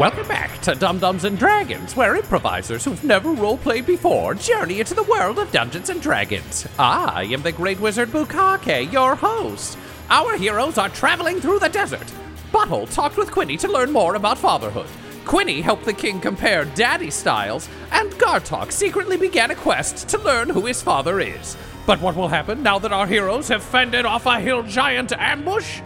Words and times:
Welcome 0.00 0.28
back 0.28 0.62
to 0.62 0.74
Dumb-Dumbs 0.74 1.24
and 1.24 1.38
Dragons, 1.38 1.94
where 1.94 2.16
improvisers 2.16 2.86
who've 2.86 3.04
never 3.04 3.34
roleplayed 3.34 3.84
before 3.84 4.34
journey 4.34 4.80
into 4.80 4.94
the 4.94 5.02
world 5.02 5.38
of 5.38 5.52
Dungeons 5.52 5.90
and 5.90 6.00
Dragons. 6.00 6.66
I 6.78 7.24
am 7.24 7.42
the 7.42 7.52
Great 7.52 7.78
Wizard 7.78 8.08
Bukake, 8.08 8.90
your 8.90 9.14
host. 9.14 9.76
Our 10.08 10.38
heroes 10.38 10.78
are 10.78 10.88
traveling 10.88 11.38
through 11.38 11.58
the 11.58 11.68
desert. 11.68 12.10
Butthole 12.50 12.90
talked 12.90 13.18
with 13.18 13.30
Quinny 13.30 13.58
to 13.58 13.70
learn 13.70 13.92
more 13.92 14.14
about 14.14 14.38
fatherhood. 14.38 14.88
Quinny 15.26 15.60
helped 15.60 15.84
the 15.84 15.92
king 15.92 16.18
compare 16.18 16.64
daddy 16.64 17.10
styles, 17.10 17.68
and 17.92 18.10
Gartok 18.12 18.72
secretly 18.72 19.18
began 19.18 19.50
a 19.50 19.54
quest 19.54 20.08
to 20.08 20.18
learn 20.18 20.48
who 20.48 20.64
his 20.64 20.80
father 20.80 21.20
is. 21.20 21.58
But 21.84 22.00
what 22.00 22.16
will 22.16 22.28
happen 22.28 22.62
now 22.62 22.78
that 22.78 22.94
our 22.94 23.06
heroes 23.06 23.48
have 23.48 23.62
fended 23.62 24.06
off 24.06 24.24
a 24.24 24.40
hill 24.40 24.62
giant 24.62 25.12
ambush? 25.12 25.82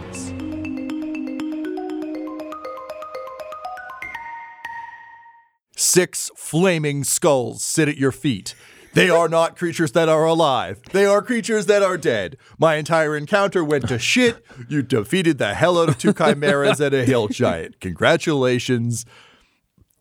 Six 5.77 6.29
flaming 6.35 7.03
skulls 7.05 7.63
sit 7.63 7.87
at 7.87 7.97
your 7.97 8.11
feet. 8.11 8.53
They 8.93 9.09
are 9.09 9.27
not 9.27 9.57
creatures 9.57 9.91
that 9.91 10.07
are 10.07 10.25
alive. 10.25 10.81
They 10.91 11.05
are 11.05 11.21
creatures 11.21 11.65
that 11.65 11.83
are 11.83 11.97
dead. 11.97 12.37
My 12.57 12.75
entire 12.75 13.15
encounter 13.15 13.63
went 13.63 13.89
to 13.89 13.99
shit. 13.99 14.45
You 14.69 14.81
defeated 14.81 15.37
the 15.37 15.53
hell 15.53 15.77
out 15.77 15.89
of 15.89 15.97
two 15.97 16.13
chimeras 16.13 16.79
and 16.79 16.95
a 16.95 17.03
hill 17.03 17.27
giant. 17.27 17.81
Congratulations. 17.81 19.05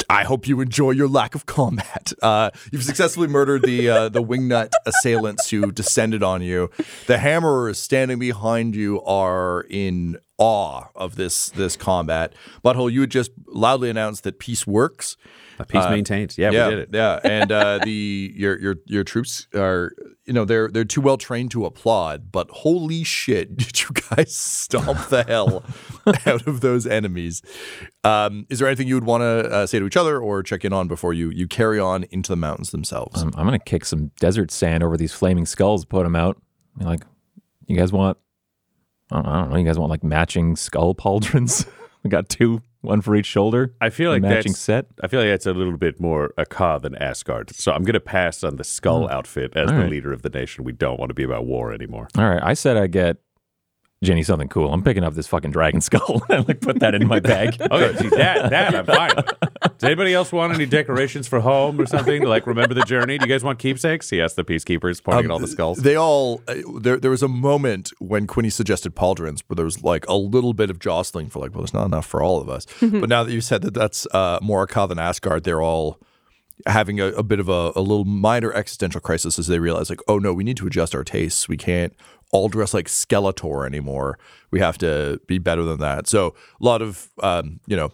I 0.08 0.24
hope 0.24 0.46
you 0.46 0.60
enjoy 0.60 0.92
your 0.92 1.08
lack 1.08 1.34
of 1.34 1.46
combat. 1.46 2.12
Uh, 2.24 2.50
you've 2.72 2.84
successfully 2.84 3.28
murdered 3.28 3.62
the 3.62 3.90
uh, 3.90 4.08
the 4.08 4.22
wingnut 4.22 4.70
assailants 4.86 5.50
who 5.50 5.70
descended 5.70 6.22
on 6.22 6.40
you. 6.40 6.70
The 7.06 7.18
hammerers 7.18 7.78
standing 7.78 8.18
behind 8.18 8.74
you 8.74 9.02
are 9.02 9.66
in 9.68 10.16
awe 10.38 10.84
of 10.94 11.16
this 11.16 11.50
this 11.50 11.76
combat. 11.76 12.32
Butthole, 12.64 12.90
you 12.90 13.02
had 13.02 13.10
just 13.10 13.30
loudly 13.46 13.90
announced 13.90 14.24
that 14.24 14.38
peace 14.38 14.66
works. 14.66 15.16
A 15.58 15.64
peace 15.64 15.82
Uh, 15.84 15.90
maintained. 15.90 16.36
Yeah, 16.36 16.50
yeah, 16.50 16.68
we 16.68 16.74
did 16.74 16.78
it. 16.80 16.88
Yeah, 16.92 17.20
and 17.24 17.52
uh, 17.52 17.78
the 17.84 18.32
your 18.34 18.58
your 18.58 18.76
your 18.86 19.04
troops 19.04 19.46
are 19.54 19.92
you 20.24 20.32
know 20.32 20.44
they're 20.44 20.68
they're 20.68 20.84
too 20.84 21.00
well 21.00 21.16
trained 21.16 21.50
to 21.52 21.64
applaud, 21.64 22.32
but 22.32 22.50
holy 22.50 23.04
shit, 23.04 23.56
did 23.56 23.82
you 23.82 23.90
guys 24.10 24.34
stomp 24.34 25.08
the 25.08 25.22
hell 25.22 25.64
out 26.26 26.46
of 26.46 26.60
those 26.60 26.86
enemies? 26.86 27.42
Um, 28.02 28.46
is 28.50 28.58
there 28.58 28.68
anything 28.68 28.88
you 28.88 28.94
would 28.96 29.04
want 29.04 29.20
to 29.22 29.50
uh, 29.50 29.66
say 29.66 29.78
to 29.78 29.86
each 29.86 29.96
other 29.96 30.18
or 30.18 30.42
check 30.42 30.64
in 30.64 30.72
on 30.72 30.88
before 30.88 31.12
you 31.12 31.30
you 31.30 31.46
carry 31.46 31.78
on 31.78 32.04
into 32.10 32.32
the 32.32 32.36
mountains 32.36 32.70
themselves? 32.70 33.22
I'm, 33.22 33.28
I'm 33.36 33.44
gonna 33.46 33.58
kick 33.58 33.84
some 33.84 34.10
desert 34.18 34.50
sand 34.50 34.82
over 34.82 34.96
these 34.96 35.12
flaming 35.12 35.46
skulls, 35.46 35.84
put 35.84 36.02
them 36.02 36.16
out. 36.16 36.40
Be 36.78 36.84
like, 36.84 37.04
you 37.66 37.76
guys 37.76 37.92
want? 37.92 38.18
I 39.12 39.16
don't, 39.16 39.26
I 39.26 39.40
don't 39.42 39.50
know. 39.50 39.56
You 39.58 39.64
guys 39.64 39.78
want 39.78 39.90
like 39.90 40.02
matching 40.02 40.56
skull 40.56 40.94
pauldrons? 40.94 41.68
we 42.02 42.10
got 42.10 42.28
two, 42.28 42.62
one 42.84 43.00
for 43.00 43.16
each 43.16 43.26
shoulder. 43.26 43.74
I 43.80 43.90
feel 43.90 44.10
like 44.10 44.22
matching 44.22 44.52
that's, 44.52 44.60
set. 44.60 44.86
I 45.02 45.08
feel 45.08 45.20
like 45.20 45.30
that's 45.30 45.46
a 45.46 45.52
little 45.52 45.76
bit 45.76 46.00
more 46.00 46.32
Akka 46.38 46.80
than 46.82 46.94
Asgard. 46.96 47.54
So 47.54 47.72
I'm 47.72 47.82
going 47.82 47.94
to 47.94 48.00
pass 48.00 48.44
on 48.44 48.56
the 48.56 48.64
skull 48.64 49.06
hmm. 49.06 49.12
outfit 49.12 49.56
as 49.56 49.70
All 49.70 49.76
the 49.76 49.82
right. 49.82 49.90
leader 49.90 50.12
of 50.12 50.22
the 50.22 50.30
nation. 50.30 50.64
We 50.64 50.72
don't 50.72 50.98
want 50.98 51.10
to 51.10 51.14
be 51.14 51.24
about 51.24 51.46
war 51.46 51.72
anymore. 51.72 52.08
All 52.16 52.28
right, 52.28 52.42
I 52.42 52.54
said 52.54 52.76
I 52.76 52.86
get 52.86 53.16
Jenny 54.04 54.22
something 54.22 54.48
cool. 54.48 54.72
I'm 54.72 54.82
picking 54.82 55.04
up 55.04 55.14
this 55.14 55.26
fucking 55.26 55.50
dragon 55.50 55.80
skull 55.80 56.22
and 56.28 56.46
like 56.48 56.60
put 56.60 56.80
that 56.80 56.94
in 56.94 57.06
my 57.06 57.20
bag. 57.20 57.56
Okay, 57.74 57.96
see 57.98 58.08
that 58.10 58.50
that 58.50 58.74
I'm 58.74 58.86
fine. 58.86 59.16
with. 59.16 59.26
Does 59.78 59.84
anybody 59.84 60.14
else 60.14 60.30
want 60.32 60.52
any 60.54 60.66
decorations 60.66 61.26
for 61.26 61.40
home 61.40 61.80
or 61.80 61.86
something 61.86 62.20
to 62.20 62.28
like 62.28 62.46
remember 62.46 62.74
the 62.74 62.82
journey? 62.82 63.18
Do 63.18 63.26
you 63.26 63.32
guys 63.32 63.42
want 63.42 63.58
keepsakes? 63.58 64.10
He 64.10 64.20
asked 64.20 64.36
the 64.36 64.44
peacekeepers, 64.44 65.02
pointing 65.02 65.26
at 65.26 65.30
all 65.30 65.38
the 65.38 65.48
skulls. 65.48 65.78
They 65.78 65.96
all 65.96 66.42
uh, 66.46 66.54
there. 66.80 66.98
There 66.98 67.10
was 67.10 67.22
a 67.22 67.28
moment 67.28 67.92
when 67.98 68.26
Quinny 68.26 68.50
suggested 68.50 68.94
pauldrons, 68.94 69.42
where 69.46 69.56
there 69.56 69.64
was 69.64 69.82
like 69.82 70.06
a 70.06 70.14
little 70.14 70.52
bit 70.52 70.70
of 70.70 70.78
jostling 70.78 71.28
for 71.28 71.40
like, 71.40 71.52
well, 71.52 71.62
there's 71.62 71.74
not 71.74 71.86
enough 71.86 72.06
for 72.06 72.22
all 72.22 72.40
of 72.40 72.48
us. 72.48 72.66
but 72.80 73.08
now 73.08 73.24
that 73.24 73.32
you 73.32 73.40
said 73.40 73.62
that 73.62 73.74
that's 73.74 74.06
uh, 74.12 74.38
more 74.42 74.62
Akka 74.62 74.86
than 74.88 74.98
Asgard, 74.98 75.44
they're 75.44 75.62
all 75.62 75.98
having 76.66 77.00
a, 77.00 77.06
a 77.06 77.22
bit 77.22 77.40
of 77.40 77.48
a, 77.48 77.72
a 77.74 77.80
little 77.80 78.04
minor 78.04 78.52
existential 78.52 79.00
crisis 79.00 79.38
as 79.38 79.46
they 79.48 79.58
realize, 79.58 79.90
like, 79.90 80.00
oh 80.06 80.18
no, 80.18 80.32
we 80.32 80.44
need 80.44 80.56
to 80.58 80.66
adjust 80.66 80.94
our 80.94 81.04
tastes. 81.04 81.48
We 81.48 81.56
can't 81.56 81.94
all 82.34 82.48
dress 82.48 82.74
like 82.74 82.86
Skeletor 82.88 83.64
anymore. 83.66 84.18
We 84.50 84.60
have 84.60 84.76
to 84.78 85.20
be 85.26 85.38
better 85.38 85.62
than 85.62 85.78
that. 85.78 86.06
So 86.08 86.34
a 86.60 86.64
lot 86.64 86.82
of 86.82 87.08
um, 87.22 87.60
you 87.66 87.76
know. 87.76 87.92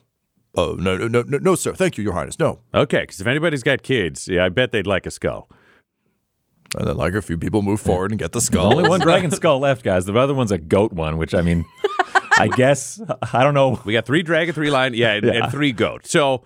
Oh 0.56 0.72
no 0.74 0.96
no 0.96 1.06
no 1.06 1.22
no 1.22 1.38
no 1.38 1.54
sir! 1.54 1.72
Thank 1.74 1.96
you, 1.96 2.02
Your 2.02 2.12
Highness. 2.14 2.36
No, 2.40 2.58
Okay, 2.74 3.02
because 3.02 3.20
if 3.20 3.26
anybody's 3.28 3.62
got 3.62 3.84
kids, 3.84 4.26
yeah, 4.26 4.44
I 4.44 4.48
bet 4.48 4.72
they'd 4.72 4.84
like 4.86 5.06
a 5.06 5.10
skull. 5.12 5.48
and 6.76 6.88
then 6.88 6.96
like 6.96 7.14
a 7.14 7.22
few 7.22 7.38
people 7.38 7.62
move 7.62 7.80
forward 7.80 8.10
and 8.10 8.18
get 8.18 8.32
the 8.32 8.40
There's 8.40 8.46
skull. 8.46 8.72
only 8.76 8.88
one 8.88 8.98
dragon 9.08 9.30
skull 9.30 9.60
left, 9.60 9.84
guys. 9.84 10.06
The 10.06 10.14
other 10.18 10.34
one's 10.34 10.50
a 10.50 10.58
goat 10.58 10.92
one, 10.92 11.18
which 11.18 11.34
I 11.34 11.42
mean, 11.42 11.64
I 12.36 12.48
guess 12.56 13.00
I 13.32 13.44
don't 13.44 13.54
know. 13.54 13.80
We 13.84 13.92
got 13.92 14.06
three 14.06 14.22
dragon, 14.24 14.52
three 14.52 14.70
lion, 14.70 14.94
yeah, 14.94 15.12
and, 15.12 15.26
and 15.26 15.52
three 15.52 15.70
goat. 15.70 16.04
So, 16.04 16.42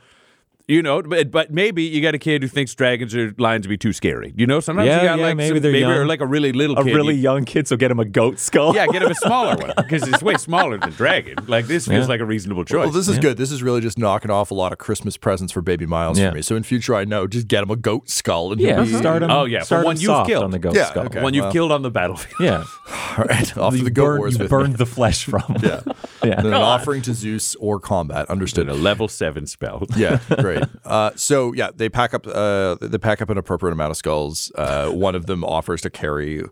you 0.66 0.82
know, 0.82 1.02
but, 1.02 1.30
but 1.30 1.50
maybe 1.52 1.82
you 1.82 2.00
got 2.00 2.14
a 2.14 2.19
kid 2.19 2.42
who 2.42 2.48
thinks 2.48 2.75
dragons 2.75 3.14
or 3.14 3.34
lions 3.38 3.66
would 3.66 3.70
be 3.70 3.76
too 3.76 3.92
scary. 3.92 4.32
You 4.36 4.47
know, 4.47 4.60
sometimes 4.60 4.86
Yeah, 4.88 5.02
you 5.02 5.08
got 5.08 5.19
yeah, 5.19 5.26
like 5.26 5.36
maybe 5.36 5.56
some- 5.56 5.62
they're 5.62 5.72
maybe 5.72 5.84
or 5.84 6.06
like 6.06 6.20
a 6.20 6.26
really 6.26 6.52
little 6.52 6.78
A 6.78 6.84
kid. 6.84 6.94
really 6.94 7.14
young 7.14 7.44
kid, 7.44 7.69
so 7.69 7.76
get 7.76 7.91
him 7.91 8.00
a 8.00 8.04
goat 8.04 8.38
skull. 8.38 8.75
yeah, 8.75 8.86
get 8.86 9.02
him 9.02 9.10
a 9.10 9.14
smaller 9.14 9.56
one 9.60 9.72
because 9.76 10.06
it's 10.08 10.22
way 10.22 10.36
smaller 10.36 10.78
than 10.78 10.91
dragon. 10.92 11.36
Like 11.47 11.66
this 11.66 11.86
feels 11.86 12.04
Yeah. 12.04 12.08
like 12.08 12.20
a 12.20 12.25
reasonable 12.25 12.64
choice. 12.64 12.84
Well, 12.84 12.91
this 12.91 13.08
is 13.08 13.19
good. 13.19 13.36
This 13.36 13.50
is 13.52 13.62
really 13.62 13.80
just 13.82 13.98
knocking 13.98 14.30
off 14.30 14.50
a 14.50 14.54
lot 14.54 14.72
of 14.72 14.78
Christmas 14.78 15.16
presents 15.16 15.52
for 15.52 15.60
baby 15.60 15.84
Miles 15.86 16.19
Yeah. 16.19 16.30
for 16.30 16.36
me. 16.36 16.42
So 16.42 16.56
in 16.56 16.62
future, 16.62 16.94
I 16.94 17.04
know 17.04 17.26
just 17.26 17.46
get 17.48 17.62
him 17.62 17.70
a 17.70 17.76
goat 17.76 18.08
skull 18.08 18.52
and 18.52 18.60
yeah. 18.60 18.76
he'll 18.76 18.84
be- 18.84 18.98
Start 18.98 19.22
mm-hmm. 19.22 19.31
him. 19.31 19.36
Oh, 19.36 19.44
yeah, 19.44 19.58
for 19.60 19.64
start 19.66 19.84
one 19.84 20.00
you've 20.00 20.26
killed. 20.26 20.44
on 20.44 20.50
the 20.50 20.58
goat 20.58 20.75
Yeah, 20.75 20.86
skull. 20.86 21.04
okay. 21.06 21.20
one 21.22 21.34
you've 21.34 21.52
killed 21.52 21.72
on 21.72 21.82
the 21.82 21.91
battlefield. 21.91 22.34
Yeah, 22.41 22.64
All 23.19 23.25
right, 23.25 23.58
off 23.58 23.72
to 23.72 23.78
you 23.78 23.84
the 23.84 23.91
goat 23.91 24.06
burn, 24.06 24.19
wars 24.19 24.38
you 24.38 24.48
burned 24.48 24.70
me. 24.70 24.76
the 24.76 24.86
flesh 24.86 25.25
from. 25.26 25.42
Yeah, 25.62 25.81
yeah. 26.25 26.32
and 26.36 26.46
then 26.46 26.46
an 26.46 26.54
offering 26.54 27.02
to 27.02 27.12
Zeus 27.14 27.54
or 27.56 27.78
combat. 27.78 28.28
Understood. 28.31 28.69
A 28.69 28.75
level 28.75 29.08
seven 29.08 29.46
spell. 29.46 29.84
Yeah, 29.96 30.19
great. 30.41 30.53
Uh, 30.84 31.10
so 31.16 31.53
yeah, 31.54 31.70
they 31.75 31.88
pack 31.88 32.12
up. 32.12 32.26
Uh, 32.26 32.75
they 32.81 32.98
pack 32.98 33.22
up 33.22 33.31
an 33.31 33.38
appropriate 33.38 33.72
amount 33.72 33.91
of 33.91 33.97
skulls. 33.97 34.53
Uh, 34.54 34.91
one 34.91 35.15
of 35.15 35.25
them 35.25 35.42
offers 35.42 35.81
to 35.81 35.88
carry. 35.88 36.42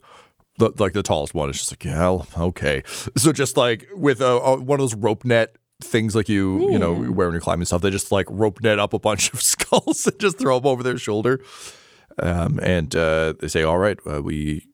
The, 0.57 0.73
like 0.79 0.95
the 0.95 1.03
tallest 1.03 1.35
one 1.35 1.51
is 1.51 1.59
just 1.59 1.71
like, 1.71 1.85
yeah, 1.85 2.19
okay. 2.39 2.83
So 3.17 3.31
just 3.33 3.59
like 3.59 3.87
with 3.95 4.23
a, 4.23 4.27
a, 4.27 4.61
one 4.61 4.81
of 4.81 4.85
those 4.85 4.95
rope 4.95 5.25
net 5.25 5.57
things 5.83 6.15
like 6.15 6.29
you 6.29 6.71
you 6.71 6.79
know 6.79 6.93
wear 6.93 7.27
when 7.27 7.35
you're 7.35 7.41
climbing 7.41 7.67
stuff, 7.67 7.83
they 7.83 7.91
just 7.91 8.11
like 8.11 8.27
rope 8.31 8.63
net 8.63 8.79
up 8.79 8.95
a 8.95 8.99
bunch 8.99 9.33
of 9.35 9.43
skulls 9.43 10.07
and 10.07 10.19
just 10.19 10.39
throw 10.39 10.59
them 10.59 10.67
over 10.67 10.83
their 10.83 10.99
shoulder. 10.99 11.41
Um, 12.19 12.59
and 12.63 12.95
uh, 12.97 13.35
they 13.39 13.49
say, 13.49 13.63
all 13.63 13.79
right, 13.79 13.99
uh, 14.11 14.23
we 14.23 14.67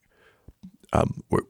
um, 0.93 1.23
we're, 1.31 1.43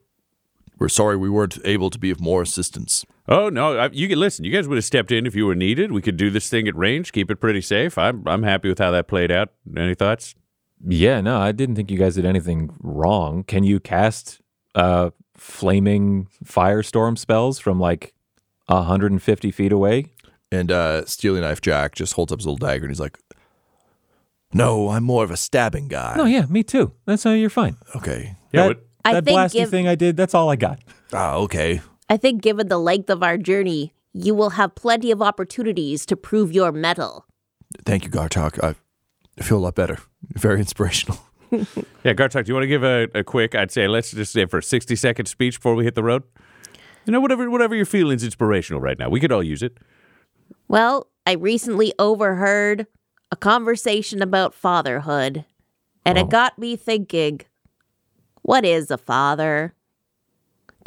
we're 0.79 0.89
sorry 0.89 1.17
we 1.17 1.31
weren't 1.31 1.59
able 1.65 1.91
to 1.91 1.99
be 1.99 2.11
of 2.11 2.21
more 2.21 2.43
assistance. 2.43 3.05
Oh 3.29 3.49
no! 3.51 3.77
I, 3.79 3.91
you 3.93 4.09
can 4.09 4.19
listen. 4.19 4.45
You 4.45 4.51
guys 4.53 4.67
would 4.67 4.77
have 4.77 4.85
stepped 4.85 5.13
in 5.13 5.27
if 5.27 5.35
you 5.37 5.45
were 5.47 5.55
needed. 5.55 5.93
We 5.93 6.01
could 6.03 6.17
do 6.17 6.31
this 6.31 6.49
thing 6.49 6.67
at 6.67 6.75
range, 6.75 7.13
keep 7.13 7.31
it 7.31 7.37
pretty 7.37 7.61
safe. 7.61 7.99
I'm 7.99 8.27
I'm 8.27 8.43
happy 8.43 8.69
with 8.69 8.79
how 8.79 8.91
that 8.93 9.07
played 9.07 9.31
out. 9.31 9.51
Any 9.77 9.95
thoughts? 9.95 10.35
Yeah, 10.87 11.21
no, 11.21 11.39
I 11.39 11.53
didn't 11.53 11.75
think 11.77 11.91
you 11.91 11.99
guys 11.99 12.15
did 12.15 12.25
anything 12.25 12.71
wrong. 12.81 13.43
Can 13.45 13.65
you 13.65 13.81
cast 13.81 14.41
uh 14.75 15.11
flaming 15.37 16.29
firestorm 16.45 17.19
spells 17.19 17.59
from 17.59 17.79
like 17.79 18.15
150 18.67 19.51
feet 19.51 19.73
away? 19.73 20.07
And 20.51 20.73
uh, 20.73 21.05
Steely 21.05 21.41
Knife 21.43 21.61
Jack 21.61 21.95
just 21.95 22.15
holds 22.15 22.33
up 22.33 22.39
his 22.39 22.47
little 22.47 22.57
dagger 22.57 22.85
and 22.85 22.91
he's 22.91 23.01
like, 23.01 23.19
No, 24.53 24.89
I'm 24.89 25.05
more 25.05 25.25
of 25.25 25.31
a 25.31 25.37
stabbing 25.37 25.89
guy. 25.89 26.15
No, 26.17 26.25
yeah, 26.25 26.47
me 26.47 26.63
too. 26.63 26.93
That's 27.05 27.23
how 27.25 27.33
you're 27.33 27.51
fine. 27.51 27.77
Okay. 27.95 28.37
Yeah. 28.53 28.63
that 28.63 28.69
what- 28.69 28.85
that 29.05 29.25
think 29.25 29.39
blasty 29.39 29.53
give- 29.55 29.71
thing 29.71 29.87
I 29.89 29.95
did, 29.95 30.17
that's 30.17 30.35
all 30.35 30.49
I 30.51 30.57
got. 30.57 30.81
Ah, 31.13 31.35
okay. 31.37 31.81
I 32.09 32.17
think 32.17 32.43
given 32.43 32.69
the 32.69 32.79
length 32.79 33.11
of 33.11 33.23
our 33.23 33.37
journey, 33.37 33.93
you 34.13 34.35
will 34.35 34.51
have 34.51 34.75
plenty 34.75 35.11
of 35.11 35.21
opportunities 35.21 36.07
to 36.07 36.17
prove 36.17 36.53
your 36.53 36.73
mettle. 36.73 37.27
Thank 37.85 38.05
you, 38.05 38.11
Gartok. 38.11 38.63
I 38.63 39.43
feel 39.43 39.59
a 39.59 39.61
lot 39.61 39.75
better. 39.75 39.99
Very 40.35 40.61
inspirational. 40.61 41.19
Yeah, 42.05 42.13
Gartok, 42.13 42.45
do 42.45 42.51
you 42.51 42.55
want 42.55 42.65
to 42.65 42.69
give 42.69 42.85
a, 42.85 43.09
a 43.15 43.25
quick, 43.25 43.55
I'd 43.55 43.71
say, 43.71 43.89
let's 43.89 44.11
just 44.11 44.33
say 44.33 44.45
for 44.45 44.59
a 44.59 44.63
60 44.63 44.95
second 44.97 45.27
speech 45.27 45.57
before 45.57 45.75
we 45.75 45.85
hit 45.85 45.95
the 45.95 46.03
road? 46.03 46.23
You 47.07 47.13
know, 47.13 47.21
whatever 47.21 47.51
whatever 47.51 47.75
you're 47.75 47.87
feeling 47.87 48.17
is 48.17 48.25
inspirational 48.25 48.83
right 48.83 48.99
now. 48.99 49.09
We 49.09 49.19
could 49.19 49.33
all 49.33 49.43
use 49.43 49.63
it. 49.63 49.79
Well, 50.69 51.09
I 51.27 51.33
recently 51.33 51.95
overheard 51.99 52.87
a 53.33 53.37
conversation 53.37 54.21
about 54.21 54.55
fatherhood, 54.55 55.47
and 56.05 56.19
it 56.19 56.27
oh. 56.27 56.29
got 56.29 56.59
me 56.59 56.77
thinking 56.77 57.41
what 58.43 58.65
is 58.65 58.91
a 58.91 58.99
father? 58.99 59.75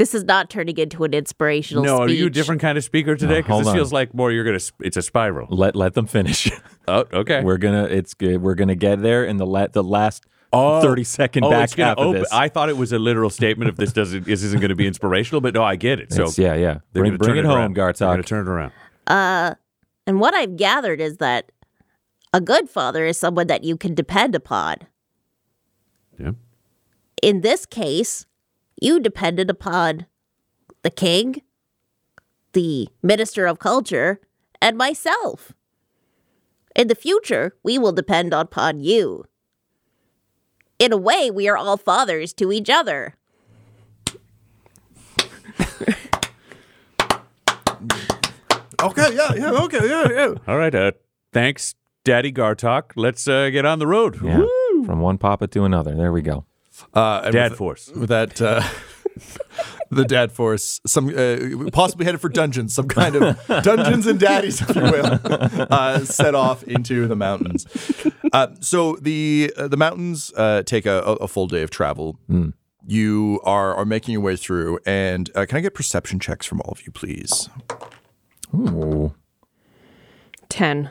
This 0.02 0.16
is 0.16 0.24
not 0.24 0.50
turning 0.50 0.80
into 0.80 1.04
an 1.04 1.14
inspirational 1.14 1.84
no, 1.84 2.00
are 2.00 2.10
you 2.10 2.26
a 2.26 2.30
different 2.32 2.60
kind 2.60 2.76
of 2.76 2.84
speaker 2.84 3.16
today? 3.16 3.42
Because 3.42 3.50
hold 3.52 3.62
this 3.62 3.68
on. 3.68 3.76
feels 3.76 3.94
like 3.94 4.16
more 4.16 4.32
you're 4.32 4.44
going 4.44 4.58
to, 4.58 4.74
it's 4.80 4.98
a 4.98 5.04
spiral. 5.04 5.46
Let 5.52 5.76
let 5.76 5.94
them 5.94 6.08
finish. 6.08 6.50
Oh, 6.88 7.06
okay. 7.14 7.44
we're 7.44 7.60
gonna 7.60 7.84
it's 7.84 8.16
good. 8.16 8.42
We're 8.42 8.56
gonna 8.56 8.74
get 8.74 9.04
there 9.04 9.24
in 9.24 9.38
the 9.38 9.46
la- 9.46 9.68
the 9.68 9.84
last 9.84 10.26
Oh. 10.52 10.82
thirty 10.82 11.04
second 11.04 11.44
oh, 11.46 11.52
back 11.52 11.66
it's 11.66 11.76
gonna 11.76 11.90
half 11.90 11.98
of 12.00 12.14
this. 12.14 12.34
I 12.34 12.50
thought 12.50 12.70
it 12.70 12.78
was 12.78 12.92
a 12.92 12.98
literal 12.98 13.30
statement 13.30 13.70
if 13.70 13.76
this 13.76 13.94
doesn't, 13.94 14.26
this 14.26 14.42
isn't 14.42 14.60
going 14.60 14.70
to 14.70 14.76
be 14.76 14.88
inspirational, 14.88 15.40
but 15.40 15.54
no, 15.54 15.64
I 15.64 15.76
get 15.76 16.00
it. 16.00 16.12
So 16.12 16.24
It's- 16.24 16.40
yeah, 16.40 16.56
yeah. 16.56 16.80
they're 16.94 17.04
Bring, 17.04 17.12
gonna 17.12 17.18
bring 17.20 17.30
turn 17.30 17.38
it 17.38 17.46
home, 17.46 17.58
around. 17.58 17.76
They're 17.76 17.94
going 17.94 18.24
to 18.24 18.28
turn 18.28 18.48
it 18.48 18.50
around. 18.50 18.72
Uh, 19.06 19.54
and 20.08 20.20
what 20.20 20.34
I've 20.34 20.58
gathered 20.58 21.00
is 21.00 21.18
that 21.18 21.52
a 22.34 22.42
good 22.42 22.68
father 22.68 23.06
is 23.06 23.20
someone 23.20 23.46
that 23.46 23.64
you 23.64 23.78
can 23.78 23.94
depend 23.94 24.34
upon. 24.34 24.78
Yeah. 26.20 26.32
In 27.22 27.42
this 27.42 27.68
case, 27.68 28.26
you 28.82 29.00
depended 29.00 29.50
upon 29.50 30.08
the 30.82 30.90
king, 30.90 31.42
the 32.54 32.90
minister 33.02 33.46
of 33.46 33.60
culture, 33.60 34.20
and 34.62 34.78
myself. 34.78 35.54
In 36.76 36.88
the 36.88 36.96
future, 36.96 37.56
we 37.64 37.78
will 37.78 37.92
depend 37.92 38.34
upon 38.34 38.80
you. 38.80 39.26
In 40.80 40.92
a 40.92 40.98
way, 40.98 41.30
we 41.30 41.48
are 41.48 41.56
all 41.56 41.78
fathers 41.78 42.34
to 42.34 42.52
each 42.52 42.70
other. 42.70 43.16
Okay, 48.82 49.16
yeah, 49.16 49.34
yeah, 49.36 49.52
okay, 49.52 49.88
yeah, 49.88 50.10
yeah. 50.10 50.34
All 50.48 50.58
right. 50.58 50.74
Uh, 50.74 50.92
thanks, 51.32 51.76
Daddy 52.04 52.32
Gartok. 52.32 52.94
Let's 52.96 53.28
uh, 53.28 53.50
get 53.52 53.64
on 53.64 53.78
the 53.78 53.86
road. 53.86 54.20
Yeah. 54.24 54.44
From 54.86 55.02
one 55.02 55.20
papa 55.20 55.46
to 55.50 55.66
another. 55.66 55.94
There 55.94 56.12
we 56.12 56.24
go. 56.24 56.46
Uh, 56.94 57.30
Dad 57.32 57.52
with- 57.52 57.58
Force. 57.58 57.90
With 57.90 58.10
that, 58.10 58.42
uh, 58.42 58.62
the 59.92 60.06
dad 60.06 60.32
force, 60.32 60.80
some 60.86 61.10
uh, 61.10 61.70
possibly 61.72 62.06
headed 62.06 62.22
for 62.22 62.30
dungeons, 62.30 62.74
some 62.74 62.88
kind 62.88 63.16
of 63.16 63.38
dungeons 63.64 64.08
and 64.08 64.20
daddies, 64.20 64.62
if 64.62 64.74
you 64.76 64.82
will, 64.82 65.20
uh, 65.70 66.00
set 66.00 66.34
off 66.34 66.64
into 66.64 67.08
the 67.08 67.16
mountains. 67.16 67.66
Uh, 68.32 68.48
so 68.62 68.96
the 69.02 69.52
uh, 69.58 69.68
the 69.68 69.76
mountains 69.78 70.32
uh, 70.38 70.64
take 70.64 70.86
a, 70.86 71.02
a 71.02 71.28
full 71.28 71.48
day 71.48 71.62
of 71.62 71.70
travel. 71.70 72.18
You 72.88 73.40
are 73.44 73.76
are 73.76 73.86
making 73.86 74.14
your 74.14 74.22
way 74.22 74.36
through, 74.38 74.80
and 74.86 75.30
uh, 75.36 75.46
can 75.46 75.58
I 75.58 75.62
get 75.62 75.74
perception 75.74 76.20
checks 76.20 76.46
from 76.46 76.62
all 76.62 76.72
of 76.72 76.86
you, 76.86 76.92
please? 76.92 77.50
Ooh. 78.56 79.14
10. 80.50 80.90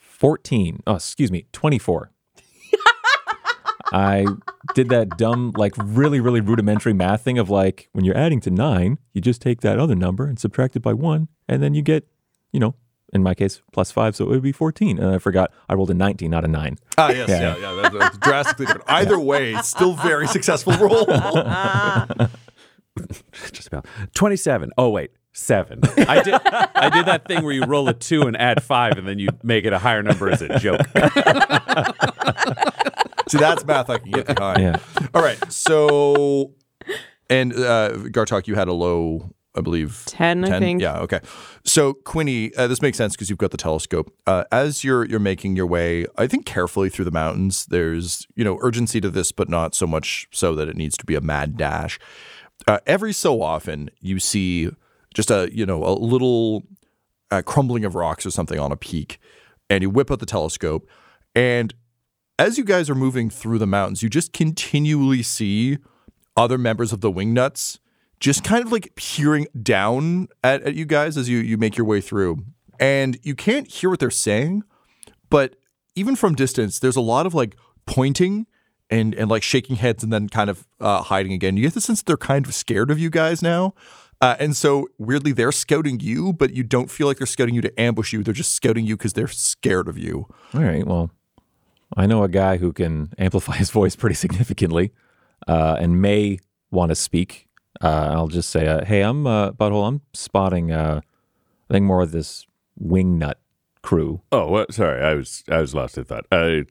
14. 0.00 0.82
Oh, 0.86 0.96
excuse 0.96 1.32
me, 1.32 1.46
24. 1.52 2.10
I 3.92 4.26
did 4.74 4.88
that 4.90 5.16
dumb, 5.16 5.52
like 5.56 5.74
really, 5.76 6.20
really 6.20 6.40
rudimentary 6.40 6.92
math 6.92 7.22
thing 7.22 7.38
of 7.38 7.50
like 7.50 7.88
when 7.92 8.04
you're 8.04 8.16
adding 8.16 8.40
to 8.42 8.50
nine, 8.50 8.98
you 9.12 9.20
just 9.20 9.42
take 9.42 9.60
that 9.62 9.78
other 9.78 9.94
number 9.94 10.26
and 10.26 10.38
subtract 10.38 10.76
it 10.76 10.80
by 10.80 10.92
one, 10.92 11.28
and 11.48 11.62
then 11.62 11.74
you 11.74 11.82
get, 11.82 12.06
you 12.52 12.60
know, 12.60 12.74
in 13.12 13.22
my 13.22 13.34
case, 13.34 13.60
plus 13.72 13.90
five, 13.90 14.14
so 14.14 14.24
it 14.26 14.28
would 14.28 14.42
be 14.42 14.52
14. 14.52 14.98
And 14.98 15.14
I 15.14 15.18
forgot 15.18 15.50
I 15.68 15.74
rolled 15.74 15.90
a 15.90 15.94
19, 15.94 16.30
not 16.30 16.44
a 16.44 16.48
nine. 16.48 16.78
Ah, 16.96 17.10
yes, 17.10 17.28
yeah, 17.28 17.56
yeah, 17.56 17.74
that's, 17.82 17.94
that's 17.96 18.18
drastically 18.18 18.66
different. 18.66 18.84
Either 18.88 19.18
way, 19.18 19.54
still 19.62 19.94
very 19.94 20.28
successful 20.28 20.72
roll. 20.80 21.04
Just 23.52 23.66
about. 23.68 23.86
27. 24.14 24.70
Oh, 24.78 24.90
wait. 24.90 25.10
Seven. 25.32 25.80
I 25.96 26.22
did 26.22 26.34
I 26.34 26.90
did 26.90 27.06
that 27.06 27.24
thing 27.26 27.44
where 27.44 27.52
you 27.52 27.62
roll 27.64 27.88
a 27.88 27.94
two 27.94 28.22
and 28.22 28.36
add 28.36 28.64
five, 28.64 28.98
and 28.98 29.06
then 29.06 29.20
you 29.20 29.28
make 29.44 29.64
it 29.64 29.72
a 29.72 29.78
higher 29.78 30.02
number 30.02 30.28
as 30.28 30.42
a 30.42 30.58
joke. 30.58 30.80
See, 33.30 33.38
that's 33.38 33.64
math 33.64 33.88
I 33.90 33.98
can 33.98 34.10
get 34.10 34.26
behind. 34.26 34.60
Yeah. 34.60 34.78
All 35.14 35.22
right. 35.22 35.38
So, 35.52 36.52
and 37.28 37.52
uh, 37.52 37.92
Gartok, 38.10 38.46
you 38.46 38.56
had 38.56 38.68
a 38.68 38.72
low, 38.72 39.32
I 39.54 39.60
believe. 39.60 40.02
10, 40.06 40.44
I 40.44 40.58
think. 40.58 40.80
Yeah. 40.82 40.98
Okay. 41.00 41.20
So, 41.64 41.94
Quinny, 41.94 42.52
uh, 42.56 42.66
this 42.66 42.82
makes 42.82 42.98
sense 42.98 43.14
because 43.14 43.30
you've 43.30 43.38
got 43.38 43.52
the 43.52 43.56
telescope. 43.56 44.12
Uh, 44.26 44.44
as 44.50 44.82
you're 44.82 45.04
you're 45.04 45.20
making 45.20 45.54
your 45.54 45.66
way, 45.66 46.06
I 46.16 46.26
think 46.26 46.44
carefully 46.44 46.88
through 46.88 47.04
the 47.04 47.10
mountains. 47.10 47.66
There's 47.66 48.26
you 48.34 48.44
know 48.44 48.58
urgency 48.62 49.00
to 49.00 49.10
this, 49.10 49.30
but 49.32 49.48
not 49.48 49.74
so 49.74 49.86
much 49.86 50.26
so 50.32 50.54
that 50.56 50.68
it 50.68 50.76
needs 50.76 50.96
to 50.96 51.06
be 51.06 51.14
a 51.14 51.20
mad 51.20 51.56
dash. 51.56 51.98
Uh, 52.66 52.78
every 52.86 53.12
so 53.12 53.42
often, 53.42 53.90
you 54.00 54.18
see 54.18 54.70
just 55.14 55.30
a 55.30 55.48
you 55.52 55.66
know 55.66 55.84
a 55.84 55.92
little 55.92 56.64
uh, 57.30 57.42
crumbling 57.42 57.84
of 57.84 57.94
rocks 57.94 58.26
or 58.26 58.30
something 58.30 58.58
on 58.58 58.72
a 58.72 58.76
peak, 58.76 59.18
and 59.68 59.82
you 59.82 59.90
whip 59.90 60.10
out 60.10 60.18
the 60.18 60.26
telescope, 60.26 60.88
and 61.34 61.74
as 62.40 62.56
you 62.56 62.64
guys 62.64 62.88
are 62.88 62.94
moving 62.94 63.28
through 63.28 63.58
the 63.58 63.66
mountains, 63.66 64.02
you 64.02 64.08
just 64.08 64.32
continually 64.32 65.22
see 65.22 65.76
other 66.38 66.56
members 66.56 66.90
of 66.90 67.02
the 67.02 67.12
Wingnuts 67.12 67.78
just 68.18 68.42
kind 68.42 68.64
of 68.64 68.72
like 68.72 68.94
peering 68.94 69.46
down 69.62 70.26
at, 70.42 70.62
at 70.62 70.74
you 70.74 70.86
guys 70.86 71.18
as 71.18 71.28
you, 71.28 71.36
you 71.36 71.58
make 71.58 71.76
your 71.76 71.86
way 71.86 72.00
through. 72.00 72.38
And 72.78 73.18
you 73.22 73.34
can't 73.34 73.70
hear 73.70 73.90
what 73.90 74.00
they're 74.00 74.10
saying, 74.10 74.62
but 75.28 75.56
even 75.94 76.16
from 76.16 76.34
distance, 76.34 76.78
there's 76.78 76.96
a 76.96 77.02
lot 77.02 77.26
of 77.26 77.34
like 77.34 77.56
pointing 77.84 78.46
and, 78.88 79.14
and 79.14 79.30
like 79.30 79.42
shaking 79.42 79.76
heads 79.76 80.02
and 80.02 80.10
then 80.10 80.30
kind 80.30 80.48
of 80.48 80.66
uh, 80.80 81.02
hiding 81.02 81.34
again. 81.34 81.58
You 81.58 81.64
get 81.64 81.74
the 81.74 81.80
sense 81.82 82.00
that 82.00 82.06
they're 82.06 82.16
kind 82.16 82.46
of 82.46 82.54
scared 82.54 82.90
of 82.90 82.98
you 82.98 83.10
guys 83.10 83.42
now. 83.42 83.74
Uh, 84.22 84.36
and 84.38 84.56
so 84.56 84.88
weirdly, 84.96 85.32
they're 85.32 85.52
scouting 85.52 86.00
you, 86.00 86.32
but 86.32 86.54
you 86.54 86.62
don't 86.62 86.90
feel 86.90 87.06
like 87.06 87.18
they're 87.18 87.26
scouting 87.26 87.54
you 87.54 87.60
to 87.60 87.80
ambush 87.80 88.14
you. 88.14 88.22
They're 88.22 88.32
just 88.32 88.52
scouting 88.52 88.86
you 88.86 88.96
because 88.96 89.12
they're 89.12 89.28
scared 89.28 89.88
of 89.88 89.98
you. 89.98 90.26
All 90.54 90.62
right. 90.62 90.86
Well, 90.86 91.10
I 91.96 92.06
know 92.06 92.22
a 92.22 92.28
guy 92.28 92.56
who 92.58 92.72
can 92.72 93.12
amplify 93.18 93.56
his 93.56 93.70
voice 93.70 93.96
pretty 93.96 94.14
significantly 94.14 94.92
uh, 95.48 95.76
and 95.80 96.00
may 96.00 96.38
want 96.70 96.90
to 96.90 96.94
speak. 96.94 97.48
Uh, 97.80 98.10
I'll 98.12 98.28
just 98.28 98.50
say, 98.50 98.66
uh, 98.66 98.84
hey, 98.84 99.02
I'm 99.02 99.26
uh, 99.26 99.52
Butthole. 99.52 99.86
I'm 99.88 100.00
spotting, 100.12 100.70
uh, 100.72 101.00
I 101.68 101.72
think, 101.74 101.86
more 101.86 102.02
of 102.02 102.10
this 102.12 102.46
wingnut 102.82 103.34
crew. 103.82 104.20
Oh, 104.32 104.48
what? 104.48 104.74
Sorry, 104.74 105.02
I 105.02 105.14
was 105.14 105.42
I 105.48 105.60
was 105.60 105.74
lost 105.74 105.96
in 105.98 106.04
thought. 106.04 106.26
Uh, 106.30 106.62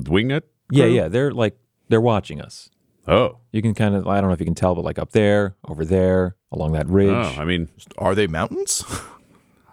wingnut. 0.00 0.42
Yeah, 0.70 0.84
crew? 0.84 0.92
yeah. 0.94 1.08
They're 1.08 1.32
like, 1.32 1.56
they're 1.88 2.00
watching 2.00 2.40
us. 2.40 2.70
Oh, 3.06 3.40
You 3.52 3.60
can 3.60 3.74
kind 3.74 3.94
of, 3.94 4.06
I 4.08 4.18
don't 4.20 4.30
know 4.30 4.34
if 4.34 4.40
you 4.40 4.46
can 4.46 4.54
tell, 4.54 4.74
but 4.74 4.82
like 4.82 4.98
up 4.98 5.10
there, 5.12 5.56
over 5.68 5.84
there, 5.84 6.36
along 6.50 6.72
that 6.72 6.88
ridge. 6.88 7.10
oh. 7.10 7.34
I 7.38 7.44
mean, 7.44 7.68
Are 7.98 8.14
they 8.14 8.26
mountains? 8.26 8.82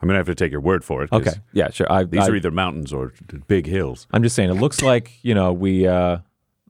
I'm 0.01 0.07
gonna 0.07 0.17
have 0.17 0.25
to 0.27 0.35
take 0.35 0.51
your 0.51 0.61
word 0.61 0.83
for 0.83 1.03
it. 1.03 1.11
okay. 1.11 1.33
Yeah, 1.53 1.69
sure. 1.69 1.91
I, 1.91 2.03
These 2.03 2.21
I, 2.21 2.27
are 2.29 2.35
either 2.35 2.51
mountains 2.51 2.91
or 2.91 3.13
big 3.47 3.67
hills. 3.67 4.07
I'm 4.11 4.23
just 4.23 4.35
saying, 4.35 4.49
it 4.49 4.55
looks 4.55 4.81
like 4.81 5.11
you 5.21 5.35
know 5.35 5.53
we 5.53 5.87
uh, 5.87 6.19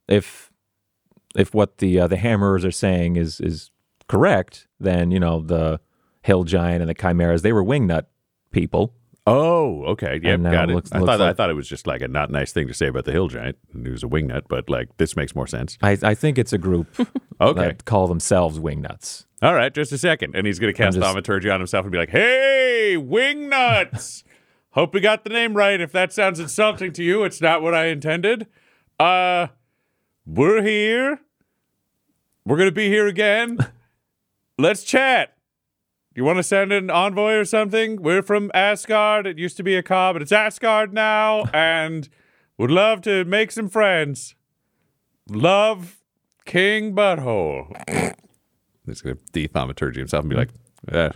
if 0.07 0.51
if 1.35 1.53
what 1.53 1.77
the 1.77 2.01
uh, 2.01 2.07
the 2.07 2.17
hammerers 2.17 2.65
are 2.65 2.71
saying 2.71 3.15
is 3.15 3.39
is 3.39 3.71
correct, 4.07 4.67
then 4.79 5.11
you 5.11 5.19
know 5.19 5.39
the 5.41 5.79
hill 6.23 6.43
giant 6.43 6.81
and 6.81 6.89
the 6.89 6.93
chimeras 6.93 7.41
they 7.41 7.53
were 7.53 7.63
wingnut 7.63 8.05
people. 8.51 8.93
Oh, 9.27 9.83
okay. 9.85 10.19
Yep, 10.21 10.41
got 10.43 10.69
it. 10.69 10.73
looks- 10.73 10.91
I 10.91 10.97
looks 10.97 11.07
thought 11.09 11.21
I 11.21 11.33
thought 11.33 11.49
it 11.51 11.53
was 11.55 11.67
just 11.69 11.85
like 11.85 12.01
a 12.01 12.07
not 12.07 12.31
nice 12.31 12.51
thing 12.51 12.67
to 12.67 12.73
say 12.73 12.87
about 12.87 13.05
the 13.05 13.11
hill 13.11 13.27
giant. 13.27 13.57
He 13.71 13.89
was 13.89 14.03
a 14.03 14.07
wingnut, 14.07 14.43
but 14.49 14.67
like 14.69 14.97
this 14.97 15.15
makes 15.15 15.35
more 15.35 15.45
sense. 15.47 15.77
I, 15.81 15.97
I 16.01 16.15
think 16.15 16.37
it's 16.39 16.53
a 16.53 16.57
group 16.57 16.87
Okay. 17.41 17.61
that 17.61 17.85
call 17.85 18.07
themselves 18.07 18.57
wingnuts. 18.59 19.25
All 19.43 19.53
right, 19.53 19.73
just 19.73 19.91
a 19.91 19.97
second. 19.97 20.35
And 20.35 20.45
he's 20.47 20.57
going 20.59 20.73
to 20.73 20.77
cast 20.77 20.95
just- 20.97 21.05
thaumaturgy 21.07 21.49
on 21.51 21.59
himself 21.59 21.85
and 21.85 21.91
be 21.91 21.97
like, 21.99 22.09
hey, 22.09 22.95
wingnuts. 22.97 24.23
Hope 24.71 24.93
we 24.93 25.01
got 25.01 25.23
the 25.23 25.29
name 25.29 25.53
right. 25.55 25.79
If 25.81 25.91
that 25.91 26.13
sounds 26.13 26.39
insulting 26.39 26.93
to 26.93 27.03
you, 27.03 27.23
it's 27.23 27.41
not 27.41 27.61
what 27.61 27.75
I 27.75 27.87
intended. 27.87 28.47
Uh, 28.99 29.47
we're 30.25 30.61
here. 30.63 31.19
We're 32.45 32.55
going 32.57 32.69
to 32.69 32.75
be 32.75 32.87
here 32.87 33.05
again. 33.07 33.57
Let's 34.57 34.83
chat. 34.83 35.35
You 36.13 36.25
want 36.25 36.37
to 36.37 36.43
send 36.43 36.73
an 36.73 36.89
envoy 36.89 37.35
or 37.35 37.45
something? 37.45 38.01
We're 38.01 38.21
from 38.21 38.51
Asgard. 38.53 39.25
It 39.25 39.37
used 39.37 39.55
to 39.57 39.63
be 39.63 39.75
a 39.77 39.83
car, 39.83 40.11
but 40.11 40.21
it's 40.21 40.33
Asgard 40.33 40.93
now. 40.93 41.45
And 41.53 42.09
would 42.57 42.69
love 42.71 43.01
to 43.03 43.23
make 43.23 43.51
some 43.51 43.69
friends. 43.69 44.35
Love 45.29 46.01
King 46.45 46.93
Butthole. 46.93 47.71
He's 48.85 49.01
going 49.01 49.15
to 49.15 49.21
de-thaumaturgy 49.31 49.99
himself 49.99 50.23
and 50.23 50.29
be 50.29 50.35
like, 50.35 50.49
uh, 50.91 51.11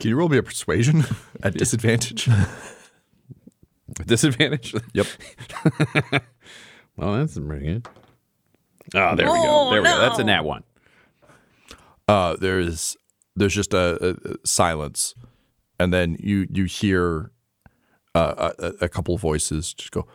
Can 0.00 0.10
you 0.10 0.16
roll 0.16 0.28
me 0.28 0.38
a 0.38 0.42
persuasion 0.42 1.04
at 1.44 1.54
disadvantage? 1.54 2.28
disadvantage? 4.06 4.74
yep. 4.94 5.06
well, 6.96 7.12
that's 7.12 7.38
pretty 7.38 7.66
good. 7.66 7.88
Oh, 8.96 9.14
there 9.14 9.26
we 9.26 9.32
go. 9.32 9.44
Oh, 9.46 9.70
There 9.70 9.80
we 9.82 9.86
go. 9.88 10.00
That's 10.00 10.18
a 10.18 10.24
nat 10.24 10.44
one. 10.44 10.64
Uh, 12.08 12.34
there's 12.34 12.96
there's 13.40 13.54
just 13.54 13.74
a, 13.74 13.98
a- 14.10 14.32
a 14.32 14.36
silence, 14.44 15.14
and 15.80 15.92
then 15.92 16.16
you 16.20 16.46
you 16.50 16.64
hear 16.64 17.32
uh, 18.14 18.52
a, 18.60 18.66
a- 18.66 18.72
a 18.84 18.88
couple 18.88 19.14
of 19.16 19.20
voices 19.20 19.74
just 19.74 19.90
go, 19.90 20.06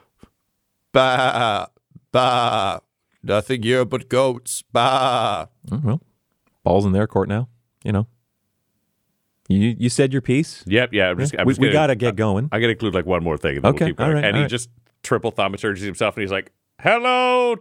"Bah, 0.94 1.68
bah, 2.12 2.80
nothing 3.24 3.64
here 3.64 3.84
but 3.86 4.08
goats, 4.10 4.64
bah." 4.72 5.48
Oh, 5.72 5.82
well, 5.84 6.02
ball's 6.64 6.86
in 6.86 6.92
their 6.94 7.08
court 7.08 7.28
now. 7.30 7.50
You 7.84 7.92
know. 7.92 8.08
You 9.48 9.76
you 9.78 9.90
said 9.90 10.12
your 10.12 10.24
piece. 10.24 10.64
Yep, 10.66 10.90
yeah. 10.94 11.10
I'm 11.12 11.20
just, 11.20 11.36
I'm 11.38 11.46
we 11.46 11.52
just 11.52 11.62
we 11.62 11.68
gonna- 11.68 11.74
gotta 11.74 11.96
get 11.96 12.16
going. 12.16 12.50
I 12.52 12.60
got 12.60 12.66
to 12.68 12.72
include 12.72 12.96
like 12.96 13.06
one 13.06 13.24
more 13.24 13.38
thing. 13.38 13.58
And 13.58 13.64
then 13.66 13.74
Okay, 13.76 13.84
we'll 13.86 13.90
keep 13.92 13.98
going. 13.98 14.10
all 14.10 14.16
right, 14.16 14.24
and 14.26 14.36
all 14.36 14.40
he 14.40 14.44
right. 14.46 14.50
just 14.50 14.70
triple 15.04 15.32
thaumaturgies 15.32 15.82
himself 15.84 16.16
and 16.16 16.22
he's 16.24 16.32
like, 16.32 16.52
hello. 16.82 17.58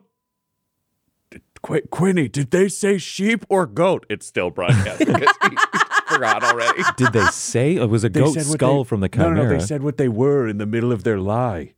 Qu- 1.64 1.80
Quinny, 1.90 2.28
did 2.28 2.50
they 2.50 2.68
say 2.68 2.98
sheep 2.98 3.44
or 3.48 3.66
goat? 3.66 4.04
It's 4.10 4.26
still 4.26 4.50
broadcast 4.50 4.98
because 4.98 5.20
he 5.42 5.56
forgot 6.08 6.44
already. 6.44 6.82
Did 6.96 7.12
they 7.12 7.24
say 7.26 7.76
it 7.76 7.88
was 7.88 8.04
a 8.04 8.10
goat 8.10 8.34
said 8.34 8.46
what 8.46 8.54
skull 8.58 8.84
they- 8.84 8.88
from 8.88 9.00
the 9.00 9.08
chimera? 9.08 9.34
no, 9.34 9.42
no, 9.44 9.48
they 9.48 9.60
said 9.60 9.82
what 9.82 9.96
they 9.96 10.08
were 10.08 10.46
in 10.46 10.58
the 10.58 10.66
middle 10.66 10.92
of 10.92 11.04
their 11.04 11.18
lie. 11.18 11.72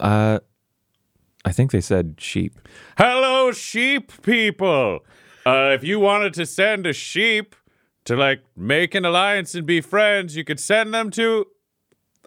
uh, 0.00 0.38
I 1.44 1.52
think 1.52 1.70
they 1.70 1.80
said 1.80 2.16
sheep. 2.18 2.58
Hello, 2.98 3.52
sheep 3.52 4.12
people. 4.22 5.00
Uh, 5.46 5.70
if 5.72 5.82
you 5.82 5.98
wanted 5.98 6.34
to 6.34 6.44
send 6.44 6.86
a 6.86 6.92
sheep 6.92 7.54
to 8.04 8.16
like 8.16 8.42
make 8.56 8.94
an 8.94 9.04
alliance 9.04 9.54
and 9.54 9.66
be 9.66 9.80
friends, 9.80 10.36
you 10.36 10.44
could 10.44 10.60
send 10.60 10.92
them 10.92 11.10
to 11.12 11.46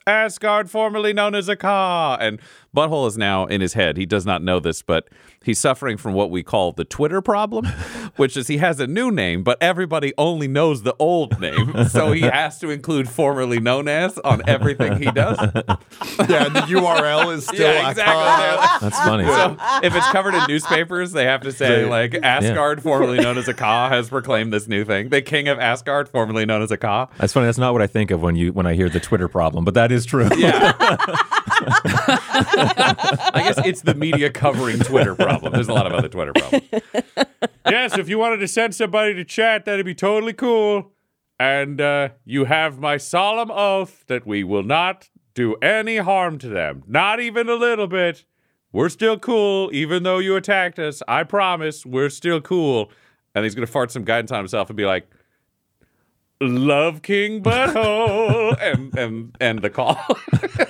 Asgard, 0.08 0.72
formerly 0.72 1.14
known 1.14 1.36
as 1.36 1.50
Aka. 1.50 2.18
And 2.20 2.40
Butthole 2.76 3.08
is 3.08 3.18
now 3.18 3.46
in 3.48 3.60
his 3.62 3.74
head. 3.74 3.98
He 3.98 4.06
does 4.06 4.26
not 4.26 4.42
know 4.42 4.60
this, 4.60 4.82
but 4.82 5.08
he's 5.44 5.60
suffering 5.60 5.98
from 5.98 6.14
what 6.14 6.32
we 6.32 6.42
call 6.42 6.72
the 6.72 6.86
Twitter 6.86 7.22
problem, 7.22 7.66
which 8.16 8.38
is 8.38 8.48
he 8.48 8.58
has 8.58 8.80
a 8.80 8.88
new 8.88 9.12
name, 9.12 9.44
but 9.44 9.58
everybody 9.62 10.14
only 10.18 10.48
knows 10.48 10.84
the 10.84 10.96
old 10.98 11.40
name. 11.42 11.86
So 11.90 12.14
he 12.14 12.22
has 12.22 12.60
to 12.60 12.70
include 12.70 13.10
formerly 13.10 13.60
known 13.60 13.88
as 13.90 14.18
on 14.20 14.42
everything 14.48 14.98
he 15.00 15.12
does. 15.12 15.38
Yeah, 15.42 16.48
the 16.48 16.66
URL 16.70 17.34
is 17.36 17.46
still 17.46 17.60
yeah, 17.74 17.90
exactly. 17.90 18.88
That's 18.88 19.00
funny. 19.00 19.26
So 19.26 19.58
if 19.84 19.94
it's 19.94 20.08
covered 20.12 20.34
in 20.34 20.44
newspapers, 20.48 21.12
they 21.12 21.26
have 21.26 21.42
to 21.42 21.52
say 21.52 21.82
They- 21.84 21.90
like 21.90 22.16
Asgard, 22.24 22.82
formerly 22.82 23.20
known 23.20 23.38
as 23.38 23.50
Aka, 23.50 23.90
has 23.90 24.08
proclaimed 24.10 24.54
this 24.54 24.68
new 24.70 24.86
thing. 24.86 25.10
The 25.10 25.22
king 25.22 25.50
of 25.50 25.60
Asgard, 25.60 26.08
formerly 26.08 26.46
known 26.46 26.62
as 26.62 26.72
Aka. 26.72 27.10
That's 27.18 27.34
funny. 27.34 27.48
That's 27.48 27.58
not 27.58 27.74
what 27.74 27.82
I 27.82 27.88
think 27.88 28.12
of 28.12 28.22
when 28.22 28.36
you 28.38 28.54
when 28.54 28.66
I 28.66 28.76
hear 28.76 28.88
the 28.90 29.00
Twitter 29.02 29.28
problem, 29.28 29.66
but 29.66 29.74
that 29.74 29.92
is 29.92 30.06
true. 30.06 30.30
Yeah. 30.38 30.72
I 31.84 33.42
guess 33.46 33.66
it's 33.66 33.82
the 33.82 33.96
media 33.96 34.30
covering 34.30 34.80
Twitter 34.80 35.16
problem. 35.16 35.54
There's 35.54 35.70
a 35.70 35.74
lot 35.74 35.86
of 35.86 35.94
other 35.94 36.10
Twitter 36.10 36.34
problems. 36.34 36.66
yes, 37.70 37.98
if 37.98 38.10
you 38.10 38.18
wanted 38.18 38.38
to 38.38 38.48
send 38.48 38.76
somebody 38.76 39.14
to 39.14 39.24
chat, 39.24 39.66
that'd 39.66 39.86
be 39.86 39.96
totally 39.96 40.34
cool. 40.34 40.92
And 41.40 41.82
uh, 41.82 42.10
you 42.26 42.46
have 42.46 42.80
my 42.80 42.98
solemn 42.98 43.52
oath 43.52 44.04
that 44.08 44.28
we 44.28 44.44
will 44.44 44.64
not 44.64 45.10
do 45.34 45.56
any 45.56 45.98
harm 45.98 46.38
to 46.40 46.48
them, 46.48 46.84
not 46.88 47.20
even 47.20 47.50
a 47.50 47.56
little 47.56 47.88
bit. 47.88 48.26
We're 48.72 48.90
still 48.90 49.18
cool, 49.20 49.70
even 49.74 50.04
though 50.04 50.20
you 50.20 50.36
attacked 50.36 50.80
us. 50.80 51.02
I 51.08 51.24
promise, 51.24 51.86
we're 51.86 52.10
still 52.10 52.42
cool. 52.42 52.92
And 53.34 53.44
he's 53.44 53.56
gonna 53.56 53.68
fart 53.68 53.92
some 53.92 54.04
guidance 54.04 54.32
on 54.32 54.40
himself 54.40 54.70
and 54.70 54.78
be 54.78 54.86
like, 54.86 55.10
"Love 56.42 57.02
King 57.04 57.42
Butthole," 57.44 58.58
and 58.62 58.98
and 58.98 59.36
end 59.40 59.62
the 59.62 59.70
call. 59.70 59.98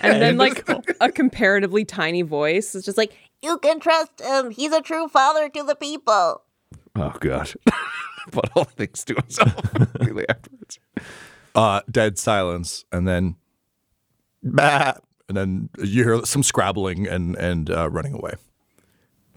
And 0.04 0.20
then 0.22 0.38
like 0.38 0.68
a 1.00 1.12
comparatively 1.12 1.86
tiny 1.86 2.22
voice 2.24 2.74
is 2.75 2.86
just 2.86 2.98
like, 2.98 3.13
You 3.44 3.58
can 3.60 3.80
trust 3.80 4.20
him. 4.20 4.50
He's 4.51 4.72
a 4.72 4.82
true 4.82 5.08
father 5.08 5.48
to 5.50 5.63
the 5.63 5.75
people. 5.75 6.42
Oh 6.96 7.13
god. 7.20 7.54
But 8.32 8.54
Butthole 8.54 8.68
thinks 8.70 9.04
to 9.06 9.16
himself 9.16 9.75
immediately 9.75 10.30
afterwards. 10.30 10.80
uh, 11.56 11.82
dead 11.90 12.20
silence, 12.20 12.86
and 12.92 13.08
then, 13.08 13.36
bah, 14.44 14.94
and 15.28 15.36
then 15.36 15.70
you 15.80 16.04
hear 16.04 16.24
some 16.25 16.44
scrabbling 16.44 17.08
and 17.08 17.36
and 17.38 17.70
uh, 17.72 17.90
running 17.90 18.13
away. 18.13 18.34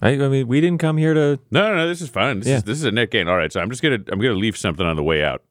I, 0.01 0.09
I 0.11 0.27
mean, 0.29 0.47
we 0.47 0.61
didn't 0.61 0.79
come 0.79 0.97
here 0.97 1.13
to. 1.15 1.39
No, 1.49 1.69
no, 1.69 1.75
no, 1.77 1.87
this 1.87 1.99
is 2.01 2.09
fine. 2.09 2.39
This 2.39 2.47
Yeah. 2.47 2.55
is 2.57 2.63
this 2.63 2.77
is 2.77 2.83
a 2.85 2.91
net 2.91 3.09
gain. 3.11 3.27
All 3.27 3.37
right, 3.37 3.51
so 3.51 3.59
I'm 3.59 3.69
just 3.71 3.81
gonna 3.81 3.99
I'm 4.11 4.19
gonna 4.19 4.33
leave 4.35 4.55
something 4.57 4.85
on 4.85 4.95
the 4.95 5.03
way 5.03 5.23
out. 5.23 5.41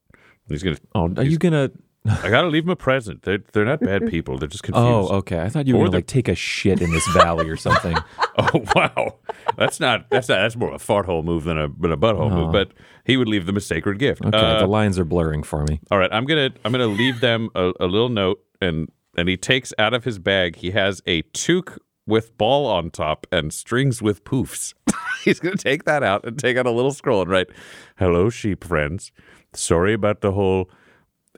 He's 0.49 0.63
gonna. 0.63 0.77
Oh, 0.95 1.13
are 1.17 1.23
you 1.25 1.39
gonna? 1.39 1.71
I 2.07 2.29
gotta 2.29 2.49
leave 2.49 2.65
him 2.65 2.71
a 2.71 2.77
present. 2.77 3.23
They're 3.23 3.39
they're 3.53 3.65
not 3.65 3.81
bad 3.81 4.07
people. 4.11 4.37
They're 4.37 4.49
just 4.49 4.63
confused. 4.63 4.87
Oh, 5.11 5.17
okay. 5.19 5.41
I 5.41 5.49
thought 5.49 5.67
you 5.67 5.75
were 5.75 5.81
Or 5.81 5.85
gonna 5.85 5.91
the- 5.93 5.97
like 5.99 6.07
take 6.07 6.29
a 6.29 6.35
shit 6.35 6.83
in 6.83 6.91
this 6.91 7.07
valley 7.09 7.49
or 7.49 7.57
something. 7.57 7.97
Oh 8.37 8.65
wow, 8.75 9.15
that's 9.57 9.79
not 9.79 10.11
that's 10.11 10.29
not 10.29 10.39
that's 10.39 10.57
more 10.57 10.71
of 10.71 10.75
a 10.75 10.79
fart 10.81 11.07
hole 11.07 11.23
move 11.23 11.45
than 11.45 11.57
a 11.57 11.69
than 11.79 11.93
a 11.93 11.97
butthole 11.97 12.33
move. 12.33 12.51
But 12.51 12.73
he 13.05 13.17
would 13.17 13.29
leave 13.29 13.47
them 13.47 13.57
a 13.57 13.61
sacred 13.61 14.01
gift. 14.01 14.25
Okay, 14.25 14.37
Uh, 14.37 14.59
the 14.59 14.67
lines 14.67 14.99
are 14.99 15.05
blurring 15.05 15.45
for 15.45 15.63
me. 15.63 15.79
All 15.93 15.99
right, 15.99 16.13
I'm 16.13 16.25
gonna 16.25 16.51
I'm 16.65 16.73
gonna 16.73 16.89
leave 16.89 17.21
them 17.21 17.49
a, 17.55 17.71
a 17.79 17.87
little 17.87 18.09
note, 18.09 18.43
and 18.61 18.89
and 19.17 19.29
he 19.29 19.37
takes 19.37 19.73
out 19.79 19.95
of 19.95 20.03
his 20.03 20.19
bag. 20.19 20.57
He 20.57 20.73
has 20.73 21.01
a 21.07 21.23
toque 21.33 21.79
with 22.09 22.37
ball 22.37 22.67
on 22.67 22.91
top 22.91 23.29
and 23.31 23.53
strings 23.53 24.03
with 24.03 24.25
poofs. 24.25 24.75
He's 25.25 25.39
gonna 25.39 25.55
take 25.57 25.85
that 25.85 26.03
out 26.03 26.25
and 26.27 26.37
take 26.37 26.57
out 26.57 26.67
a 26.67 26.73
little 26.73 26.93
scroll 26.93 27.23
and 27.23 27.31
write, 27.31 27.51
"Hello, 27.99 28.31
sheep 28.31 28.65
friends. 28.65 29.13
Sorry 29.55 29.95
about 29.95 30.21
the 30.21 30.33
whole 30.33 30.71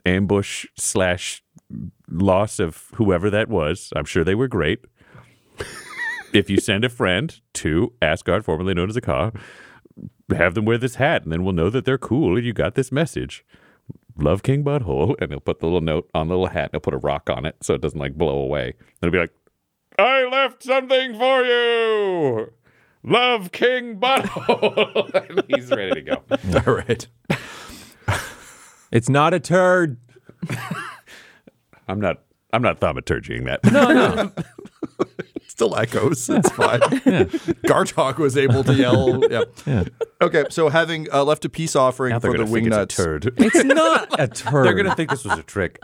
ambush 0.05 0.65
slash 0.75 1.43
loss 2.09 2.59
of 2.59 2.91
whoever 2.95 3.29
that 3.29 3.49
was. 3.49 3.91
I'm 3.95 4.05
sure 4.05 4.23
they 4.23 4.35
were 4.35 4.47
great. 4.47 4.79
if 6.33 6.49
you 6.49 6.59
send 6.59 6.83
a 6.83 6.89
friend 6.89 7.39
to 7.53 7.93
Asgard, 8.01 8.45
formerly 8.45 8.73
known 8.73 8.89
as 8.89 8.95
a 8.95 9.01
car, 9.01 9.31
have 10.35 10.55
them 10.55 10.65
wear 10.65 10.77
this 10.77 10.95
hat, 10.95 11.23
and 11.23 11.31
then 11.31 11.43
we'll 11.43 11.53
know 11.53 11.69
that 11.69 11.85
they're 11.85 11.97
cool 11.97 12.37
and 12.37 12.45
you 12.45 12.53
got 12.53 12.75
this 12.75 12.91
message." 12.91 13.45
love 14.19 14.43
King 14.43 14.63
Butthole, 14.63 15.15
and 15.19 15.31
he'll 15.31 15.39
put 15.39 15.59
the 15.59 15.65
little 15.65 15.81
note 15.81 16.09
on 16.13 16.27
the 16.27 16.35
little 16.35 16.47
hat. 16.47 16.65
And 16.65 16.73
he'll 16.73 16.81
put 16.81 16.93
a 16.93 16.97
rock 16.97 17.29
on 17.29 17.45
it 17.45 17.55
so 17.61 17.73
it 17.73 17.81
doesn't 17.81 17.99
like 17.99 18.15
blow 18.15 18.37
away. 18.37 18.73
And 18.79 18.95
he'll 19.01 19.11
be 19.11 19.19
like, 19.19 19.33
"I 19.97 20.25
left 20.25 20.63
something 20.63 21.17
for 21.17 21.43
you, 21.43 22.53
love 23.03 23.51
King 23.51 23.99
Butthole." 23.99 25.45
he's 25.55 25.69
ready 25.69 25.91
to 25.91 26.01
go. 26.01 26.23
All 26.65 26.73
right. 26.73 27.07
It's 28.89 29.09
not 29.09 29.33
a 29.33 29.39
turd. 29.39 29.97
I'm 31.89 31.99
not. 31.99 32.21
I'm 32.53 32.61
not 32.61 32.79
thaumaturgying 32.79 33.43
that. 33.45 33.69
No, 33.69 33.91
no. 33.91 34.31
Still 35.47 35.75
echoes. 35.75 36.29
It's 36.29 36.49
fine. 36.51 36.79
Gartok 37.67 38.17
was 38.17 38.37
able 38.37 38.63
to 38.63 38.73
yell. 38.73 39.21
Yeah. 39.29 39.83
Okay, 40.21 40.45
so 40.49 40.69
having 40.69 41.11
uh, 41.11 41.25
left 41.25 41.43
a 41.43 41.49
peace 41.49 41.75
offering 41.75 42.11
Now 42.11 42.19
for 42.19 42.31
the 42.31 42.45
gonna 42.45 42.83
it's 42.83 42.93
a 42.93 43.03
turd. 43.03 43.33
It's 43.37 43.63
not 43.65 44.17
a 44.17 44.29
turd. 44.29 44.65
They're 44.65 44.73
gonna 44.73 44.95
think 44.95 45.09
this 45.09 45.25
was 45.25 45.37
a 45.37 45.43
trick. 45.43 45.83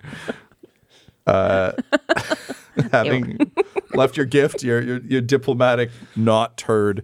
having 2.91 3.51
left 3.93 4.15
your 4.15 4.25
gift, 4.25 4.63
your 4.63 4.81
your, 4.81 4.99
your 4.99 5.21
diplomatic 5.21 5.91
not 6.15 6.55
turd. 6.55 7.03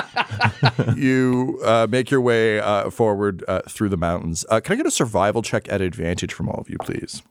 you 0.96 1.60
uh, 1.64 1.86
make 1.90 2.10
your 2.10 2.20
way 2.20 2.60
uh, 2.60 2.90
forward 2.90 3.44
uh, 3.48 3.62
through 3.68 3.88
the 3.88 3.96
mountains. 3.96 4.44
Uh, 4.48 4.60
can 4.60 4.74
I 4.74 4.76
get 4.76 4.86
a 4.86 4.90
survival 4.90 5.42
check 5.42 5.70
at 5.70 5.80
advantage 5.80 6.32
from 6.32 6.48
all 6.48 6.60
of 6.60 6.70
you, 6.70 6.76
please? 6.78 7.22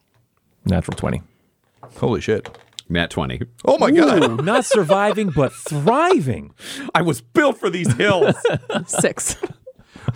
Natural 0.65 0.95
20. 0.95 1.21
Holy 1.97 2.21
shit! 2.21 2.57
Nat 2.89 3.09
twenty. 3.09 3.41
Oh 3.65 3.77
my 3.77 3.89
god! 3.89 4.43
Not 4.43 4.65
surviving, 4.65 5.29
but 5.29 5.53
thriving. 5.53 6.53
I 6.95 7.01
was 7.01 7.21
built 7.21 7.57
for 7.57 7.69
these 7.69 7.91
hills. 7.93 8.35
six. 8.85 9.37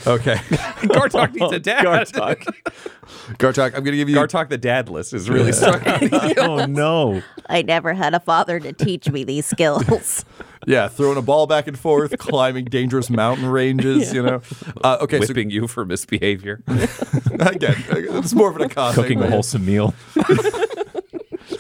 Okay, 0.08 0.36
Gartok 0.88 1.34
needs 1.34 1.54
a 1.54 1.60
dad. 1.60 1.86
Gartok. 1.86 2.44
Gartok, 3.38 3.66
I'm 3.68 3.84
going 3.84 3.86
to 3.86 3.98
give 3.98 4.10
you. 4.10 4.16
Gartok 4.16 4.50
the 4.50 4.58
dadless 4.58 5.14
is 5.14 5.30
really 5.30 5.52
stuck 5.52 5.86
on 5.88 6.00
these 6.00 6.10
hills. 6.12 6.38
Oh, 6.38 6.66
no. 6.66 7.22
I 7.48 7.62
never 7.62 7.94
had 7.94 8.14
a 8.14 8.20
father 8.20 8.60
to 8.60 8.74
teach 8.74 9.10
me 9.10 9.24
these 9.24 9.46
skills. 9.46 10.26
Yeah, 10.68 10.88
throwing 10.88 11.18
a 11.18 11.22
ball 11.22 11.46
back 11.48 11.68
and 11.68 11.78
forth, 11.78 12.18
climbing 12.18 12.66
dangerous 12.66 13.10
mountain 13.10 13.46
ranges. 13.46 14.12
You 14.14 14.24
know. 14.24 14.42
Uh, 14.84 14.98
okay, 15.02 15.22
so 15.22 15.28
Whipping 15.28 15.50
you 15.52 15.68
for 15.68 15.86
misbehavior. 15.86 16.64
again, 16.68 17.84
it's 17.90 18.34
more 18.34 18.50
of 18.50 18.56
an 18.56 18.64
accosting. 18.64 19.04
Cooking 19.04 19.22
a 19.22 19.30
wholesome 19.30 19.66
meal. 19.66 19.94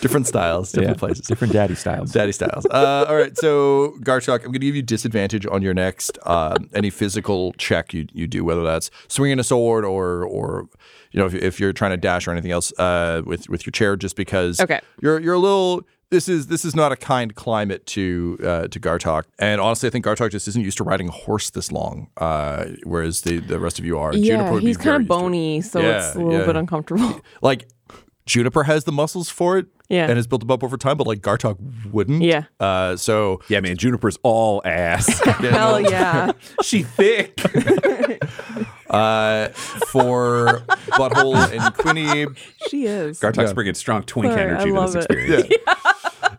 Different 0.05 0.27
styles, 0.27 0.71
different 0.71 0.97
Yeah. 0.97 0.99
places. 1.05 1.25
Different 1.27 1.53
daddy 1.53 1.75
styles. 1.75 2.11
Daddy 2.11 2.31
styles. 2.31 2.65
Uh, 2.67 3.05
all 3.09 3.15
right, 3.15 3.35
so 3.37 3.93
Garchuk, 4.01 4.39
I'm 4.45 4.51
going 4.53 4.53
to 4.53 4.59
give 4.69 4.75
you 4.75 4.81
disadvantage 4.83 5.45
on 5.55 5.61
your 5.61 5.73
next 5.73 6.17
um, 6.25 6.69
any 6.73 6.89
physical 6.89 7.53
check 7.53 7.93
you, 7.93 8.07
you 8.13 8.27
do, 8.27 8.43
whether 8.45 8.63
that's 8.63 8.89
swinging 9.07 9.39
a 9.39 9.43
sword 9.43 9.83
or 9.85 10.23
or 10.23 10.67
you 11.11 11.19
know 11.19 11.25
if, 11.25 11.33
if 11.33 11.59
you're 11.59 11.73
trying 11.73 11.91
to 11.91 11.97
dash 11.97 12.27
or 12.27 12.31
anything 12.31 12.51
else 12.51 12.71
uh, 12.79 13.21
with 13.25 13.49
with 13.49 13.65
your 13.65 13.71
chair, 13.71 13.95
just 13.95 14.15
because 14.15 14.59
Okay. 14.59 14.79
you're 15.01 15.19
you're 15.19 15.33
a 15.35 15.39
little. 15.39 15.83
This 16.11 16.29
is 16.29 16.47
this 16.47 16.63
is 16.65 16.75
not 16.75 16.91
a 16.91 16.95
kind 16.95 17.33
climate 17.33 17.83
to 17.87 18.37
uh, 18.43 18.67
to 18.67 18.79
Gartok, 18.79 19.23
and 19.39 19.59
honestly, 19.59 19.87
I 19.87 19.89
think 19.89 20.05
Gartok 20.05 20.29
just 20.29 20.47
isn't 20.47 20.61
used 20.63 20.77
to 20.77 20.83
riding 20.83 21.07
a 21.09 21.11
horse 21.11 21.49
this 21.49 21.71
long, 21.71 22.07
uh, 22.17 22.65
whereas 22.83 23.21
the, 23.21 23.39
the 23.39 23.59
rest 23.59 23.79
of 23.79 23.85
you 23.85 23.97
are. 23.97 24.11
Juniper 24.13 24.43
Yeah, 24.43 24.51
would 24.51 24.61
be 24.61 24.67
he's 24.67 24.77
very 24.77 24.85
kind 24.85 24.95
of 24.97 25.01
used 25.01 25.09
to 25.09 25.17
it. 25.17 25.21
bony, 25.21 25.61
so 25.61 25.79
Yeah, 25.81 25.97
it's 26.07 26.15
a 26.15 26.19
little 26.19 26.39
yeah. 26.41 26.45
bit 26.45 26.55
uncomfortable. 26.57 27.19
Like 27.41 27.67
Juniper 28.25 28.63
has 28.63 28.85
the 28.85 28.91
muscles 28.91 29.29
for 29.29 29.57
it, 29.59 29.67
Yeah. 29.87 30.07
and 30.07 30.15
has 30.17 30.25
built 30.25 30.41
them 30.41 30.49
up 30.51 30.63
over 30.63 30.77
time, 30.77 30.97
but 30.97 31.05
like 31.05 31.19
Gartok 31.21 31.57
wouldn't. 31.91 32.23
Yeah. 32.23 32.45
Uh, 32.59 32.95
so 32.95 33.39
Yeah, 33.49 33.59
man, 33.59 33.77
Juniper's 33.77 34.17
all 34.23 34.61
ass. 34.65 35.19
Hell 35.23 35.79
yeah. 35.79 36.31
she 36.63 36.83
thick. 36.83 37.39
Uh, 38.87 39.49
for 39.89 40.61
Butthole 40.91 41.35
and 41.51 41.73
Quinny, 41.73 42.27
She 42.69 42.85
is. 42.85 43.19
Gartok's 43.19 43.49
Yeah. 43.49 43.53
bringing 43.53 43.73
strong 43.73 44.03
twink 44.03 44.31
Sorry, 44.31 44.43
I 44.43 44.45
energy 44.59 44.71
to 44.71 44.79
this 44.79 44.95
it. 44.95 45.11
experience. 45.11 45.47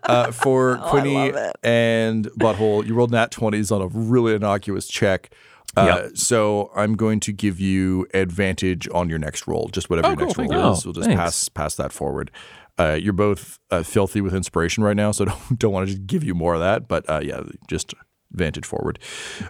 uh, 0.05 0.31
for 0.31 0.79
Oh, 0.81 0.89
Quinny 0.89 1.33
and 1.65 2.27
Butthole, 2.39 2.87
you 2.87 2.95
rolled 2.95 3.11
nat 3.11 3.33
20s 3.33 3.73
on 3.75 3.83
a 3.83 3.89
really 3.89 4.33
innocuous 4.35 4.87
check. 4.87 5.31
Uh, 5.77 6.09
So 6.15 6.71
I'm 6.75 6.95
going 6.97 7.21
to 7.21 7.33
give 7.33 7.61
you 7.61 8.07
advantage 8.15 8.89
on 8.95 9.09
your 9.09 9.19
next 9.19 9.47
roll, 9.47 9.69
just 9.69 9.91
whatever 9.91 10.09
Oh, 10.09 10.11
your 10.11 10.17
cool. 10.19 10.27
next 10.27 10.39
roll 10.39 10.53
you. 10.67 10.73
is. 10.73 10.85
We'll 10.87 10.95
just 10.95 11.07
Thanks. 11.07 11.21
pass 11.21 11.49
pass 11.49 11.75
that 11.77 11.93
forward. 11.93 12.31
Uh, 12.79 12.99
you're 13.01 13.13
both 13.15 13.59
uh, 13.71 13.83
filthy 13.83 14.21
with 14.21 14.35
inspiration 14.35 14.85
right 14.85 14.97
now, 14.97 15.11
so 15.13 15.25
don't 15.31 15.59
don't 15.59 15.73
want 15.73 15.89
to 15.89 15.95
just 15.95 16.07
give 16.07 16.23
you 16.25 16.35
more 16.35 16.55
of 16.55 16.61
that. 16.61 16.89
But 16.89 17.09
uh, 17.09 17.21
yeah, 17.23 17.41
just 17.69 17.95
advantage 18.33 18.67
forward. 18.67 18.99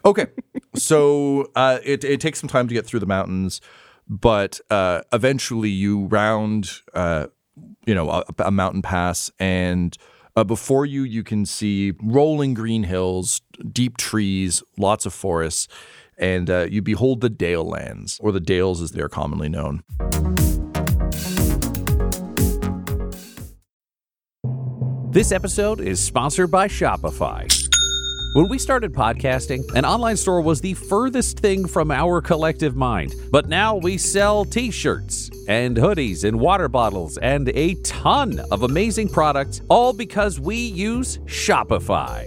Okay, 0.04 0.26
so 0.75 1.50
uh, 1.54 1.78
it 1.85 2.04
it 2.04 2.21
takes 2.21 2.40
some 2.40 2.49
time 2.49 2.68
to 2.68 2.75
get 2.75 2.87
through 2.87 3.00
the 3.00 3.06
mountains, 3.06 3.61
but 4.09 4.61
uh, 4.71 5.02
eventually 5.12 5.71
you 5.71 6.06
round 6.06 6.71
uh, 6.95 7.26
you 7.87 7.95
know 7.95 8.11
a, 8.11 8.25
a 8.38 8.50
mountain 8.50 8.83
pass 8.83 9.30
and. 9.38 9.97
Uh, 10.38 10.45
before 10.45 10.85
you, 10.85 11.02
you 11.02 11.23
can 11.25 11.47
see 11.47 11.95
rolling 12.02 12.52
green 12.52 12.83
hills, 12.83 13.40
deep 13.73 13.97
trees, 13.97 14.62
lots 14.76 15.06
of 15.06 15.14
forests, 15.14 15.66
and 16.16 16.50
uh, 16.50 16.66
you 16.70 16.82
behold 16.82 17.20
the 17.20 17.30
Dale 17.30 17.68
lands, 17.68 18.18
or 18.20 18.32
the 18.32 18.40
Dales 18.40 18.80
as 18.82 18.92
they 18.92 19.00
are 19.00 19.08
commonly 19.08 19.49
known. 19.49 19.82
This 25.11 25.32
episode 25.32 25.80
is 25.80 25.99
sponsored 25.99 26.50
by 26.50 26.68
Shopify. 26.68 27.50
When 28.35 28.50
we 28.50 28.58
started 28.58 28.92
podcasting, 28.92 29.62
an 29.75 29.87
online 29.87 30.18
store 30.18 30.42
was 30.42 30.61
the 30.61 30.75
furthest 30.75 31.38
thing 31.38 31.66
from 31.66 31.90
our 31.90 32.20
collective 32.20 32.76
mind. 32.76 33.14
But 33.30 33.49
now 33.49 33.76
we 33.76 33.96
sell 33.96 34.44
t 34.44 34.70
shirts 34.70 35.30
and 35.49 35.75
hoodies 35.75 36.25
and 36.25 36.38
water 36.38 36.68
bottles 36.68 37.16
and 37.16 37.49
a 37.54 37.76
ton 37.76 38.40
of 38.50 38.62
amazing 38.62 39.08
products, 39.08 39.62
all 39.70 39.94
because 39.94 40.38
we 40.38 40.56
use 40.56 41.16
Shopify. 41.20 42.26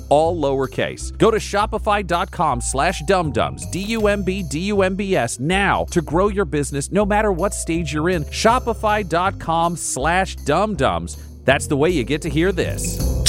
all 0.11 0.39
lowercase. 0.39 1.17
Go 1.17 1.31
to 1.31 1.37
shopify.com 1.37 2.61
slash 2.61 3.01
dumdums, 3.03 3.71
D-U-M-B, 3.71 4.43
D-U-M-B-S 4.43 5.39
now 5.39 5.85
to 5.85 6.01
grow 6.01 6.27
your 6.27 6.45
business 6.45 6.91
no 6.91 7.05
matter 7.05 7.31
what 7.31 7.53
stage 7.53 7.93
you're 7.93 8.09
in. 8.09 8.23
Shopify.com 8.25 9.77
slash 9.77 10.35
dumdums. 10.35 11.17
That's 11.45 11.67
the 11.67 11.77
way 11.77 11.89
you 11.89 12.03
get 12.03 12.21
to 12.23 12.29
hear 12.29 12.51
this. 12.51 13.21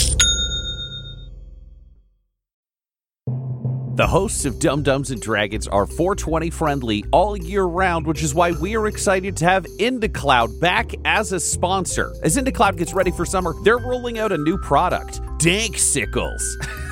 The 3.94 4.06
hosts 4.06 4.46
of 4.46 4.58
Dumb-Dumbs 4.58 5.10
and 5.10 5.20
Dragons 5.20 5.68
are 5.68 5.84
420 5.84 6.48
friendly 6.48 7.04
all 7.12 7.36
year 7.36 7.64
round, 7.64 8.06
which 8.06 8.22
is 8.22 8.34
why 8.34 8.52
we 8.52 8.74
are 8.74 8.86
excited 8.86 9.36
to 9.36 9.44
have 9.44 9.66
IndaCloud 9.78 10.58
back 10.60 10.92
as 11.04 11.32
a 11.32 11.38
sponsor. 11.38 12.10
As 12.22 12.38
IndaCloud 12.38 12.78
gets 12.78 12.94
ready 12.94 13.10
for 13.10 13.26
summer, 13.26 13.52
they're 13.64 13.76
rolling 13.76 14.18
out 14.18 14.32
a 14.32 14.38
new 14.38 14.56
product, 14.56 15.20
Danksicles. 15.42 16.56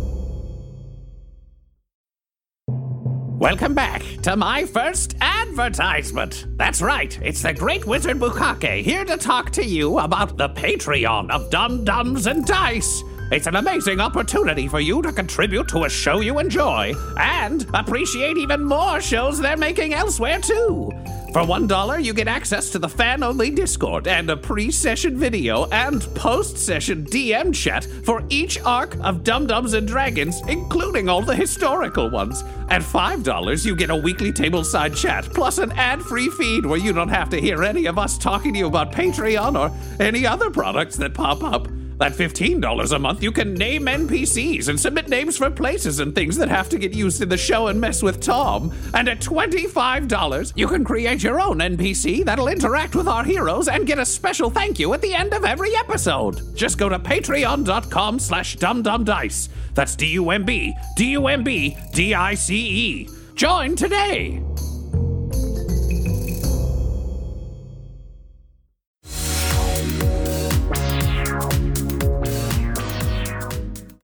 Welcome 3.41 3.73
back 3.73 4.03
to 4.21 4.35
my 4.35 4.65
first 4.65 5.15
advertisement. 5.19 6.45
That's 6.57 6.79
right, 6.79 7.19
it's 7.23 7.41
the 7.41 7.55
Great 7.55 7.87
Wizard 7.87 8.19
Bukake 8.19 8.83
here 8.83 9.03
to 9.03 9.17
talk 9.17 9.49
to 9.53 9.65
you 9.65 9.97
about 9.97 10.37
the 10.37 10.49
Patreon 10.49 11.31
of 11.31 11.49
Dumb-Dumbs 11.49 12.27
and 12.27 12.45
Dice. 12.45 13.03
It's 13.31 13.47
an 13.47 13.55
amazing 13.55 13.99
opportunity 13.99 14.67
for 14.67 14.79
you 14.79 15.01
to 15.01 15.11
contribute 15.11 15.67
to 15.69 15.85
a 15.85 15.89
show 15.89 16.19
you 16.19 16.37
enjoy 16.37 16.93
and 17.17 17.65
appreciate 17.73 18.37
even 18.37 18.63
more 18.63 19.01
shows 19.01 19.39
they're 19.39 19.57
making 19.57 19.95
elsewhere, 19.95 20.37
too. 20.37 20.91
For 21.31 21.43
$1, 21.43 22.03
you 22.03 22.13
get 22.13 22.27
access 22.27 22.69
to 22.71 22.79
the 22.79 22.89
fan 22.89 23.23
only 23.23 23.51
Discord 23.51 24.05
and 24.05 24.29
a 24.29 24.35
pre 24.35 24.69
session 24.69 25.17
video 25.17 25.65
and 25.69 26.01
post 26.13 26.57
session 26.57 27.05
DM 27.05 27.53
chat 27.53 27.85
for 27.85 28.21
each 28.27 28.59
arc 28.63 28.97
of 28.99 29.23
Dumb-Dumbs 29.23 29.73
and 29.73 29.87
Dragons, 29.87 30.41
including 30.49 31.07
all 31.07 31.21
the 31.21 31.33
historical 31.33 32.09
ones. 32.09 32.43
At 32.67 32.81
$5, 32.81 33.65
you 33.65 33.77
get 33.77 33.89
a 33.89 33.95
weekly 33.95 34.33
tableside 34.33 34.93
chat 34.97 35.23
plus 35.33 35.57
an 35.57 35.71
ad 35.71 36.01
free 36.01 36.29
feed 36.31 36.65
where 36.65 36.77
you 36.77 36.91
don't 36.91 37.07
have 37.07 37.29
to 37.29 37.39
hear 37.39 37.63
any 37.63 37.85
of 37.85 37.97
us 37.97 38.17
talking 38.17 38.51
to 38.51 38.59
you 38.59 38.67
about 38.67 38.91
Patreon 38.91 39.57
or 39.57 39.71
any 40.03 40.27
other 40.27 40.49
products 40.49 40.97
that 40.97 41.13
pop 41.13 41.45
up. 41.45 41.69
At 42.01 42.13
$15 42.13 42.95
a 42.95 42.99
month, 42.99 43.21
you 43.21 43.31
can 43.31 43.53
name 43.53 43.85
NPCs 43.85 44.69
and 44.69 44.79
submit 44.79 45.07
names 45.07 45.37
for 45.37 45.51
places 45.51 45.99
and 45.99 46.15
things 46.15 46.35
that 46.37 46.49
have 46.49 46.67
to 46.69 46.79
get 46.79 46.95
used 46.95 47.21
in 47.21 47.29
the 47.29 47.37
show 47.37 47.67
and 47.67 47.79
mess 47.79 48.01
with 48.01 48.19
Tom. 48.19 48.73
And 48.95 49.07
at 49.07 49.19
$25, 49.19 50.53
you 50.55 50.67
can 50.67 50.83
create 50.83 51.21
your 51.21 51.39
own 51.39 51.59
NPC 51.59 52.25
that'll 52.25 52.47
interact 52.47 52.95
with 52.95 53.07
our 53.07 53.23
heroes 53.23 53.67
and 53.67 53.85
get 53.85 53.99
a 53.99 54.05
special 54.05 54.49
thank 54.49 54.79
you 54.79 54.91
at 54.95 55.01
the 55.01 55.13
end 55.13 55.33
of 55.33 55.45
every 55.45 55.75
episode. 55.75 56.55
Just 56.55 56.79
go 56.79 56.89
to 56.89 56.97
patreon.com 56.97 58.17
slash 58.17 58.57
dumdumdice. 58.57 59.49
That's 59.75 59.95
D-U-M-B, 59.95 60.73
D-U-M-B, 60.97 61.77
D-I-C-E. 61.93 63.09
Join 63.35 63.75
today. 63.75 64.50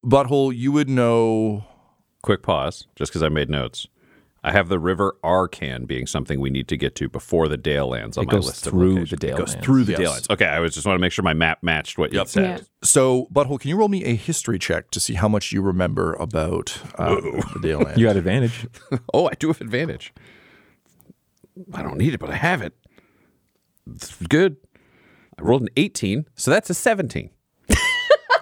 Butthole, 0.08 0.56
you 0.56 0.72
would 0.72 0.90
know. 0.90 1.66
Quick 2.24 2.42
pause, 2.44 2.88
just 2.96 3.12
because 3.12 3.24
I 3.24 3.30
made 3.30 3.50
notes. 3.50 3.88
I 4.44 4.52
have 4.52 4.70
the 4.70 4.80
River 4.80 5.18
Arkhen 5.24 5.86
being 5.88 6.08
something 6.08 6.40
we 6.40 6.50
need 6.50 6.68
to 6.70 6.78
get 6.78 6.96
to 6.96 7.10
before 7.10 7.48
the 7.50 7.58
Dale 7.58 7.88
lands 7.90 8.18
on 8.18 8.24
It 8.24 8.28
my 8.28 8.32
goes 8.34 8.46
list 8.46 8.64
through 8.64 8.72
of 8.72 8.94
the 8.94 9.00
locations. 9.02 9.20
Dale 9.20 9.36
It 9.36 9.40
goes 9.40 9.54
lands. 9.54 9.66
through 9.66 9.84
the 9.84 9.92
Yes. 9.94 10.00
Dale 10.00 10.12
lands. 10.12 10.28
Okay, 10.30 10.46
I 10.46 10.60
was 10.60 10.74
just 10.74 10.86
want 10.86 10.96
to 10.96 11.02
make 11.02 11.12
sure 11.12 11.24
my 11.24 11.34
map 11.34 11.64
matched 11.64 11.98
what 11.98 12.14
you 12.14 12.26
said. 12.26 12.60
Yeah. 12.60 12.66
So, 12.84 13.28
Butthole, 13.34 13.60
can 13.60 13.70
you 13.70 13.76
roll 13.76 13.90
me 13.90 14.06
a 14.06 14.16
history 14.16 14.58
check 14.60 14.90
to 14.92 15.00
see 15.02 15.16
how 15.16 15.28
much 15.28 15.52
you 15.52 15.62
remember 15.62 16.14
about 16.14 16.80
uh, 16.98 17.16
the 17.16 17.60
Dale 17.62 17.80
lands? 17.80 18.00
You 18.00 18.06
got 18.06 18.16
advantage. 18.16 18.68
Oh, 19.14 19.28
I 19.28 19.34
do 19.38 19.48
have 19.48 19.60
advantage. 19.60 20.14
I 21.74 21.82
don't 21.82 21.98
need 21.98 22.14
it, 22.14 22.20
but 22.20 22.30
I 22.30 22.36
have 22.36 22.62
it. 22.62 22.74
It's 23.92 24.16
good. 24.28 24.58
I 25.38 25.42
rolled 25.42 25.64
an 25.64 25.70
18, 25.76 26.26
so 26.36 26.52
that's 26.52 26.70
a 26.70 26.74
17. 26.74 27.30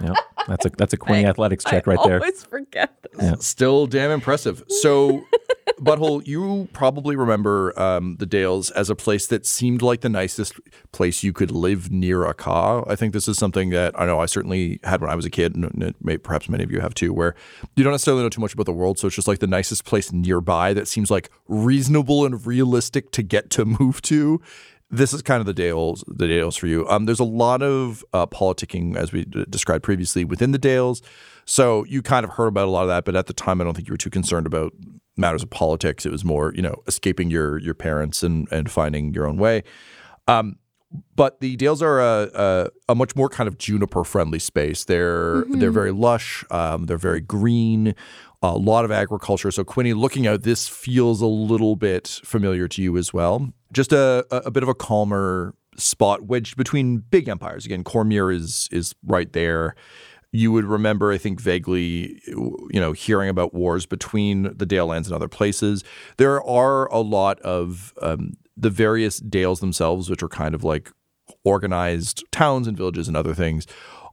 yeah, 0.02 0.14
that's 0.48 0.66
a 0.66 0.70
that's 0.70 0.94
a 0.94 0.98
Quinny 0.98 1.26
athletics 1.26 1.64
check 1.64 1.88
right 1.88 2.00
I 2.00 2.08
there. 2.08 2.20
always 2.20 2.44
forget 2.44 2.94
this. 3.14 3.46
Still 3.46 3.88
damn 3.88 4.12
impressive. 4.12 4.64
So, 4.68 5.26
Butthole, 5.80 6.26
you 6.26 6.68
probably 6.74 7.16
remember 7.16 7.78
um, 7.80 8.16
the 8.18 8.26
Dales 8.26 8.72
as 8.72 8.90
a 8.90 8.96
place 8.96 9.28
that 9.28 9.46
seemed 9.46 9.82
like 9.82 10.02
the 10.02 10.10
nicest 10.10 10.54
place 10.92 11.24
you 11.24 11.34
could 11.34 11.52
live 11.52 11.92
near 11.92 12.26
a 12.26 12.34
car. 12.34 12.86
I 12.90 12.96
think 12.96 13.14
this 13.14 13.28
is 13.28 13.38
something 13.38 13.72
that 13.72 14.00
I 14.00 14.06
know 14.06 14.20
I 14.20 14.26
certainly 14.26 14.80
had 14.84 15.02
when 15.02 15.10
I 15.10 15.16
was 15.16 15.26
a 15.26 15.30
kid, 15.30 15.56
and 15.56 15.66
and 15.66 15.96
may, 16.02 16.18
perhaps 16.18 16.48
many 16.48 16.64
of 16.64 16.72
you 16.72 16.80
have 16.80 16.94
too, 16.94 17.14
where 17.14 17.36
you 17.76 17.84
don't 17.84 17.92
necessarily 17.94 18.24
know 18.24 18.30
too 18.30 18.42
much 18.42 18.54
about 18.54 18.66
the 18.66 18.74
world. 18.74 19.00
So 19.00 19.08
it's 19.08 19.16
just 19.16 19.28
like 19.28 19.40
the 19.40 19.48
nicest 19.48 19.86
place 19.86 20.12
nearby 20.12 20.74
that 20.74 20.88
seems 20.88 21.10
like 21.12 21.30
reasonable 21.48 22.26
and 22.26 22.46
realistic 22.46 23.12
to 23.12 23.24
get 23.24 23.50
to 23.52 23.66
move 23.66 24.02
to. 24.04 24.42
This 24.90 25.14
is 25.14 25.22
kind 25.22 25.40
of 25.40 25.46
the 25.46 25.54
Dales, 25.54 26.04
the 26.08 26.28
Dales 26.28 26.56
for 26.56 26.68
you. 26.68 26.88
Um, 26.88 27.06
there's 27.06 27.20
a 27.20 27.24
lot 27.26 27.62
of 27.64 28.06
uh, 28.14 28.28
politicking, 28.28 28.96
as 28.96 29.12
we 29.12 29.26
d- 29.26 29.46
described 29.50 29.84
previously, 29.84 30.24
within 30.24 30.52
the 30.52 30.60
Dales. 30.60 31.02
So 31.46 31.84
you 31.86 32.02
kind 32.02 32.24
of 32.24 32.32
heard 32.32 32.48
about 32.48 32.68
a 32.68 32.72
lot 32.72 32.84
of 32.84 32.90
that, 32.90 33.04
but 33.06 33.16
at 33.16 33.26
the 33.28 33.34
time, 33.34 33.62
I 33.62 33.64
don't 33.64 33.74
think 33.74 33.88
you 33.88 33.94
were 33.94 33.98
too 33.98 34.10
concerned 34.10 34.46
about 34.46 34.74
matters 35.18 35.44
of 35.44 35.50
politics. 35.50 36.06
It 36.06 36.12
was 36.12 36.24
more, 36.24 36.54
you 36.54 36.62
know, 36.62 36.84
escaping 36.88 37.30
your 37.30 37.58
your 37.60 37.74
parents 37.74 38.24
and 38.24 38.48
and 38.52 38.70
finding 38.70 39.14
your 39.14 39.28
own 39.28 39.38
way. 39.38 39.64
Um, 40.28 40.58
but 41.16 41.40
the 41.40 41.56
Dales 41.56 41.82
are 41.82 42.00
a, 42.00 42.30
a, 42.34 42.70
a 42.90 42.96
much 42.96 43.16
more 43.16 43.30
kind 43.30 43.48
of 43.48 43.58
juniper 43.58 44.04
friendly 44.04 44.40
space. 44.40 44.86
They're 44.86 45.44
they're 45.50 45.72
very 45.72 45.92
lush. 45.92 46.44
Um, 46.52 46.86
they're 46.86 46.98
very 46.98 47.22
green. 47.22 47.96
A 48.42 48.56
lot 48.56 48.86
of 48.86 48.92
agriculture. 48.92 49.50
So 49.50 49.64
Quinny, 49.64 49.94
looking 49.94 50.28
out, 50.28 50.44
this 50.44 50.68
feels 50.68 51.22
a 51.22 51.26
little 51.28 51.76
bit 51.76 52.20
familiar 52.24 52.68
to 52.68 52.82
you 52.82 52.96
as 52.98 53.12
well. 53.12 53.52
Just 53.76 53.92
a 53.92 54.26
a, 54.32 54.50
bit 54.50 54.64
of 54.64 54.70
a 54.70 54.74
calmer 54.74 55.54
spot 55.76 56.24
wedged 56.24 56.56
between 56.56 57.00
big 57.00 57.28
empires. 57.28 57.66
Again, 57.66 57.84
Cormyr 57.84 58.34
is 58.34 58.70
is 58.72 58.96
right 59.06 59.32
there. 59.34 59.76
You 60.32 60.52
would 60.54 60.64
remember, 60.66 61.12
I 61.12 61.18
think, 61.18 61.42
vaguely, 61.42 62.22
you 62.26 62.80
know, 62.80 62.94
hearing 62.94 63.30
about 63.30 63.54
wars 63.54 63.86
between 63.86 64.44
the 64.58 64.66
Dale 64.66 64.88
lands 64.88 65.10
and 65.10 65.16
other 65.16 65.28
places. 65.28 65.84
There 66.18 66.42
are 66.44 66.88
a 66.88 67.00
lot 67.00 67.40
of 67.42 67.94
um, 68.02 68.38
the 68.56 68.70
various 68.70 69.20
Dales 69.20 69.60
themselves, 69.60 70.10
which 70.10 70.24
are 70.24 70.30
kind 70.30 70.56
of 70.56 70.64
like 70.64 70.92
organized 71.44 72.24
towns 72.32 72.68
and 72.68 72.78
villages 72.78 73.08
and 73.10 73.18
other 73.18 73.34
things, 73.34 73.68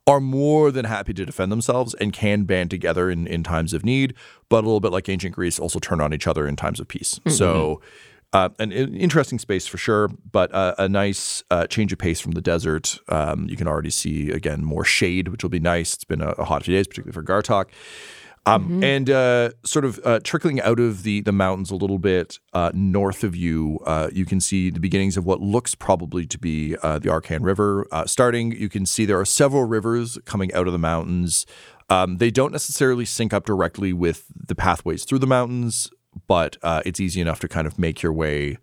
are 0.06 0.20
more 0.20 0.72
than 0.72 0.84
happy 0.84 1.14
to 1.14 1.24
defend 1.24 1.52
themselves 1.52 1.94
and 1.94 2.12
can 2.12 2.42
band 2.44 2.70
together 2.70 3.10
in, 3.10 3.26
in 3.26 3.44
times 3.44 3.72
of 3.72 3.84
need, 3.84 4.14
but 4.48 4.64
a 4.64 4.66
little 4.66 4.80
bit 4.80 4.92
like 4.92 5.08
ancient 5.08 5.34
Greece, 5.34 5.58
also 5.58 5.78
turn 5.78 6.00
on 6.00 6.12
each 6.12 6.26
other 6.26 6.46
in 6.48 6.56
times 6.56 6.80
of 6.80 6.88
peace. 6.88 7.20
So, 7.28 7.80
uh, 8.32 8.48
an, 8.58 8.72
an 8.72 8.94
interesting 8.94 9.38
space 9.38 9.66
for 9.66 9.78
sure, 9.78 10.08
but 10.30 10.52
uh, 10.54 10.74
a 10.78 10.88
nice 10.88 11.44
uh, 11.50 11.66
change 11.66 11.92
of 11.92 11.98
pace 11.98 12.20
from 12.20 12.32
the 12.32 12.40
desert. 12.40 12.98
Um, 13.08 13.46
you 13.48 13.56
can 13.56 13.68
already 13.68 13.90
see, 13.90 14.30
again, 14.30 14.64
more 14.64 14.84
shade, 14.84 15.28
which 15.28 15.42
will 15.42 15.50
be 15.50 15.60
nice. 15.60 15.94
It's 15.94 16.04
been 16.04 16.22
a, 16.22 16.30
a 16.38 16.44
hot 16.44 16.64
few 16.64 16.74
days, 16.74 16.86
particularly 16.86 17.12
for 17.12 17.22
Gartok. 17.22 17.66
Um, 18.44 18.82
And 18.82 19.08
uh, 19.08 19.50
sort 19.64 19.84
of 19.84 20.00
uh, 20.04 20.18
trickling 20.24 20.60
out 20.60 20.80
of 20.80 21.04
the 21.04 21.20
the 21.20 21.30
mountains 21.30 21.70
a 21.70 21.76
little 21.76 21.98
bit 21.98 22.40
uh, 22.52 22.72
north 22.74 23.22
of 23.22 23.36
you, 23.36 23.78
uh, 23.86 24.08
you 24.12 24.24
can 24.24 24.40
see 24.40 24.68
the 24.70 24.80
beginnings 24.80 25.16
of 25.16 25.24
what 25.24 25.40
looks 25.40 25.76
probably 25.76 26.26
to 26.26 26.38
be 26.38 26.76
uh, 26.82 26.98
the 26.98 27.08
Arkhen 27.08 27.44
River. 27.44 27.86
Uh, 27.92 28.04
starting, 28.04 28.50
you 28.50 28.68
can 28.68 28.84
see 28.84 29.06
there 29.06 29.20
are 29.20 29.24
several 29.24 29.64
rivers 29.64 30.18
coming 30.24 30.52
out 30.54 30.66
of 30.66 30.72
the 30.72 30.78
mountains. 30.78 31.46
Um, 31.88 32.16
they 32.16 32.30
don't 32.32 32.50
necessarily 32.50 33.04
sync 33.04 33.32
up 33.32 33.44
directly 33.44 33.92
with 33.92 34.24
the 34.34 34.54
pathways 34.56 35.04
through 35.04 35.20
the 35.20 35.26
mountains, 35.26 35.90
but 36.26 36.56
uh, 36.62 36.82
it's 36.84 37.00
easy 37.00 37.20
enough 37.20 37.40
to 37.40 37.48
kind 37.48 37.66
of 37.66 37.78
make 37.78 38.02
your 38.02 38.12
way 38.12 38.58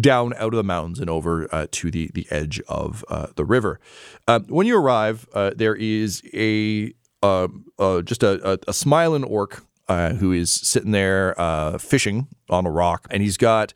down 0.00 0.32
out 0.34 0.52
of 0.52 0.56
the 0.56 0.64
mountains 0.64 1.00
and 1.00 1.10
over 1.10 1.52
uh, 1.52 1.66
to 1.70 1.90
the 1.90 2.10
the 2.14 2.26
edge 2.30 2.60
of 2.68 3.04
uh, 3.08 3.28
the 3.36 3.44
river. 3.44 3.80
Um, 4.26 4.44
when 4.48 4.66
you 4.66 4.76
arrive, 4.76 5.26
uh, 5.34 5.52
there 5.56 5.74
is 5.74 6.22
a 6.32 6.92
uh, 7.22 7.48
uh, 7.78 8.02
just 8.02 8.22
a, 8.22 8.52
a, 8.52 8.58
a 8.68 8.72
smiling 8.72 9.24
orc 9.24 9.64
uh, 9.88 10.14
who 10.14 10.32
is 10.32 10.50
sitting 10.50 10.92
there 10.92 11.34
fishing 11.78 12.28
on 12.48 12.66
a 12.66 12.70
rock, 12.70 13.06
and 13.10 13.22
he's 13.22 13.36
got. 13.36 13.72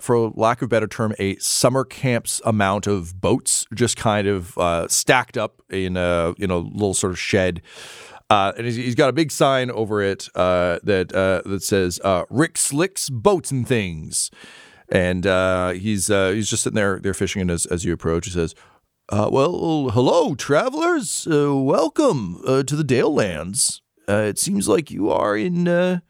For 0.00 0.30
lack 0.30 0.62
of 0.62 0.66
a 0.66 0.68
better 0.68 0.88
term, 0.88 1.14
a 1.20 1.36
summer 1.36 1.84
camp's 1.84 2.42
amount 2.44 2.88
of 2.88 3.20
boats 3.20 3.66
just 3.72 3.96
kind 3.96 4.26
of 4.26 4.90
stacked 4.90 5.38
up 5.38 5.62
in 5.70 5.96
a 5.96 6.34
in 6.38 6.50
a 6.50 6.56
little 6.58 6.92
sort 6.92 7.12
of 7.12 7.20
shed, 7.20 7.62
uh, 8.28 8.52
and 8.56 8.66
he's, 8.66 8.76
he's 8.76 8.94
got 8.94 9.08
a 9.08 9.12
big 9.12 9.30
sign 9.30 9.70
over 9.70 10.02
it 10.02 10.28
uh, 10.34 10.78
that 10.82 11.14
uh, 11.14 11.42
that 11.48 11.62
says 11.62 12.00
uh, 12.02 12.24
"Rick 12.28 12.58
Slick's 12.58 13.08
Boats 13.08 13.50
and 13.50 13.66
Things," 13.66 14.30
and 14.88 15.26
uh, 15.26 15.70
he's 15.70 16.10
uh, 16.10 16.30
he's 16.30 16.50
just 16.50 16.64
sitting 16.64 16.74
there 16.74 16.98
there 16.98 17.14
fishing, 17.14 17.42
and 17.42 17.50
as, 17.50 17.66
as 17.66 17.84
you 17.84 17.92
approach, 17.92 18.26
he 18.26 18.32
says, 18.32 18.54
"Well, 19.10 19.90
hello, 19.90 20.34
travelers. 20.34 21.26
Welcome 21.30 22.42
to 22.44 22.76
the 22.76 22.84
Dale 22.84 23.14
Lands. 23.14 23.80
It 24.08 24.38
seems 24.38 24.68
like 24.68 24.90
you 24.90 25.10
are 25.10 25.36
in 25.36 25.68
a 25.68 26.02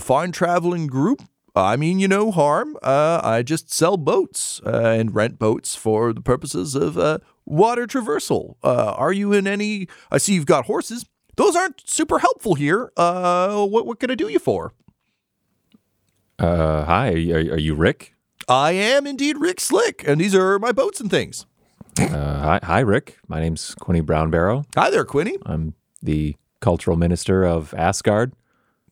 fine 0.00 0.32
traveling 0.32 0.88
group. 0.88 1.22
I 1.54 1.76
mean, 1.76 1.98
you 1.98 2.08
no 2.08 2.32
harm. 2.32 2.76
I 2.82 3.42
just 3.44 3.72
sell 3.72 3.96
boats 3.96 4.60
and 4.64 5.14
rent 5.14 5.38
boats 5.38 5.76
for 5.76 6.12
the 6.12 6.20
purposes 6.20 6.74
of 6.74 7.20
water 7.46 7.86
traversal. 7.86 8.56
Uh, 8.64 8.94
are 8.96 9.12
you 9.12 9.32
in 9.32 9.46
any? 9.46 9.86
I 10.10 10.18
see 10.18 10.34
you've 10.34 10.46
got 10.46 10.64
horses. 10.66 11.04
Those 11.36 11.56
aren't 11.56 11.82
super 11.88 12.18
helpful 12.18 12.54
here. 12.54 12.92
Uh, 12.96 13.66
what 13.66 13.86
what 13.86 14.00
can 14.00 14.10
I 14.10 14.14
do 14.14 14.28
you 14.28 14.38
for? 14.38 14.72
Uh, 16.38 16.84
hi, 16.84 17.12
are 17.12 17.16
you, 17.16 17.52
are 17.52 17.58
you 17.58 17.74
Rick? 17.74 18.14
I 18.48 18.72
am 18.72 19.06
indeed 19.06 19.36
Rick 19.38 19.60
Slick, 19.60 20.02
and 20.06 20.20
these 20.20 20.34
are 20.34 20.58
my 20.58 20.72
boats 20.72 21.00
and 21.00 21.10
things. 21.10 21.46
Uh, 21.98 22.08
hi, 22.08 22.60
hi, 22.62 22.80
Rick. 22.80 23.18
My 23.28 23.40
name's 23.40 23.74
Quinny 23.74 24.00
Brownbarrow. 24.00 24.64
Hi 24.74 24.90
there, 24.90 25.04
Quinny. 25.04 25.36
I'm 25.44 25.74
the 26.02 26.36
cultural 26.60 26.96
minister 26.96 27.44
of 27.44 27.74
Asgard, 27.74 28.32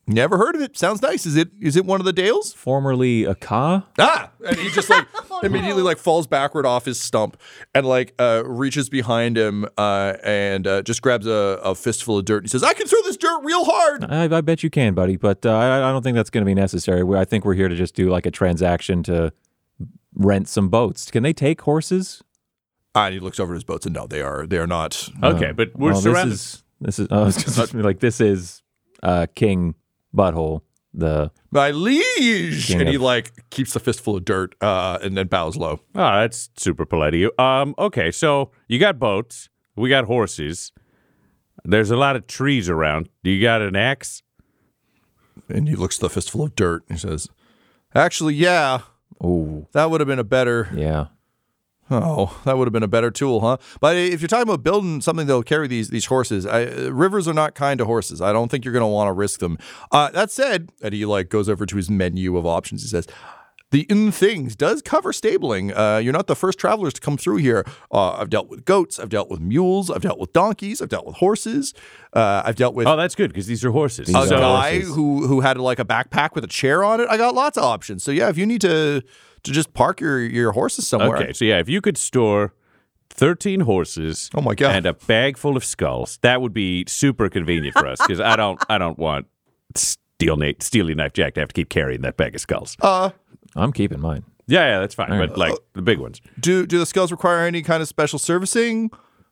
Never 0.08 0.38
heard 0.38 0.54
of 0.54 0.62
it. 0.62 0.78
Sounds 0.78 1.02
nice. 1.02 1.26
Is 1.26 1.36
it 1.36 1.50
is 1.60 1.76
it 1.76 1.84
one 1.84 2.00
of 2.00 2.06
the 2.06 2.14
Dales? 2.14 2.54
formerly 2.54 3.24
a 3.24 3.34
Ka. 3.34 3.86
Ah, 3.98 4.30
and 4.46 4.56
he 4.56 4.70
just 4.70 4.88
like 4.88 5.06
immediately 5.42 5.82
like 5.82 5.98
falls 5.98 6.26
backward 6.26 6.64
off 6.64 6.86
his 6.86 6.98
stump 6.98 7.36
and 7.74 7.84
like 7.84 8.14
uh, 8.18 8.42
reaches 8.46 8.88
behind 8.88 9.36
him 9.36 9.66
uh, 9.76 10.14
and 10.24 10.66
uh, 10.66 10.80
just 10.80 11.02
grabs 11.02 11.26
a, 11.26 11.60
a 11.62 11.74
fistful 11.74 12.16
of 12.16 12.24
dirt. 12.24 12.44
He 12.44 12.48
says, 12.48 12.64
"I 12.64 12.72
can 12.72 12.86
throw 12.86 13.02
this 13.02 13.18
dirt 13.18 13.42
real 13.44 13.66
hard." 13.66 14.06
I, 14.06 14.34
I 14.34 14.40
bet 14.40 14.62
you 14.62 14.70
can, 14.70 14.94
buddy, 14.94 15.16
but 15.16 15.44
uh, 15.44 15.50
I, 15.50 15.88
I 15.88 15.92
don't 15.92 16.02
think 16.02 16.14
that's 16.14 16.30
going 16.30 16.42
to 16.42 16.48
be 16.48 16.54
necessary. 16.54 17.04
I 17.14 17.26
think 17.26 17.44
we're 17.44 17.54
here 17.54 17.68
to 17.68 17.76
just 17.76 17.94
do 17.94 18.08
like 18.08 18.24
a 18.24 18.30
transaction 18.30 19.02
to 19.04 19.30
rent 20.14 20.48
some 20.48 20.70
boats. 20.70 21.10
Can 21.10 21.22
they 21.22 21.34
take 21.34 21.60
horses? 21.60 22.24
Ah, 22.94 23.06
and 23.06 23.14
he 23.14 23.20
looks 23.20 23.38
over 23.38 23.52
at 23.52 23.56
his 23.56 23.64
boats 23.64 23.84
and 23.84 23.94
no, 23.94 24.06
they 24.06 24.22
are 24.22 24.46
they 24.46 24.56
are 24.56 24.66
not. 24.66 25.10
Okay, 25.22 25.52
but 25.52 25.76
we're 25.76 25.92
well, 25.92 26.00
surrounded. 26.00 26.32
This 26.32 26.54
is, 26.54 26.62
this 26.80 26.98
is, 26.98 27.08
I 27.12 27.22
was 27.24 27.36
just 27.36 27.74
like, 27.74 28.00
this 28.00 28.22
is 28.22 28.62
uh, 29.02 29.26
King 29.34 29.74
Butthole, 30.14 30.62
the 30.94 31.30
My 31.50 31.70
liege, 31.70 32.66
King 32.66 32.80
and 32.80 32.88
he 32.88 32.94
of- 32.96 33.02
like 33.02 33.32
keeps 33.50 33.72
the 33.74 33.80
fistful 33.80 34.16
of 34.16 34.24
dirt 34.24 34.54
uh, 34.60 34.98
and 35.02 35.16
then 35.16 35.26
bows 35.28 35.56
low. 35.56 35.80
Oh, 35.94 36.20
that's 36.20 36.50
super 36.56 36.84
polite 36.86 37.14
of 37.14 37.20
you. 37.20 37.32
Um, 37.38 37.74
okay, 37.78 38.10
so 38.10 38.50
you 38.68 38.78
got 38.78 38.98
boats, 38.98 39.48
we 39.76 39.88
got 39.88 40.04
horses. 40.04 40.72
There's 41.64 41.90
a 41.90 41.96
lot 41.96 42.16
of 42.16 42.26
trees 42.26 42.68
around. 42.68 43.08
Do 43.24 43.30
you 43.30 43.42
got 43.42 43.60
an 43.60 43.76
axe? 43.76 44.22
And 45.48 45.68
he 45.68 45.74
looks 45.76 45.96
at 45.98 46.00
the 46.02 46.10
fistful 46.10 46.44
of 46.44 46.54
dirt 46.56 46.84
and 46.88 46.98
he 46.98 47.00
says, 47.06 47.28
"Actually, 47.94 48.34
yeah, 48.34 48.80
oh 49.22 49.66
that 49.72 49.90
would 49.90 50.00
have 50.00 50.08
been 50.08 50.18
a 50.18 50.24
better 50.24 50.68
yeah. 50.74 51.06
Oh, 51.90 52.38
that 52.44 52.58
would 52.58 52.66
have 52.66 52.72
been 52.72 52.82
a 52.82 52.88
better 52.88 53.10
tool, 53.10 53.40
huh? 53.40 53.56
But 53.80 53.96
if 53.96 54.20
you're 54.20 54.28
talking 54.28 54.42
about 54.42 54.62
building 54.62 55.00
something 55.00 55.26
that'll 55.26 55.42
carry 55.42 55.68
these 55.68 55.88
these 55.88 56.06
horses, 56.06 56.46
I, 56.46 56.64
rivers 56.88 57.26
are 57.26 57.34
not 57.34 57.54
kind 57.54 57.78
to 57.78 57.84
horses. 57.84 58.20
I 58.20 58.32
don't 58.32 58.50
think 58.50 58.64
you're 58.64 58.72
going 58.72 58.82
to 58.82 58.86
want 58.86 59.08
to 59.08 59.12
risk 59.12 59.40
them. 59.40 59.58
Uh, 59.90 60.10
that 60.10 60.30
said, 60.30 60.70
Eddie 60.82 61.06
like 61.06 61.28
goes 61.28 61.48
over 61.48 61.64
to 61.66 61.76
his 61.76 61.88
menu 61.90 62.36
of 62.36 62.46
options. 62.46 62.82
He 62.82 62.88
says, 62.88 63.06
"The 63.70 63.82
in 63.90 64.10
things 64.12 64.56
does 64.56 64.80
cover 64.82 65.12
stabling. 65.12 65.72
Uh, 65.72 65.98
you're 65.98 66.12
not 66.12 66.26
the 66.26 66.36
first 66.36 66.58
travelers 66.58 66.94
to 66.94 67.00
come 67.00 67.16
through 67.16 67.36
here. 67.36 67.64
Uh, 67.92 68.12
I've 68.12 68.30
dealt 68.30 68.48
with 68.48 68.64
goats. 68.64 68.98
I've 68.98 69.08
dealt 69.10 69.28
with 69.30 69.40
mules. 69.40 69.90
I've 69.90 70.02
dealt 70.02 70.18
with 70.18 70.32
donkeys. 70.32 70.80
I've 70.80 70.88
dealt 70.88 71.06
with 71.06 71.16
horses. 71.16 71.74
Uh, 72.12 72.42
I've 72.44 72.56
dealt 72.56 72.74
with." 72.74 72.86
Oh, 72.86 72.96
that's 72.96 73.14
good 73.14 73.30
because 73.30 73.46
these 73.46 73.64
are 73.64 73.70
horses. 73.70 74.08
a 74.12 74.18
are 74.18 74.26
guy 74.28 74.72
horses. 74.76 74.94
who 74.94 75.26
who 75.26 75.40
had 75.40 75.58
like 75.58 75.78
a 75.78 75.84
backpack 75.84 76.34
with 76.34 76.44
a 76.44 76.48
chair 76.48 76.82
on 76.82 77.00
it. 77.00 77.08
I 77.10 77.16
got 77.16 77.34
lots 77.34 77.56
of 77.58 77.64
options. 77.64 78.02
So 78.02 78.10
yeah, 78.10 78.28
if 78.28 78.38
you 78.38 78.46
need 78.46 78.60
to 78.62 79.02
to 79.42 79.52
just 79.52 79.72
park 79.74 80.00
your 80.00 80.18
your 80.20 80.52
horses 80.52 80.86
somewhere. 80.88 81.16
Okay, 81.18 81.32
so 81.32 81.44
yeah, 81.44 81.58
if 81.58 81.68
you 81.68 81.80
could 81.80 81.96
store 81.98 82.54
13 83.10 83.60
horses 83.60 84.30
Oh 84.34 84.40
my 84.40 84.54
God. 84.54 84.76
and 84.76 84.86
a 84.86 84.92
bag 84.92 85.36
full 85.36 85.56
of 85.56 85.64
skulls, 85.64 86.18
that 86.22 86.40
would 86.40 86.52
be 86.52 86.84
super 86.86 87.28
convenient 87.28 87.74
for 87.76 87.86
us 87.86 87.98
because 88.00 88.20
I 88.20 88.36
don't 88.36 88.60
I 88.68 88.78
don't 88.78 88.98
want 88.98 89.26
Steel 89.74 90.36
Nate, 90.36 90.62
Steely 90.62 90.94
Knife 90.94 91.12
Jack 91.12 91.34
to 91.34 91.40
have 91.40 91.48
to 91.48 91.54
keep 91.54 91.68
carrying 91.68 92.00
that 92.02 92.16
bag 92.16 92.34
of 92.34 92.40
skulls. 92.40 92.76
Uh, 92.80 93.10
I'm 93.58 93.72
keeping 93.72 94.00
mine. 94.00 94.24
yeah, 94.46 94.66
yeah, 94.66 94.80
that's 94.80 94.94
fine. 94.94 95.08
But 95.10 95.36
like 95.36 95.54
the 95.74 95.82
big 95.82 95.98
ones. 95.98 96.20
do 96.40 96.66
do 96.66 96.78
the 96.78 96.86
skulls 96.86 97.10
require 97.12 97.40
any 97.46 97.62
kind 97.62 97.82
of 97.82 97.88
special 97.88 98.18
servicing? 98.18 98.88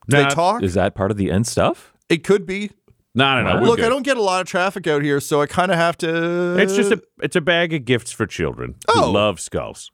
Do 0.09 0.17
Nah, 0.17 0.29
they 0.29 0.35
talk? 0.35 0.63
Is 0.63 0.73
that 0.75 0.95
part 0.95 1.11
of 1.11 1.17
the 1.17 1.31
end 1.31 1.47
stuff? 1.47 1.93
It 2.09 2.23
could 2.23 2.45
be. 2.45 2.71
No, 3.15 3.41
no, 3.41 3.53
no. 3.55 3.61
we're 3.61 3.67
Look, 3.67 3.77
good. 3.77 3.85
I 3.85 3.89
don't 3.89 4.03
get 4.03 4.15
a 4.17 4.21
lot 4.21 4.41
of 4.41 4.47
traffic 4.47 4.85
out 4.85 5.01
here, 5.01 5.19
so 5.19 5.41
I 5.41 5.47
kind 5.47 5.71
of 5.71 5.77
have 5.77 5.97
to. 5.97 6.55
It's 6.59 6.75
just 6.75 6.91
a 6.91 7.01
it's 7.21 7.35
a 7.35 7.41
bag 7.41 7.73
of 7.73 7.83
gifts 7.85 8.11
for 8.11 8.25
children 8.27 8.75
Oh. 8.87 9.07
who 9.07 9.11
love 9.11 9.39
skulls. 9.39 9.89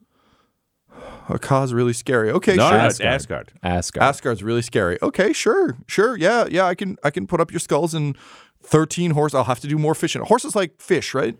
a 1.29 1.39
cause 1.39 1.73
really 1.73 1.93
scary. 1.93 2.29
Okay, 2.31 2.55
No, 2.55 2.69
sure. 2.69 2.77
no, 2.77 2.85
it's 2.85 2.99
Asgard. 2.99 3.53
Asgard. 3.63 4.03
Asgard's 4.03 4.43
really 4.43 4.61
scary. 4.61 4.97
Okay, 5.01 5.31
sure, 5.33 5.77
sure. 5.87 6.17
Yeah, 6.17 6.45
yeah. 6.49 6.65
I 6.65 6.75
can 6.75 6.97
I 7.03 7.09
can 7.09 7.25
put 7.27 7.39
up 7.39 7.49
your 7.51 7.59
skulls 7.61 7.93
and 7.93 8.17
thirteen 8.63 9.11
horse. 9.11 9.33
I'll 9.33 9.43
have 9.43 9.59
to 9.61 9.67
do 9.67 9.77
more 9.77 9.93
fishing. 9.95 10.21
Horses 10.23 10.55
like 10.55 10.79
fish, 10.81 11.13
right? 11.13 11.37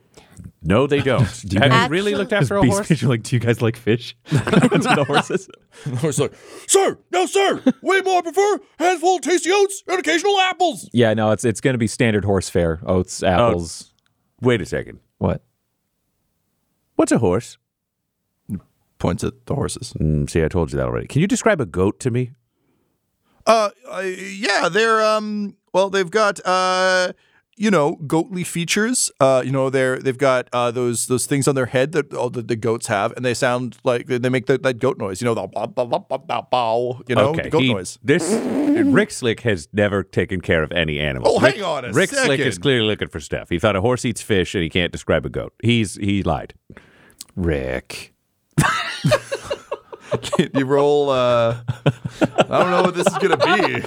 No, 0.61 0.87
they 0.87 1.01
don't. 1.01 1.21
you 1.51 1.59
have 1.59 1.71
guys- 1.71 1.83
you 1.85 1.91
really 1.91 2.15
looked 2.19 2.33
after 2.33 2.57
a 2.57 2.65
horse? 2.65 2.87
Pigeon, 2.87 3.09
like, 3.09 3.23
do 3.23 3.35
you 3.35 3.39
guys 3.39 3.61
like 3.61 3.75
fish? 3.77 4.15
to 4.25 4.35
the 4.37 5.05
horses. 5.07 5.49
Horse 5.99 6.19
like, 6.19 6.33
sir, 6.67 6.97
no, 7.11 7.25
sir. 7.25 7.61
Way 7.81 8.01
more. 8.01 8.19
I 8.19 8.21
prefer 8.21 8.59
handful 8.79 9.15
of 9.17 9.21
tasty 9.21 9.51
oats 9.51 9.83
and 9.87 9.99
occasional 9.99 10.37
apples. 10.39 10.89
Yeah, 10.93 11.13
no, 11.13 11.31
it's 11.31 11.45
it's 11.45 11.61
going 11.61 11.73
to 11.73 11.77
be 11.79 11.87
standard 11.87 12.25
horse 12.25 12.49
fare: 12.49 12.79
oats, 12.85 13.23
apples. 13.23 13.93
Wait 14.41 14.61
a 14.61 14.65
second. 14.65 14.99
What? 15.17 15.43
What's 16.95 17.11
a 17.11 17.17
horse? 17.19 17.57
Points 18.99 19.23
at 19.23 19.47
the 19.47 19.55
horses. 19.55 19.93
Mm, 19.99 20.29
see, 20.29 20.43
I 20.43 20.47
told 20.47 20.71
you 20.71 20.77
that 20.77 20.85
already. 20.85 21.07
Can 21.07 21.19
you 21.19 21.27
describe 21.27 21.59
a 21.59 21.65
goat 21.65 21.99
to 22.01 22.11
me? 22.11 22.31
Uh, 23.45 23.69
uh, 23.89 23.99
yeah, 23.99 24.69
they're 24.69 25.03
um. 25.03 25.57
Well, 25.73 25.89
they've 25.89 26.09
got 26.09 26.39
uh, 26.45 27.13
you 27.55 27.69
know, 27.69 27.95
goatly 28.07 28.43
features. 28.43 29.11
Uh, 29.19 29.43
you 29.45 29.51
know, 29.51 29.69
they're 29.69 29.99
they've 29.99 30.17
got 30.17 30.49
uh 30.53 30.71
those 30.71 31.07
those 31.07 31.25
things 31.25 31.47
on 31.47 31.55
their 31.55 31.67
head 31.67 31.91
that 31.91 32.13
all 32.13 32.29
the, 32.29 32.41
the 32.41 32.55
goats 32.55 32.87
have, 32.87 33.11
and 33.13 33.23
they 33.23 33.33
sound 33.33 33.77
like 33.83 34.07
they 34.07 34.29
make 34.29 34.47
that, 34.47 34.63
that 34.63 34.79
goat 34.79 34.97
noise. 34.97 35.21
You 35.21 35.25
know, 35.25 35.35
the 35.35 35.47
bow, 35.47 35.67
bow, 35.67 35.85
bow, 35.85 35.99
bow, 35.99 36.17
bow, 36.17 36.47
bow, 36.49 37.01
you 37.07 37.15
know, 37.15 37.33
the 37.33 37.49
goat 37.49 37.61
he- 37.61 37.73
noise. 37.73 37.99
This 38.03 38.31
Rick 38.33 39.11
Slick 39.11 39.41
has 39.41 39.67
never 39.71 40.03
taken 40.03 40.41
care 40.41 40.63
of 40.63 40.71
any 40.71 40.99
animals. 40.99 41.35
Oh, 41.35 41.39
Rick, 41.39 41.55
hang 41.55 41.63
on 41.63 41.85
a 41.85 41.91
Rick 41.91 42.09
Slick 42.09 42.39
is 42.39 42.57
clearly 42.57 42.87
looking 42.87 43.09
for 43.09 43.19
stuff. 43.19 43.49
He 43.49 43.59
thought 43.59 43.75
a 43.75 43.81
horse 43.81 44.05
eats 44.05 44.21
fish, 44.21 44.55
and 44.55 44.63
he 44.63 44.69
can't 44.69 44.91
describe 44.91 45.25
a 45.25 45.29
goat. 45.29 45.53
He's 45.61 45.95
he 45.95 46.23
lied. 46.23 46.53
Rick. 47.35 48.13
you 50.37 50.65
roll. 50.65 51.09
Uh, 51.09 51.57
I 51.85 52.43
don't 52.47 52.71
know 52.71 52.83
what 52.83 52.95
this 52.95 53.07
is 53.07 53.17
gonna 53.17 53.37
be. 53.37 53.83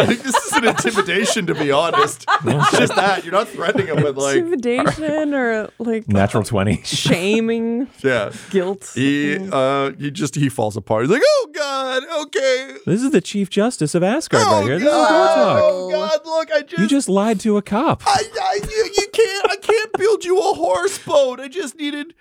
I 0.00 0.06
think 0.06 0.22
this 0.22 0.34
is 0.36 0.52
an 0.52 0.66
intimidation, 0.66 1.46
to 1.46 1.54
be 1.54 1.70
honest. 1.70 2.24
It's 2.44 2.78
just 2.78 2.94
that 2.96 3.24
you're 3.24 3.32
not 3.32 3.48
threatening 3.48 3.88
him 3.88 4.02
with 4.02 4.16
like, 4.16 4.36
Intimidation 4.36 5.34
or 5.34 5.70
like 5.78 6.08
Natural 6.08 6.42
20. 6.42 6.82
shaming, 6.84 7.88
yeah. 8.02 8.32
guilt. 8.50 8.90
He 8.94 9.38
uh 9.52 9.92
he 9.92 10.10
just 10.10 10.34
he 10.34 10.48
falls 10.48 10.76
apart. 10.76 11.02
He's 11.02 11.10
like, 11.10 11.22
oh 11.24 11.50
god, 11.54 12.02
okay. 12.26 12.76
This 12.86 13.02
is 13.02 13.10
the 13.10 13.20
Chief 13.20 13.50
Justice 13.50 13.94
of 13.94 14.02
Asgard 14.02 14.42
Oh 14.46 14.58
right 14.60 14.64
here. 14.64 14.78
This 14.78 14.88
is 14.88 14.92
god, 14.92 15.60
Door 15.60 15.70
oh 15.70 15.90
god, 15.90 16.20
look, 16.24 16.52
I 16.52 16.62
just 16.62 16.80
You 16.80 16.88
just 16.88 17.08
lied 17.08 17.40
to 17.40 17.56
a 17.56 17.62
cop. 17.62 18.02
I, 18.06 18.22
I 18.40 18.60
you, 18.62 18.90
you 18.96 19.08
can't 19.12 19.50
I 19.50 19.56
can't 19.56 19.92
build 19.94 20.24
you 20.24 20.38
a 20.38 20.54
horse 20.54 20.98
boat. 20.98 21.40
I 21.40 21.48
just 21.48 21.76
needed 21.76 22.14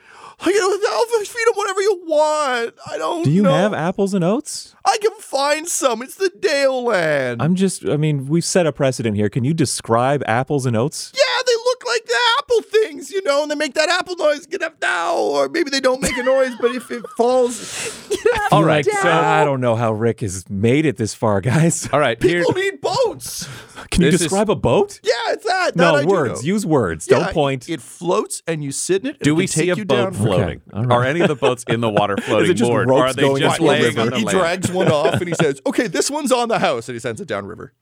know, 0.48 0.88
I'll 0.92 1.06
feed 1.26 1.46
them 1.48 1.54
whatever 1.56 1.82
you 1.82 2.02
want. 2.06 2.76
I 2.90 2.98
don't 2.98 3.24
Do 3.24 3.32
you 3.32 3.44
know. 3.44 3.52
have 3.52 3.74
apples 3.74 4.14
and 4.14 4.24
oats? 4.24 4.74
I 4.86 4.98
can 5.02 5.12
find 5.20 5.68
some. 5.68 6.02
It's 6.02 6.16
the 6.16 6.32
Dale 6.40 6.84
land. 6.84 7.42
I'm 7.42 7.56
just, 7.56 7.86
I 7.86 7.98
mean, 7.98 8.28
we've 8.28 8.46
set 8.46 8.66
a 8.66 8.72
precedent 8.72 9.16
here. 9.18 9.30
Can 9.30 9.44
you 9.44 9.54
describe 9.54 10.24
apples 10.28 10.66
and 10.66 10.76
oats? 10.78 11.12
yeah, 11.16 11.44
they 11.46 11.54
look 11.56 11.84
like 11.86 12.06
the 12.06 12.18
apple 12.40 12.62
things, 12.90 13.12
you 13.12 13.22
know, 13.24 13.44
and 13.44 13.52
they 13.52 13.56
make 13.56 13.74
that 13.76 13.90
apple 13.90 14.16
noise. 14.16 14.46
Get 14.46 14.62
up 14.62 14.76
now, 14.82 15.16
or 15.16 15.50
maybe 15.50 15.70
they 15.70 15.80
don't 15.80 16.02
make 16.02 16.18
a 16.18 16.24
noise, 16.24 16.54
but 16.60 16.72
if 16.72 16.90
it 16.92 17.06
falls, 17.18 18.08
All 18.52 18.64
right, 18.64 18.84
down. 18.86 19.02
so 19.02 19.10
I 19.12 19.44
don't 19.44 19.62
know 19.62 19.76
how 19.76 19.92
Rick 19.94 20.22
has 20.22 20.50
made 20.50 20.86
it 20.86 20.98
this 20.98 21.14
far, 21.14 21.42
guys. 21.42 21.88
All 21.94 22.00
right, 22.00 22.22
here. 22.22 22.44
people 22.44 22.62
need 22.62 22.82
boats. 22.82 23.48
Can 23.92 24.04
you 24.04 24.12
This 24.12 24.22
is- 24.22 24.28
describe 24.28 24.50
a 24.50 24.56
boat? 24.56 25.00
Yeah, 25.04 25.12
it's 25.30 25.46
that. 25.46 25.76
that 25.76 25.76
No, 25.76 25.96
I 25.96 26.02
do 26.04 26.08
words. 26.10 26.42
know. 26.44 26.48
Use 26.48 26.66
words. 26.66 27.08
Yeah, 27.10 27.20
Don't 27.20 27.34
point. 27.34 27.70
It 27.70 27.82
floats 27.82 28.42
and 28.48 28.64
you 28.64 28.72
sit 28.72 29.04
in 29.04 29.08
it. 29.10 29.16
and 29.18 29.20
Do 29.24 29.34
it 29.34 29.38
we 29.38 29.48
can 29.48 29.54
take 29.54 29.64
see 29.66 29.70
a 29.70 29.76
you 29.76 29.86
boat 29.86 29.96
down. 29.96 30.14
floating? 30.14 30.62
Okay, 30.68 30.78
all 30.78 30.84
right. 30.86 30.96
Are 30.96 31.04
any 31.04 31.22
of 31.22 31.28
the 31.28 31.36
boats 31.36 31.64
in 31.68 31.82
the 31.82 31.90
water 31.90 32.18
floating 32.22 32.56
just 32.56 32.70
moored, 32.70 32.90
or 32.90 32.94
are 32.94 33.04
ropes 33.06 33.16
they 33.16 33.22
going 33.22 33.42
just 33.42 33.54
up 33.56 33.60
the 33.60 33.64
laying 33.66 33.84
river. 33.84 34.02
on 34.02 34.10
the 34.10 34.18
he 34.18 34.26
land? 34.26 34.38
drags 34.38 34.72
one 34.72 34.92
off 34.92 35.14
and 35.16 35.28
he 35.28 35.34
says, 35.36 35.62
"Okay, 35.66 35.88
this 35.88 36.10
one's 36.12 36.32
on 36.32 36.50
the 36.50 36.60
house," 36.60 36.88
and 36.90 36.96
he 36.96 37.00
sends 37.00 37.22
it 37.22 37.28
downriver. 37.28 37.74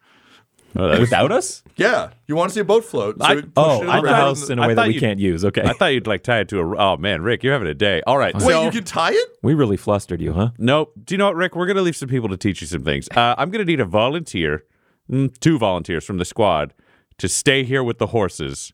Oh, 0.77 0.83
that's- 0.83 0.99
Without 1.01 1.31
us? 1.31 1.63
Yeah, 1.75 2.11
you 2.27 2.35
want 2.35 2.49
to 2.51 2.53
see 2.53 2.59
a 2.59 2.63
boat 2.63 2.85
float? 2.85 3.17
So 3.19 3.25
I- 3.25 3.35
push 3.35 3.45
Oh, 3.57 3.81
it 3.83 3.87
on 3.89 4.03
the 4.03 4.09
around. 4.09 4.13
house 4.15 4.49
in 4.49 4.59
a 4.59 4.61
I 4.61 4.67
way 4.67 4.73
that 4.75 4.87
we 4.87 4.99
can't 4.99 5.19
use. 5.19 5.43
Okay. 5.43 5.61
I 5.63 5.73
thought 5.73 5.87
you'd 5.87 6.07
like 6.07 6.23
tie 6.23 6.39
it 6.41 6.49
to 6.49 6.59
a. 6.59 6.77
Oh 6.77 6.97
man, 6.97 7.21
Rick, 7.23 7.43
you're 7.43 7.53
having 7.53 7.67
a 7.67 7.73
day. 7.73 8.01
All 8.05 8.17
right, 8.17 8.33
Wait, 8.35 8.43
so 8.43 8.63
you 8.63 8.71
can 8.71 8.83
tie 8.83 9.11
it? 9.11 9.37
we 9.41 9.53
really 9.55 9.77
flustered 9.77 10.21
you, 10.21 10.33
huh? 10.33 10.49
Nope. 10.59 10.93
Do 11.03 11.13
you 11.13 11.17
know 11.17 11.25
what, 11.25 11.35
Rick? 11.35 11.55
We're 11.55 11.65
going 11.65 11.77
to 11.77 11.81
leave 11.83 11.95
some 11.95 12.09
people 12.09 12.29
to 12.29 12.37
teach 12.37 12.61
you 12.61 12.67
some 12.67 12.83
things. 12.83 13.09
Uh, 13.15 13.33
I'm 13.37 13.49
going 13.49 13.65
to 13.65 13.69
need 13.69 13.79
a 13.79 13.85
volunteer, 13.85 14.65
mm, 15.11 15.35
two 15.39 15.57
volunteers 15.57 16.05
from 16.05 16.17
the 16.19 16.25
squad, 16.25 16.73
to 17.17 17.27
stay 17.27 17.63
here 17.63 17.83
with 17.83 17.97
the 17.97 18.07
horses 18.07 18.71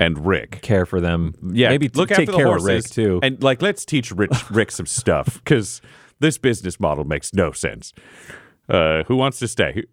and 0.00 0.26
Rick. 0.26 0.60
Care 0.62 0.84
for 0.84 1.00
them. 1.00 1.34
Yeah, 1.52 1.68
Maybe 1.70 1.88
look 1.94 2.08
take 2.08 2.18
after 2.20 2.32
the 2.32 2.36
care 2.38 2.46
horses 2.48 2.66
of 2.66 2.74
Rick 2.74 2.84
too. 2.90 3.20
and 3.22 3.42
like 3.42 3.62
let's 3.62 3.84
teach 3.84 4.10
Rich 4.12 4.50
Rick 4.50 4.70
some 4.72 4.86
stuff 4.86 5.34
because 5.44 5.80
this 6.20 6.38
business 6.38 6.80
model 6.80 7.04
makes 7.04 7.32
no 7.32 7.52
sense. 7.52 7.92
Uh, 8.68 9.04
who 9.04 9.14
wants 9.16 9.38
to 9.38 9.46
stay? 9.48 9.84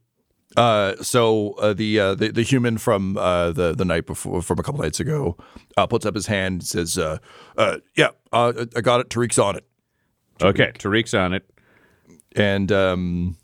Uh, 0.56 0.96
so 1.02 1.54
uh, 1.54 1.74
the, 1.74 2.00
uh, 2.00 2.16
the 2.16 2.30
the 2.32 2.44
human 2.44 2.78
from 2.78 3.18
uh, 3.18 3.52
the 3.52 3.74
the 3.74 3.86
night 3.86 4.06
before, 4.06 4.42
from 4.42 4.60
a 4.60 4.64
couple 4.64 4.82
nights 4.82 5.00
ago, 5.00 5.36
uh, 5.78 5.88
puts 5.88 6.06
up 6.06 6.14
his 6.14 6.28
hand, 6.28 6.54
and 6.62 6.64
says, 6.64 6.98
uh, 6.98 7.18
uh, 7.58 7.78
"Yeah, 7.96 8.10
uh, 8.32 8.66
I 8.76 8.82
got 8.82 9.00
it. 9.00 9.10
Tariq's 9.10 9.40
on 9.40 9.56
it." 9.56 9.66
Okay, 10.42 10.72
Tariq's 10.78 11.14
on 11.14 11.34
it. 11.34 11.50
And 12.36 12.72
um, 12.72 13.38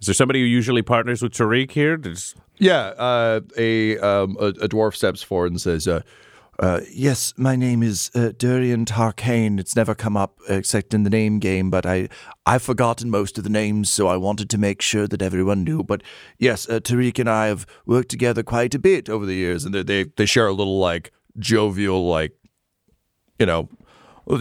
Is 0.00 0.06
there 0.06 0.14
somebody 0.14 0.40
who 0.40 0.46
usually 0.46 0.82
partners 0.82 1.22
with 1.22 1.32
Tariq 1.32 1.70
here? 1.70 1.96
Does- 1.96 2.34
yeah, 2.58 2.92
uh, 2.96 3.40
a, 3.58 3.98
um, 3.98 4.36
a 4.40 4.46
a 4.46 4.68
dwarf 4.68 4.94
steps 4.96 5.22
forward 5.22 5.50
and 5.52 5.60
says, 5.60 5.86
uh, 5.86 6.00
uh, 6.58 6.80
"Yes, 6.90 7.34
my 7.36 7.56
name 7.56 7.82
is 7.82 8.10
uh, 8.14 8.32
Durian 8.36 8.84
Tarkane. 8.84 9.60
It's 9.60 9.76
never 9.76 9.94
come 9.94 10.16
up 10.16 10.38
except 10.48 10.94
in 10.94 11.02
the 11.02 11.10
name 11.10 11.38
game, 11.38 11.70
but 11.70 11.86
I 11.86 12.08
I've 12.44 12.62
forgotten 12.62 13.10
most 13.10 13.38
of 13.38 13.44
the 13.44 13.50
names, 13.50 13.90
so 13.90 14.06
I 14.08 14.16
wanted 14.16 14.50
to 14.50 14.58
make 14.58 14.82
sure 14.82 15.06
that 15.06 15.22
everyone 15.22 15.64
knew. 15.64 15.82
But 15.82 16.02
yes, 16.38 16.68
uh, 16.68 16.80
Tariq 16.80 17.18
and 17.18 17.28
I 17.28 17.46
have 17.46 17.66
worked 17.84 18.08
together 18.08 18.42
quite 18.42 18.74
a 18.74 18.78
bit 18.78 19.08
over 19.08 19.26
the 19.26 19.34
years, 19.34 19.64
and 19.64 19.74
they 19.74 19.82
they, 19.82 20.04
they 20.16 20.26
share 20.26 20.46
a 20.46 20.52
little 20.52 20.78
like 20.78 21.12
jovial 21.38 22.08
like 22.08 22.32
you 23.38 23.46
know." 23.46 23.68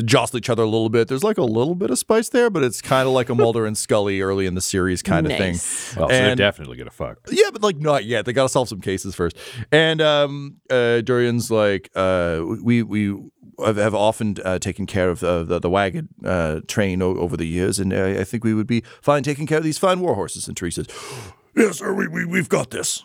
Jostle 0.05 0.37
each 0.37 0.49
other 0.49 0.63
a 0.63 0.67
little 0.67 0.89
bit. 0.89 1.07
There's 1.07 1.23
like 1.23 1.37
a 1.37 1.43
little 1.43 1.75
bit 1.75 1.91
of 1.91 1.97
spice 1.99 2.29
there, 2.29 2.49
but 2.49 2.63
it's 2.63 2.81
kind 2.81 3.07
of 3.07 3.13
like 3.13 3.29
a 3.29 3.35
Mulder 3.43 3.65
and 3.65 3.77
Scully 3.77 4.21
early 4.21 4.45
in 4.45 4.55
the 4.55 4.61
series 4.61 5.01
kind 5.03 5.25
of 5.25 5.31
Nice. 5.37 5.61
thing. 5.93 5.99
well, 6.01 6.09
so 6.09 6.13
they're 6.15 6.35
definitely 6.35 6.77
gonna 6.77 6.89
fuck. 6.91 7.19
yeah, 7.29 7.49
but 7.53 7.61
like 7.61 7.77
not 7.77 8.05
yet. 8.05 8.25
They 8.25 8.33
got 8.33 8.43
to 8.43 8.49
solve 8.49 8.67
some 8.69 8.81
cases 8.81 9.13
first. 9.15 9.37
And 9.71 10.01
um, 10.01 10.57
uh, 10.69 11.01
Durian's 11.01 11.51
like, 11.51 11.89
uh, 11.95 12.41
we 12.63 12.81
we 12.83 13.15
have, 13.63 13.77
have 13.77 13.93
often 13.95 14.35
uh, 14.43 14.59
taken 14.59 14.85
care 14.85 15.09
of 15.09 15.23
uh, 15.23 15.43
the 15.43 15.59
the 15.59 15.69
wagon 15.69 16.09
uh, 16.25 16.61
train 16.67 17.01
o- 17.01 17.17
over 17.17 17.37
the 17.37 17.45
years, 17.47 17.79
and 17.79 17.93
uh, 17.93 18.05
I 18.19 18.23
think 18.23 18.43
we 18.43 18.53
would 18.53 18.67
be 18.67 18.83
fine 19.01 19.23
taking 19.23 19.45
care 19.47 19.59
of 19.59 19.63
these 19.63 19.77
fine 19.77 19.99
war 19.99 20.15
horses. 20.15 20.47
And 20.47 20.57
Teresa 20.57 20.85
says, 20.85 21.31
"Yes, 21.55 21.77
sir. 21.79 21.93
We 21.93 22.07
we 22.07 22.25
we've 22.25 22.49
got 22.49 22.71
this." 22.71 23.03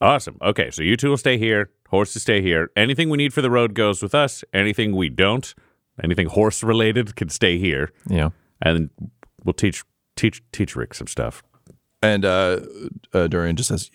Awesome. 0.00 0.38
Okay, 0.40 0.70
so 0.70 0.82
you 0.82 0.96
two 0.96 1.10
will 1.10 1.16
stay 1.18 1.36
here. 1.36 1.70
Horses 1.90 2.22
stay 2.22 2.40
here. 2.40 2.70
Anything 2.76 3.10
we 3.10 3.18
need 3.18 3.34
for 3.34 3.42
the 3.42 3.50
road 3.50 3.74
goes 3.74 4.02
with 4.02 4.14
us. 4.14 4.42
Anything 4.54 4.96
we 4.96 5.08
don't, 5.10 5.54
anything 6.02 6.26
horse 6.26 6.62
related, 6.62 7.16
can 7.16 7.28
stay 7.28 7.58
here. 7.58 7.92
yeah. 8.06 8.30
And 8.62 8.90
we'll 9.44 9.54
teach 9.54 9.84
teach 10.16 10.42
teach 10.52 10.76
Rick 10.76 10.94
some 10.94 11.06
stuff. 11.06 11.42
And 12.02 12.24
uh, 12.24 12.60
uh, 13.14 13.26
Durian 13.26 13.56
just 13.56 13.68
says, 13.68 13.90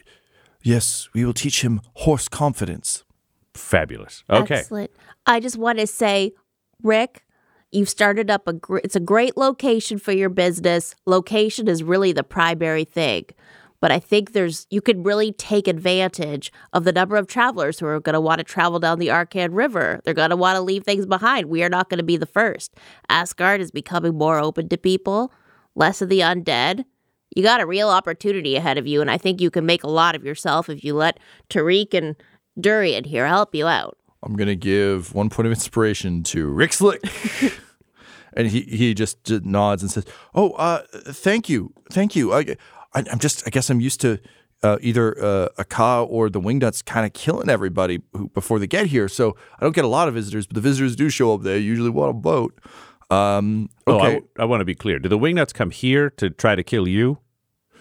"Yes, 0.63 1.07
we 1.13 1.23
will 1.23 1.33
teach 1.33 1.61
him 1.61 1.81
horse 1.95 2.27
confidence." 2.27 3.03
Fabulous. 3.53 4.23
Okay. 4.29 4.55
Excellent. 4.55 4.91
I 5.25 5.39
just 5.39 5.57
want 5.57 5.79
to 5.79 5.87
say, 5.87 6.33
Rick, 6.83 7.25
You've 7.75 7.89
started 7.89 8.31
up 8.31 8.47
a 8.47 8.53
gr- 8.53 8.77
it's 8.85 8.95
a 8.95 9.01
great 9.01 9.35
location 9.35 9.97
for 9.97 10.13
your 10.13 10.29
business. 10.29 10.95
Location 11.05 11.67
is 11.67 11.83
really 11.83 12.13
the 12.13 12.23
primary 12.23 12.85
thing. 12.85 13.25
But 13.81 13.91
I 13.91 13.99
think 13.99 14.31
there's 14.31 14.65
you 14.69 14.81
could 14.81 15.05
really 15.05 15.31
take 15.31 15.67
advantage 15.67 16.51
of 16.73 16.83
the 16.83 16.91
number 16.91 17.17
of 17.17 17.27
travelers 17.27 17.79
who 17.79 17.85
are 17.85 17.99
going 17.99 18.13
to 18.13 18.21
want 18.21 18.39
to 18.39 18.43
travel 18.43 18.79
down 18.79 18.99
the 18.99 19.09
Arkhen 19.09 19.49
River. 19.51 20.01
They're 20.03 20.13
going 20.13 20.29
to 20.29 20.35
want 20.35 20.55
to 20.55 20.61
leave 20.61 20.83
things 20.83 21.05
behind. 21.05 21.47
We 21.47 21.63
are 21.63 21.69
not 21.69 21.89
going 21.89 21.99
to 21.99 22.03
be 22.03 22.17
the 22.17 22.25
first. 22.25 22.75
Asgard 23.09 23.61
is 23.61 23.71
becoming 23.71 24.17
more 24.17 24.39
open 24.39 24.69
to 24.69 24.77
people, 24.77 25.31
less 25.75 26.01
of 26.01 26.09
the 26.09 26.21
undead. 26.21 26.85
You 27.35 27.43
got 27.43 27.61
a 27.61 27.65
real 27.65 27.89
opportunity 27.89 28.55
ahead 28.55 28.77
of 28.77 28.88
you, 28.88 29.01
and 29.01 29.11
I 29.11 29.17
think 29.17 29.41
you 29.41 29.51
can 29.51 29.65
make 29.65 29.83
a 29.83 29.89
lot 29.89 30.15
of 30.15 30.23
yourself 30.23 30.69
if 30.69 30.83
you 30.83 30.93
let 30.93 31.19
Tariq 31.49 31.93
and 31.93 32.15
Durian 32.59 33.03
here 33.03 33.27
help 33.27 33.53
you 33.53 33.67
out. 33.67 33.97
I'm 34.23 34.35
gonna 34.35 34.55
give 34.55 35.13
one 35.13 35.29
point 35.29 35.45
of 35.45 35.51
inspiration 35.51 36.23
to 36.23 36.47
Rick 36.47 36.73
Slick. 36.73 37.03
and 38.33 38.47
he, 38.47 38.61
he 38.61 38.93
just, 38.93 39.23
just 39.23 39.43
nods 39.43 39.81
and 39.81 39.91
says, 39.91 40.05
"Oh, 40.33 40.51
uh, 40.51 40.83
thank 40.93 41.49
you, 41.49 41.73
thank 41.91 42.15
you. 42.15 42.33
I, 42.33 42.55
I, 42.95 43.03
I'm 43.12 43.19
just, 43.19 43.43
I 43.45 43.49
guess 43.51 43.69
I'm 43.69 43.79
used 43.81 44.01
to 44.01 44.19
uh, 44.63 44.77
either 44.81 45.23
uh, 45.23 45.49
a 45.58 45.65
ka 45.65 46.03
or 46.03 46.29
the 46.29 46.39
wingnuts 46.41 46.84
kind 46.84 47.05
of 47.05 47.13
killing 47.13 47.49
everybody 47.49 48.01
who, 48.13 48.29
before 48.29 48.58
they 48.58 48.67
get 48.67 48.88
here. 48.88 49.08
So 49.08 49.36
I 49.60 49.63
don't 49.63 49.75
get 49.75 49.86
a 49.86 49.89
lot 49.89 50.08
of 50.08 50.13
visitors, 50.13 50.47
but 50.47 50.55
the 50.55 50.62
visitors 50.62 50.95
do 50.95 51.10
show 51.10 51.34
up. 51.36 51.41
They 51.43 51.60
usually 51.60 51.89
want 51.91 52.10
a 52.12 52.13
boat. 52.13 52.58
Um, 53.12 53.69
Oh, 53.86 53.97
okay, 53.99 54.21
I, 54.39 54.45
want 54.45 54.62
to 54.62 54.65
be 54.65 54.73
clear. 54.73 54.97
Do 54.97 55.08
the 55.10 55.19
wingnuts 55.19 55.53
come 55.53 55.69
here 55.69 56.10
to 56.12 56.31
try 56.31 56.55
to 56.55 56.63
kill 56.63 56.88
you? 56.88 57.19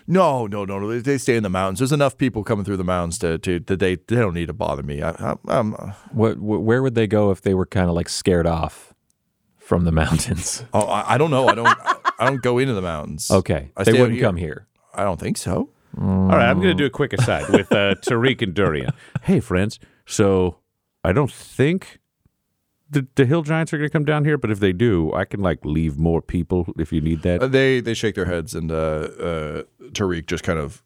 no, 0.07 0.46
no, 0.46 0.66
no, 0.66 0.79
no. 0.79 0.88
They, 0.90 0.98
they 0.98 1.16
stay 1.16 1.35
in 1.37 1.42
the 1.42 1.48
mountains. 1.48 1.79
There's 1.79 1.92
enough 1.92 2.18
people 2.18 2.44
coming 2.44 2.62
through 2.62 2.77
the 2.77 2.85
mountains 2.85 3.16
to, 3.20 3.38
to 3.38 3.59
that 3.61 3.79
they 3.79 3.94
they 3.94 4.16
don't 4.16 4.35
need 4.35 4.48
to 4.48 4.53
bother 4.53 4.83
me. 4.83 5.00
I, 5.00 5.12
I, 5.12 5.35
I'm, 5.48 5.72
What, 6.12 6.38
where 6.38 6.83
would 6.83 6.94
they 6.94 7.07
go 7.07 7.31
if 7.31 7.40
they 7.40 7.55
were 7.55 7.64
kind 7.64 7.88
of 7.88 7.94
like 7.94 8.11
scared 8.11 8.46
off 8.46 8.92
from 9.57 9.85
the 9.85 9.92
mountains? 10.03 10.62
oh, 10.74 10.83
I, 10.87 11.14
I 11.14 11.18
don't 11.18 11.31
know. 11.31 11.48
I 11.48 11.55
don't 11.55 11.79
I 12.18 12.27
don't 12.27 12.42
go 12.42 12.59
into 12.59 12.74
the 12.74 12.83
mountains. 12.83 13.31
Okay, 13.31 13.70
I 13.79 13.85
they 13.85 13.92
wouldn't 13.92 14.12
here. 14.12 14.22
come 14.22 14.37
here. 14.37 14.66
I 14.94 15.04
don't 15.04 15.20
think 15.20 15.37
so. 15.37 15.70
All 16.00 16.26
right, 16.28 16.48
I'm 16.48 16.57
going 16.57 16.76
to 16.76 16.83
do 16.83 16.87
a 16.87 16.90
quick 16.90 17.12
aside 17.12 17.48
with 17.50 17.70
uh, 17.70 17.94
Tariq 18.07 18.42
and 18.42 18.52
Durian. 18.52 18.92
Hey, 19.22 19.38
friends. 19.38 19.78
So 20.07 20.59
I 21.04 21.12
don't 21.12 21.30
think 21.30 22.00
the, 22.90 23.07
the 23.14 23.26
hill 23.26 23.42
giants 23.42 23.72
are 23.72 23.78
going 23.78 23.88
to 23.88 23.92
come 23.92 24.04
down 24.04 24.24
here, 24.24 24.37
but 24.37 24.50
if 24.50 24.61
they 24.61 24.72
do, 24.72 25.12
I 25.12 25.24
can 25.24 25.40
like 25.40 25.64
leave 25.64 25.96
more 25.96 26.20
people 26.20 26.66
if 26.78 26.92
you 26.92 27.00
need 27.00 27.22
that. 27.22 27.42
Uh, 27.42 27.46
they 27.48 27.80
they 27.80 27.94
shake 27.94 28.14
their 28.14 28.24
heads, 28.24 28.54
and 28.54 28.72
uh, 28.72 28.74
uh, 28.74 29.62
Tariq 29.90 30.26
just 30.26 30.42
kind 30.42 30.59
of 30.59 30.83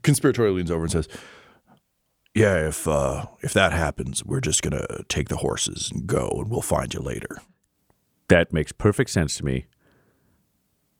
conspiratorially 0.00 0.56
leans 0.56 0.70
over 0.70 0.82
and 0.82 0.92
says, 0.92 1.08
"Yeah, 2.34 2.68
if 2.68 2.86
uh, 2.86 3.26
if 3.40 3.52
that 3.54 3.72
happens, 3.72 4.24
we're 4.24 4.40
just 4.40 4.62
gonna 4.62 4.86
take 5.08 5.28
the 5.28 5.38
horses 5.38 5.90
and 5.92 6.06
go, 6.06 6.28
and 6.36 6.50
we'll 6.50 6.62
find 6.62 6.92
you 6.92 7.00
later." 7.00 7.38
That 8.28 8.52
makes 8.52 8.72
perfect 8.72 9.10
sense 9.10 9.36
to 9.36 9.44
me. 9.44 9.66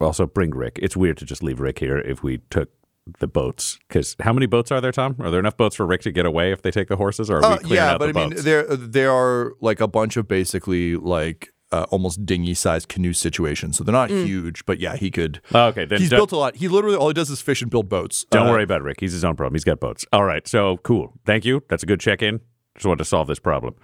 Also, 0.03 0.27
bring 0.27 0.51
Rick. 0.51 0.79
It's 0.83 0.97
weird 0.97 1.17
to 1.19 1.25
just 1.25 1.43
leave 1.43 1.61
Rick 1.61 1.79
here 1.79 1.99
if 1.99 2.23
we 2.23 2.39
took 2.51 2.71
the 3.19 3.27
boats. 3.27 3.79
Because 3.89 4.17
how 4.21 4.33
many 4.33 4.47
boats 4.47 4.71
are 4.71 4.81
there, 4.81 4.93
Tom? 4.93 5.17
Are 5.21 5.31
there 5.31 5.41
enough 5.41 5.57
boats 5.57 5.77
for 5.77 5.87
Rick 5.87 6.03
to 6.03 6.13
get 6.13 6.27
away 6.27 6.53
if 6.53 6.63
they 6.63 6.71
take 6.71 6.89
the 6.89 6.97
horses? 6.97 7.31
Or 7.31 7.37
are 7.39 7.41
we 7.41 7.47
Uh, 7.47 7.59
clearing 7.59 7.75
yeah, 7.75 7.91
out 7.93 7.99
but 8.01 8.13
the 8.15 8.21
I 8.21 8.27
mean, 8.29 8.37
there 8.43 8.65
there 8.77 9.11
are 9.13 9.55
like 9.61 9.81
a 9.81 9.89
bunch 9.89 10.17
of 10.17 10.29
basically 10.29 10.97
like 10.97 11.49
uh, 11.73 11.87
almost 11.91 12.27
dinghy-sized 12.27 12.87
canoe 12.89 13.13
situations, 13.15 13.79
so 13.79 13.85
they're 13.85 13.93
not 13.95 14.11
huge. 14.11 14.65
But 14.67 14.79
yeah, 14.79 14.95
he 14.97 15.11
could. 15.11 15.41
Oh, 15.55 15.69
okay, 15.69 15.85
then 15.87 16.01
he's 16.01 16.11
built 16.11 16.31
a 16.31 16.37
lot. 16.37 16.57
He 16.57 16.69
literally 16.69 16.97
all 16.97 17.09
he 17.09 17.15
does 17.15 17.31
is 17.31 17.41
fish 17.41 17.63
and 17.63 17.71
build 17.71 17.89
boats. 17.89 18.25
Don't 18.31 18.47
Uh, 18.47 18.51
worry 18.51 18.63
about 18.65 18.83
Rick. 18.83 19.01
He's 19.01 19.13
his 19.13 19.25
own 19.25 19.37
problem. 19.37 19.55
He's 19.55 19.65
got 19.65 19.81
boats. 19.81 20.05
All 20.13 20.25
right. 20.25 20.47
So 20.47 20.77
cool. 20.79 21.15
Thank 21.25 21.45
you. 21.45 21.63
That's 21.71 21.83
a 21.83 21.87
good 21.87 21.99
check 22.01 22.23
in. 22.23 22.41
Just 22.75 22.87
wanted 22.87 22.99
to 22.99 23.05
solve 23.07 23.27
this 23.27 23.39
problem. 23.39 23.75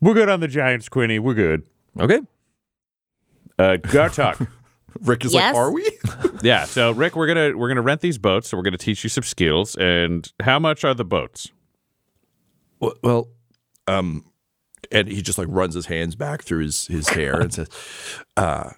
We're 0.00 0.14
good 0.14 0.28
on 0.28 0.40
the 0.40 0.48
Giants, 0.48 0.88
Quinny. 0.88 1.18
We're 1.18 1.34
good. 1.34 1.64
Okay. 1.98 2.20
Uh, 3.58 3.76
Gartok. 3.82 4.46
Rick 5.02 5.24
is 5.24 5.32
Yes. 5.34 5.54
like, 5.54 5.56
"Are 5.56 5.70
we?" 5.72 5.88
yeah. 6.42 6.64
So 6.64 6.92
Rick, 6.92 7.16
we're 7.16 7.26
gonna 7.26 7.56
we're 7.56 7.68
gonna 7.68 7.82
rent 7.82 8.00
these 8.00 8.18
boats. 8.18 8.48
So 8.48 8.56
we're 8.56 8.62
gonna 8.62 8.78
teach 8.78 9.02
you 9.04 9.10
some 9.10 9.24
skills. 9.24 9.74
And 9.76 10.30
how 10.40 10.58
much 10.58 10.84
are 10.84 10.94
the 10.94 11.04
boats? 11.04 11.50
Well, 12.80 12.94
well, 13.02 13.28
um, 13.86 14.24
and 14.92 15.08
he 15.08 15.20
just 15.22 15.38
like 15.38 15.48
runs 15.50 15.74
his 15.74 15.86
hands 15.86 16.14
back 16.14 16.42
through 16.42 16.62
his, 16.62 16.86
his 16.86 17.08
hair 17.08 17.40
and 17.40 17.52
says, 17.52 17.68
uh, 18.36 18.70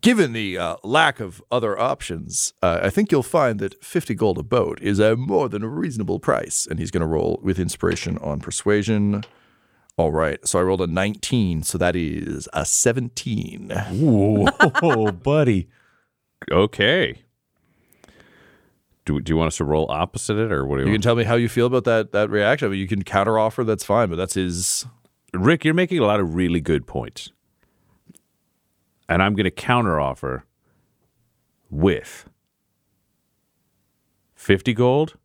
given 0.00 0.32
the 0.32 0.58
uh, 0.58 0.76
lack 0.84 1.20
of 1.20 1.42
other 1.50 1.78
options, 1.78 2.52
uh, 2.62 2.80
I 2.82 2.90
think 2.90 3.10
you'll 3.10 3.22
find 3.22 3.58
that 3.60 3.82
50 3.82 4.14
gold 4.14 4.38
a 4.38 4.42
boat 4.42 4.78
is 4.82 4.98
a 4.98 5.16
more 5.16 5.48
than 5.48 5.64
reasonable 5.64 6.18
price. 6.20 6.66
And 6.68 6.78
he's 6.78 6.90
going 6.90 7.00
to 7.00 7.06
roll 7.06 7.40
with 7.42 7.58
inspiration 7.58 8.18
on 8.18 8.40
persuasion. 8.40 9.24
All 10.00 10.12
right. 10.12 10.38
So 10.48 10.58
I 10.58 10.62
rolled 10.62 10.80
a 10.80 10.86
19. 10.86 11.62
So 11.62 11.76
that 11.76 11.94
is 11.94 12.48
a 12.54 12.64
17. 12.64 13.68
Whoa, 13.68 15.12
buddy. 15.22 15.68
Okay. 16.50 17.20
Do, 19.04 19.20
do 19.20 19.30
you 19.30 19.36
want 19.36 19.48
us 19.48 19.58
to 19.58 19.64
roll 19.64 19.90
opposite 19.90 20.38
it, 20.38 20.52
or 20.52 20.64
what 20.64 20.76
do 20.78 20.84
you, 20.84 20.88
You 20.88 20.94
can 20.94 21.02
tell 21.02 21.16
me 21.16 21.24
how 21.24 21.34
you 21.34 21.50
feel 21.50 21.66
about 21.66 21.84
that, 21.84 22.12
that 22.12 22.30
reaction. 22.30 22.68
I 22.68 22.70
mean, 22.70 22.80
you 22.80 22.88
can 22.88 23.02
counter 23.04 23.38
offer. 23.38 23.62
That's 23.62 23.84
fine. 23.84 24.08
But 24.08 24.16
that's 24.16 24.32
his. 24.32 24.86
Rick, 25.34 25.66
you're 25.66 25.74
making 25.74 25.98
a 25.98 26.06
lot 26.06 26.18
of 26.18 26.34
really 26.34 26.62
good 26.62 26.86
points, 26.86 27.30
and 29.06 29.22
I'm 29.22 29.34
going 29.34 29.44
to 29.44 29.50
counteroffer 29.50 30.44
with 31.68 32.26
fifty 34.34 34.72
gold 34.72 35.18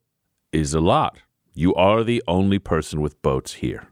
is 0.51 0.73
a 0.73 0.81
lot. 0.81 1.19
You 1.53 1.73
are 1.75 2.03
the 2.03 2.21
only 2.27 2.59
person 2.59 2.99
with 2.99 3.21
boats 3.21 3.53
here. 3.53 3.87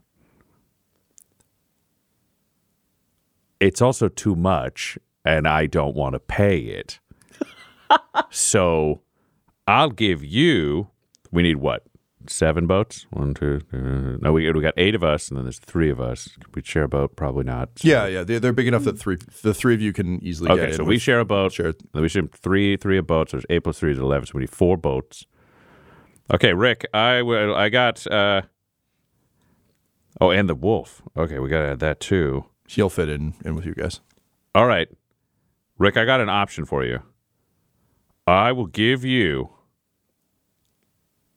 It's 3.64 3.80
also 3.80 4.08
too 4.08 4.34
much, 4.36 4.98
and 5.24 5.48
I 5.48 5.64
don't 5.66 5.94
want 5.96 6.12
to 6.12 6.18
pay 6.20 6.58
it. 6.58 7.00
so 8.30 9.00
I'll 9.66 9.90
give 9.90 10.22
you. 10.24 10.88
We 11.30 11.42
need 11.42 11.56
what? 11.56 11.84
Seven 12.26 12.66
boats? 12.66 13.06
One, 13.10 13.32
two, 13.34 13.60
three. 13.60 13.80
No, 14.20 14.32
we 14.32 14.50
we 14.52 14.60
got 14.60 14.74
eight 14.76 14.94
of 14.94 15.02
us, 15.02 15.28
and 15.28 15.36
then 15.38 15.44
there's 15.44 15.58
three 15.58 15.90
of 15.90 16.00
us. 16.00 16.28
We 16.54 16.62
share 16.62 16.84
a 16.84 16.88
boat? 16.88 17.16
Probably 17.16 17.44
not. 17.44 17.78
So- 17.78 17.88
Yeah, 17.88 18.06
yeah. 18.06 18.22
They're, 18.24 18.40
they're 18.40 18.52
big 18.52 18.66
enough 18.66 18.84
that 18.84 18.98
three 18.98 19.16
the 19.42 19.54
three 19.54 19.74
of 19.74 19.80
you 19.80 19.92
can 19.92 20.22
easily 20.22 20.48
get 20.48 20.58
Okay, 20.58 20.72
so 20.72 20.84
we 20.84 20.98
share 20.98 21.20
a 21.20 21.24
boat. 21.24 21.52
Share- 21.52 21.74
we 21.94 22.08
share 22.08 22.22
three 22.32 22.76
three 22.76 22.98
of 22.98 23.06
boats. 23.06 23.32
There's 23.32 23.44
eight 23.50 23.60
plus 23.60 23.78
three 23.78 23.92
is 23.92 23.98
eleven. 23.98 24.26
So 24.26 24.32
we 24.34 24.40
need 24.40 24.50
four 24.50 24.76
boats. 24.76 25.24
Okay, 26.32 26.52
Rick, 26.54 26.86
I 26.94 27.22
will. 27.22 27.54
I 27.54 27.68
got. 27.70 28.06
uh 28.06 28.42
Oh, 30.20 30.30
and 30.30 30.48
the 30.48 30.54
wolf. 30.54 31.02
Okay, 31.16 31.38
we 31.40 31.48
got 31.48 31.62
to 31.62 31.68
add 31.72 31.80
that 31.80 31.98
too. 32.00 32.44
He'll 32.68 32.90
fit 32.90 33.08
in 33.08 33.34
in 33.44 33.54
with 33.54 33.66
you 33.66 33.74
guys. 33.74 34.00
All 34.54 34.66
right, 34.66 34.88
Rick, 35.78 35.96
I 35.96 36.04
got 36.04 36.20
an 36.20 36.28
option 36.28 36.64
for 36.64 36.84
you. 36.84 37.02
I 38.26 38.52
will 38.52 38.66
give 38.66 39.04
you 39.04 39.50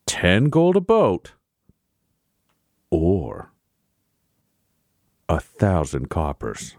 ten 0.05 0.45
gold 0.45 0.75
a 0.75 0.81
boat, 0.81 1.33
or 2.89 3.51
a 5.29 5.39
thousand 5.39 6.09
coppers. 6.09 6.75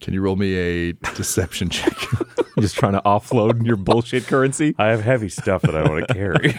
Can 0.00 0.12
you 0.12 0.20
roll 0.20 0.36
me 0.36 0.54
a 0.54 0.92
deception 1.14 1.68
check? 1.70 1.96
Just 2.60 2.76
trying 2.76 2.92
to 2.92 3.00
offload 3.00 3.64
your 3.66 3.76
bullshit 3.76 4.26
currency. 4.26 4.74
I 4.78 4.88
have 4.88 5.02
heavy 5.02 5.28
stuff 5.28 5.62
that 5.62 5.74
I 5.74 5.88
want 5.88 6.06
to 6.06 6.14
carry. 6.14 6.54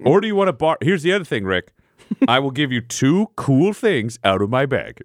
or 0.04 0.20
do 0.20 0.26
you 0.26 0.34
want 0.34 0.48
to 0.48 0.52
bar? 0.52 0.78
Here's 0.80 1.02
the 1.02 1.12
other 1.12 1.24
thing, 1.24 1.44
Rick. 1.44 1.72
I 2.28 2.38
will 2.38 2.50
give 2.50 2.72
you 2.72 2.80
two 2.80 3.30
cool 3.36 3.72
things 3.72 4.18
out 4.24 4.42
of 4.42 4.50
my 4.50 4.66
bag. 4.66 5.02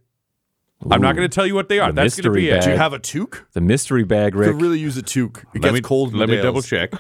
I'm 0.92 1.02
not 1.02 1.16
going 1.16 1.30
to 1.30 1.34
tell 1.34 1.48
you 1.48 1.56
what 1.56 1.70
they 1.70 1.80
are. 1.80 1.92
The 1.94 2.02
That's 2.02 2.16
going 2.18 2.24
to 2.24 2.32
be 2.32 2.50
mystery 2.50 2.58
it. 2.58 2.64
Do 2.64 2.72
you 2.72 2.78
have 2.78 2.92
a 2.94 3.00
toque? 3.00 3.46
The 3.54 3.62
mystery 3.62 4.04
bag, 4.04 4.36
Rick. 4.36 4.52
Could 4.52 4.62
really 4.62 4.80
use 4.80 4.98
a 4.98 5.02
toque. 5.02 5.40
It 5.54 5.56
Let 5.56 5.62
gets 5.62 5.74
me, 5.76 5.82
cold. 5.82 6.14
Let 6.14 6.28
me 6.28 6.42
double 6.42 6.62
check. 6.62 6.92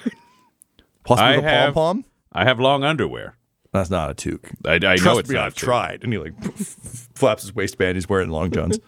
Possibly 1.03 1.33
I 1.33 1.35
with 1.35 1.45
a 1.45 1.49
have- 1.49 1.73
pom 1.73 2.03
pom. 2.03 2.05
I 2.31 2.45
have 2.45 2.59
long 2.59 2.83
underwear. 2.83 3.37
That's 3.73 3.89
not 3.89 4.09
a 4.09 4.13
toque. 4.13 4.49
I, 4.65 4.75
I 4.75 4.95
know 4.97 5.17
it's 5.17 5.29
me, 5.29 5.35
not 5.35 5.45
I've 5.47 5.55
tried. 5.55 6.03
And 6.03 6.13
he 6.13 6.19
like 6.19 6.33
flaps 7.15 7.41
his 7.41 7.53
waistband. 7.55 7.95
He's 7.97 8.07
wearing 8.07 8.29
long 8.29 8.51
johns. 8.51 8.79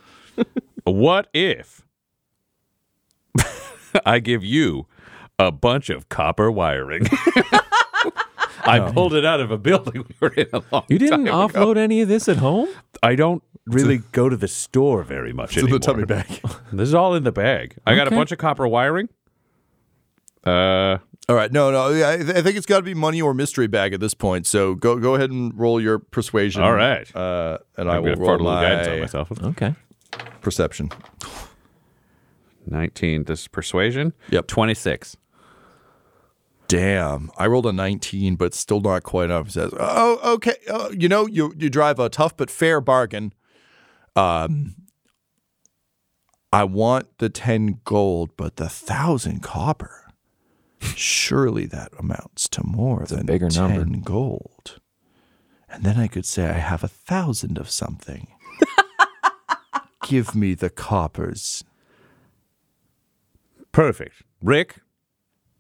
What 0.86 1.28
if 1.34 1.82
I 4.06 4.20
give 4.20 4.44
you 4.44 4.86
a 5.40 5.52
bunch 5.52 5.90
of 5.90 6.08
copper 6.10 6.52
wiring? 6.52 7.08
I 8.66 8.92
pulled 8.92 9.14
it 9.14 9.26
out 9.26 9.40
of 9.40 9.52
a 9.52 9.58
building 9.58 10.06
we 10.08 10.16
were 10.20 10.34
in 10.34 10.48
a 10.54 10.62
long 10.72 10.84
you 10.90 10.98
didn't 11.00 11.26
time 11.26 11.46
ago. 11.48 11.48
offload 11.48 11.78
any 11.78 12.02
of 12.02 12.08
this 12.08 12.28
at 12.30 12.38
home? 12.38 12.68
I 13.04 13.16
don't 13.16 13.44
really 13.66 14.00
go 14.12 14.30
to 14.30 14.36
the 14.38 14.48
store 14.48 15.04
very 15.04 15.34
much 15.34 15.52
It's 15.52 15.58
in 15.58 15.64
anymore. 15.64 15.80
the 15.80 15.86
tummy 15.86 16.06
bag. 16.06 16.42
This 16.72 16.88
is 16.90 16.94
all 16.94 17.16
in 17.16 17.24
the 17.24 17.32
bag. 17.32 17.76
I 17.86 17.96
got 17.96 18.04
a 18.04 18.10
Okay. 18.10 18.16
bunch 18.16 18.32
of 18.32 18.38
copper 18.38 18.68
wiring. 18.68 19.10
Uh, 20.46 20.98
All 21.28 21.36
right. 21.36 21.52
No, 21.52 21.72
no. 21.72 21.92
I, 22.04 22.14
I 22.14 22.42
think 22.42 22.56
it's 22.56 22.66
got 22.68 22.78
to 22.78 22.84
be 22.84 22.94
money 22.94 23.22
or 23.22 23.34
mystery 23.34 23.66
bag 23.68 23.94
at 23.94 24.00
this 24.00 24.14
point. 24.14 24.46
So 24.46 24.76
go 24.76 24.98
go 25.00 25.16
ahead 25.16 25.32
and 25.32 25.58
roll 25.58 25.82
your 25.82 25.98
persuasion. 26.00 26.62
All 26.62 26.74
right. 26.74 27.14
Uh, 27.16 27.58
and 27.78 27.90
I 27.90 27.96
I'm 27.98 28.04
will 28.04 28.12
gonna 28.16 28.20
roll 28.22 28.28
fart 28.30 28.42
a 28.42 28.44
little 28.44 28.62
guidance 28.62 28.88
on 28.88 28.94
my 28.96 29.00
myself. 29.02 29.32
Okay. 29.44 29.76
perception. 30.42 30.92
Nineteen. 32.68 33.24
This 33.26 33.42
is 33.42 33.48
persuasion. 33.48 34.14
Yep. 34.32 34.48
Twenty-six. 34.48 35.18
Damn, 36.68 37.32
I 37.38 37.48
rolled 37.48 37.66
a 37.68 37.74
19, 37.74 38.36
but 38.36 38.54
still 38.54 38.82
not 38.82 39.04
quite 39.04 39.26
enough. 39.26 39.48
He 39.48 39.52
says, 39.54 39.72
"Oh, 39.80 40.34
okay. 40.36 40.56
Uh, 40.70 40.90
you 40.98 41.08
know, 41.08 41.28
you 41.28 41.54
you 41.58 41.70
drive 41.70 42.00
a 42.00 42.10
tough 42.10 42.36
but 42.36 42.50
fair 42.50 42.82
bargain. 42.82 43.34
Um, 44.16 44.76
I 46.52 46.64
want 46.64 47.18
the 47.18 47.30
10 47.30 47.82
gold, 47.84 48.32
but 48.38 48.56
the 48.56 48.70
thousand 48.70 49.42
copper. 49.44 50.02
Surely 50.80 51.66
that 51.66 51.92
amounts 52.00 52.48
to 52.50 52.66
more 52.66 53.04
a 53.04 53.08
than 53.08 53.26
bigger 53.26 53.50
10 53.50 53.78
number. 53.78 53.98
gold. 54.00 54.80
And 55.68 55.84
then 55.84 55.98
I 55.98 56.08
could 56.08 56.26
say 56.26 56.46
I 56.48 56.54
have 56.54 56.84
a 56.84 56.88
thousand 56.88 57.58
of 57.58 57.70
something. 57.70 58.28
Give 60.08 60.34
me 60.36 60.54
the 60.54 60.70
coppers. 60.70 61.64
Perfect. 63.72 64.24
Rick, 64.42 64.78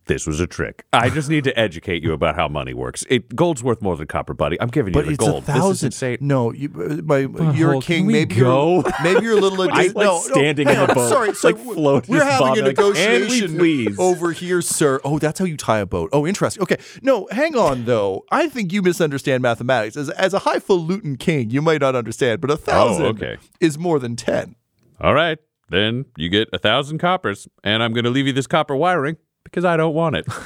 this 0.07 0.27
was 0.27 0.39
a 0.39 0.47
trick. 0.47 0.85
I 0.93 1.09
just 1.09 1.29
need 1.29 1.43
to 1.45 1.59
educate 1.59 2.03
you 2.03 2.13
about 2.13 2.35
how 2.35 2.47
money 2.47 2.73
works. 2.73 3.05
It 3.09 3.35
gold's 3.35 3.63
worth 3.63 3.81
more 3.81 3.95
than 3.97 4.07
copper, 4.07 4.33
buddy. 4.33 4.59
I'm 4.61 4.69
giving 4.69 4.93
you 4.93 4.99
But 4.99 5.05
the 5.05 5.11
it's 5.13 5.17
gold. 5.19 5.43
a 5.43 5.45
This 5.47 5.55
is 5.55 5.61
thousand. 5.61 5.87
insane. 5.87 6.17
No, 6.21 6.51
you, 6.53 6.69
uh, 6.75 7.01
my, 7.03 7.51
you're 7.53 7.75
a 7.75 7.81
king. 7.81 8.07
Maybe 8.07 8.35
go? 8.35 8.75
you're 8.83 8.83
maybe 9.03 9.23
you're 9.25 9.37
a 9.37 9.41
little. 9.41 9.61
I, 9.71 9.87
addi- 9.87 9.95
like, 9.95 10.05
no, 10.05 10.19
standing 10.19 10.67
no, 10.67 10.73
in 10.73 10.87
the 10.87 10.93
boat, 10.93 11.09
Sorry, 11.09 11.33
sorry. 11.33 11.53
like, 11.55 11.63
float, 11.63 12.07
We're 12.07 12.19
just 12.19 12.29
having 12.31 12.45
a 12.47 12.49
bobbing, 12.49 12.63
like, 12.65 12.77
negotiation 12.77 13.57
please?" 13.57 13.99
over 13.99 14.31
here, 14.31 14.61
sir. 14.61 14.99
Oh, 15.03 15.19
that's 15.19 15.39
how 15.39 15.45
you 15.45 15.57
tie 15.57 15.79
a 15.79 15.85
boat. 15.85 16.09
Oh, 16.13 16.25
interesting. 16.27 16.61
Okay, 16.63 16.77
no, 17.01 17.27
hang 17.31 17.55
on 17.57 17.85
though. 17.85 18.23
I 18.31 18.47
think 18.47 18.71
you 18.73 18.81
misunderstand 18.81 19.41
mathematics. 19.43 19.97
As 19.97 20.09
as 20.11 20.33
a 20.33 20.39
highfalutin 20.39 21.17
king, 21.17 21.49
you 21.49 21.61
might 21.61 21.81
not 21.81 21.95
understand, 21.95 22.41
but 22.41 22.51
a 22.51 22.57
thousand 22.57 23.05
Oh, 23.05 23.09
okay. 23.09 23.37
is 23.59 23.77
more 23.79 23.99
than 23.99 24.15
ten. 24.15 24.55
All 25.01 25.13
right. 25.13 25.37
Then 25.69 26.05
you 26.15 26.29
get 26.29 26.47
a 26.53 26.59
thousand 26.59 26.99
coppers, 26.99 27.47
and 27.63 27.81
I'm 27.81 27.91
going 27.91 28.03
to 28.03 28.11
leave 28.11 28.27
you 28.27 28.33
this 28.33 28.45
copper 28.45 28.75
wiring 28.75 29.17
because 29.45 29.63
I 29.63 29.77
don't 29.77 29.93
want 29.95 30.17
it. 30.17 30.27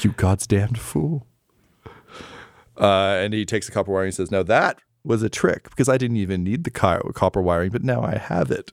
You 0.00 0.10
God's 0.12 0.46
damned 0.48 0.80
fool. 0.80 1.26
Uh, 2.80 3.18
and 3.20 3.32
he 3.32 3.44
takes 3.44 3.66
the 3.66 3.72
copper 3.72 3.92
wiring 3.92 4.06
and 4.08 4.14
says, 4.14 4.30
Now 4.32 4.42
that 4.42 4.78
was 5.04 5.22
a 5.22 5.28
trick 5.28 5.64
because 5.70 5.88
I 5.88 5.96
didn't 5.98 6.16
even 6.16 6.42
need 6.42 6.64
the 6.64 6.70
co- 6.70 7.10
copper 7.14 7.40
wiring, 7.42 7.70
but 7.70 7.84
now 7.84 8.02
I 8.02 8.16
have 8.16 8.50
it. 8.50 8.72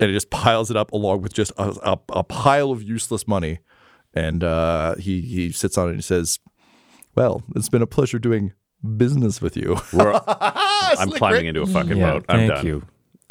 And 0.00 0.08
he 0.10 0.16
just 0.16 0.30
piles 0.30 0.70
it 0.70 0.76
up 0.76 0.90
along 0.92 1.22
with 1.22 1.32
just 1.32 1.52
a, 1.58 1.76
a, 1.92 1.98
a 2.08 2.24
pile 2.24 2.72
of 2.72 2.82
useless 2.82 3.28
money. 3.28 3.60
And 4.14 4.42
uh, 4.42 4.96
he, 4.96 5.20
he 5.20 5.52
sits 5.52 5.76
on 5.78 5.86
it 5.86 5.90
and 5.90 5.98
he 5.98 6.02
says, 6.02 6.40
Well, 7.14 7.42
it's 7.54 7.68
been 7.68 7.82
a 7.82 7.86
pleasure 7.86 8.18
doing 8.18 8.52
business 8.96 9.40
with 9.40 9.56
you. 9.56 9.76
I'm 9.92 11.10
climbing 11.10 11.46
into 11.46 11.62
a 11.62 11.66
fucking 11.66 11.98
Yeah, 11.98 12.14
boat. 12.14 12.24
I'm 12.28 12.38
thank 12.38 12.52
done. 12.54 12.66
you. 12.66 12.82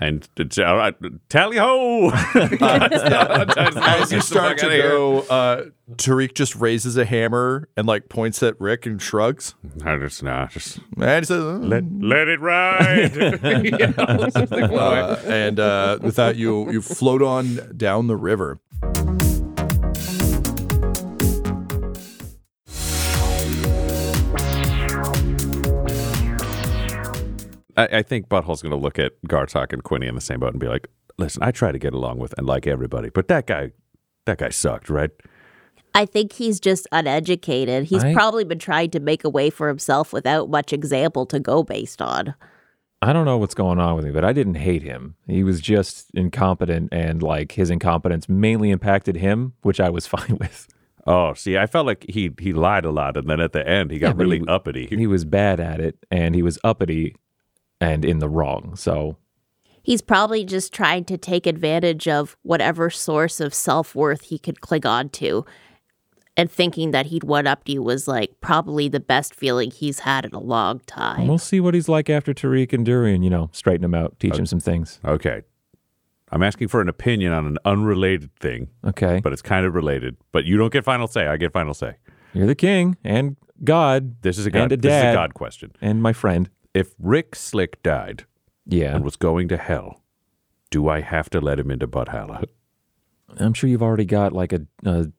And 0.03 0.27
it's, 0.35 0.57
all 0.57 0.75
right, 0.75 0.93
tally 1.29 1.55
ho! 1.55 2.09
As 2.11 4.11
you 4.11 4.19
start 4.19 4.57
to 4.57 4.67
go, 4.67 5.19
uh, 5.21 5.67
Tariq 5.93 6.33
just 6.33 6.57
raises 6.57 6.97
a 6.97 7.05
hammer 7.05 7.69
and 7.77 7.87
like 7.87 8.09
points 8.09 8.43
at 8.43 8.59
Rick 8.59 8.85
and 8.85 9.01
shrugs. 9.01 9.55
I 9.85 9.95
just, 9.95 10.21
not. 10.21 10.51
just 10.51 10.79
And 10.97 11.23
he 11.23 11.25
says, 11.25 11.41
"Uh, 11.41 11.59
let, 11.59 11.85
let 12.01 12.27
it 12.27 12.41
ride. 12.41 13.13
You 13.63 13.77
know, 13.77 14.29
uh, 14.77 15.21
and 15.25 15.59
uh, 15.59 15.99
with 16.01 16.17
that, 16.17 16.35
you 16.35 16.69
you 16.71 16.81
float 16.81 17.21
on 17.21 17.77
down 17.77 18.07
the 18.07 18.17
river. 18.17 18.59
I, 27.77 27.87
I 27.99 28.01
think 28.03 28.27
Butthole's 28.29 28.61
going 28.61 28.71
to 28.71 28.77
look 28.77 28.99
at 28.99 29.13
Gartok 29.27 29.73
and 29.73 29.83
Quinny 29.83 30.07
in 30.07 30.15
the 30.15 30.21
same 30.21 30.39
boat 30.39 30.51
and 30.51 30.59
be 30.59 30.67
like, 30.67 30.87
"Listen, 31.17 31.43
I 31.43 31.51
try 31.51 31.71
to 31.71 31.79
get 31.79 31.93
along 31.93 32.19
with 32.19 32.33
and 32.37 32.45
like 32.47 32.67
everybody, 32.67 33.09
but 33.09 33.27
that 33.29 33.47
guy, 33.47 33.71
that 34.25 34.37
guy 34.39 34.49
sucked, 34.49 34.89
right? 34.89 35.11
I 35.95 36.05
think 36.05 36.33
he's 36.33 36.59
just 36.59 36.87
uneducated. 36.91 37.85
He's 37.85 38.03
I- 38.03 38.13
probably 38.13 38.43
been 38.43 38.59
trying 38.59 38.89
to 38.91 38.99
make 38.99 39.23
a 39.23 39.29
way 39.29 39.49
for 39.49 39.67
himself 39.67 40.11
without 40.11 40.49
much 40.49 40.73
example 40.73 41.25
to 41.27 41.39
go 41.39 41.63
based 41.63 42.01
on. 42.01 42.33
I 43.01 43.11
don't 43.11 43.25
know 43.25 43.37
what's 43.37 43.53
going 43.53 43.79
on 43.79 43.97
with 43.97 44.05
me, 44.05 44.11
but 44.11 44.23
I 44.23 44.31
didn't 44.31 44.55
hate 44.55 44.81
him. 44.81 45.15
He 45.27 45.43
was 45.43 45.59
just 45.59 46.09
incompetent, 46.13 46.89
and 46.93 47.21
like 47.21 47.51
his 47.53 47.69
incompetence 47.69 48.29
mainly 48.29 48.69
impacted 48.71 49.17
him, 49.17 49.53
which 49.61 49.79
I 49.79 49.89
was 49.89 50.07
fine 50.15 50.37
with. 50.39 50.67
Oh, 51.05 51.33
see, 51.33 51.57
I 51.57 51.65
felt 51.67 51.85
like 51.85 52.05
he 52.07 52.31
he 52.39 52.53
lied 52.53 52.85
a 52.85 52.91
lot, 52.91 53.17
and 53.17 53.29
then 53.29 53.41
at 53.41 53.51
the 53.51 53.67
end 53.67 53.91
he 53.91 53.99
got 53.99 54.15
Yeah, 54.15 54.21
really 54.23 54.39
he- 54.39 54.47
uppity. 54.47 54.87
He 54.87 55.05
was 55.05 55.25
bad 55.25 55.59
at 55.59 55.81
it, 55.81 55.97
and 56.09 56.33
he 56.33 56.41
was 56.41 56.57
uppity 56.63 57.15
and 57.81 58.03
in 58.05 58.19
the 58.19 58.29
wrong. 58.29 58.75
So 58.75 59.17
He's 59.81 60.01
probably 60.01 60.45
just 60.45 60.71
trying 60.71 61.03
to 61.05 61.17
take 61.17 61.45
advantage 61.45 62.07
of 62.07 62.37
whatever 62.43 62.89
source 62.89 63.41
of 63.41 63.53
self 63.53 63.93
worth 63.95 64.21
he 64.23 64.39
could 64.39 64.61
cling 64.61 64.85
on 64.85 65.09
to. 65.09 65.45
And 66.35 66.49
thinking 66.49 66.91
that 66.91 67.07
he'd 67.07 67.23
one 67.25 67.45
up 67.45 67.67
you 67.69 67.83
was 67.83 68.07
like 68.07 68.31
probably 68.41 68.87
the 68.87 68.99
best 69.01 69.35
feeling 69.35 69.69
he's 69.69 69.99
had 69.99 70.25
in 70.25 70.33
a 70.33 70.39
long 70.39 70.79
time. 70.87 71.27
we'll 71.27 71.37
see 71.37 71.59
what 71.59 71.73
he's 71.75 71.87
like 71.89 72.09
after 72.09 72.33
Tariq 72.33 72.73
and 72.73 72.83
Durian. 72.85 73.21
You 73.23 73.29
know, 73.29 73.49
straighten 73.51 73.83
him 73.83 73.93
out, 73.93 74.19
teach 74.19 74.35
him 74.37 74.45
some 74.45 74.59
things. 74.59 74.99
okay. 75.05 75.41
I'm 76.31 76.41
asking 76.41 76.69
for 76.69 76.81
an 76.81 76.89
opinion 76.89 77.31
on 77.31 77.45
an 77.45 77.57
unrelated 77.63 78.33
thing, 78.39 78.69
Okay, 78.83 79.19
but 79.23 79.33
it's 79.33 79.43
kind 79.43 79.67
of 79.67 79.75
related. 79.75 80.17
But 80.31 80.45
you 80.45 80.57
don't 80.57 80.73
get 80.73 80.83
final 80.83 81.05
say. 81.05 81.27
I 81.27 81.37
get 81.37 81.53
final 81.53 81.75
say. 81.75 81.97
you're 82.33 82.47
the 82.47 82.55
king 82.55 82.97
and 83.03 83.37
God. 83.63 84.19
This 84.23 84.39
is 84.39 84.47
a 84.47 84.49
God. 84.49 84.63
and 84.63 84.71
a 84.71 84.77
This 84.77 84.91
is 84.93 85.11
a 85.11 85.13
God 85.13 85.35
question. 85.35 85.73
and 85.79 86.01
my 86.01 86.11
friend. 86.13 86.49
If 86.73 86.93
Rick 86.99 87.35
Slick 87.35 87.81
died 87.83 88.25
Yeah, 88.65 88.95
and 88.95 89.03
was 89.03 89.15
going 89.15 89.47
to 89.49 89.57
hell, 89.57 90.03
do 90.71 90.89
I 90.89 91.01
have 91.01 91.29
to 91.31 91.39
let 91.41 91.59
him 91.59 91.69
into 91.71 91.87
Butthalla? 91.87 92.45
I'm 93.37 93.53
sure 93.53 93.69
you've 93.69 93.83
already 93.83 94.05
got 94.05 94.33
like 94.33 94.53
a, 94.53 94.61
a 94.85 95.11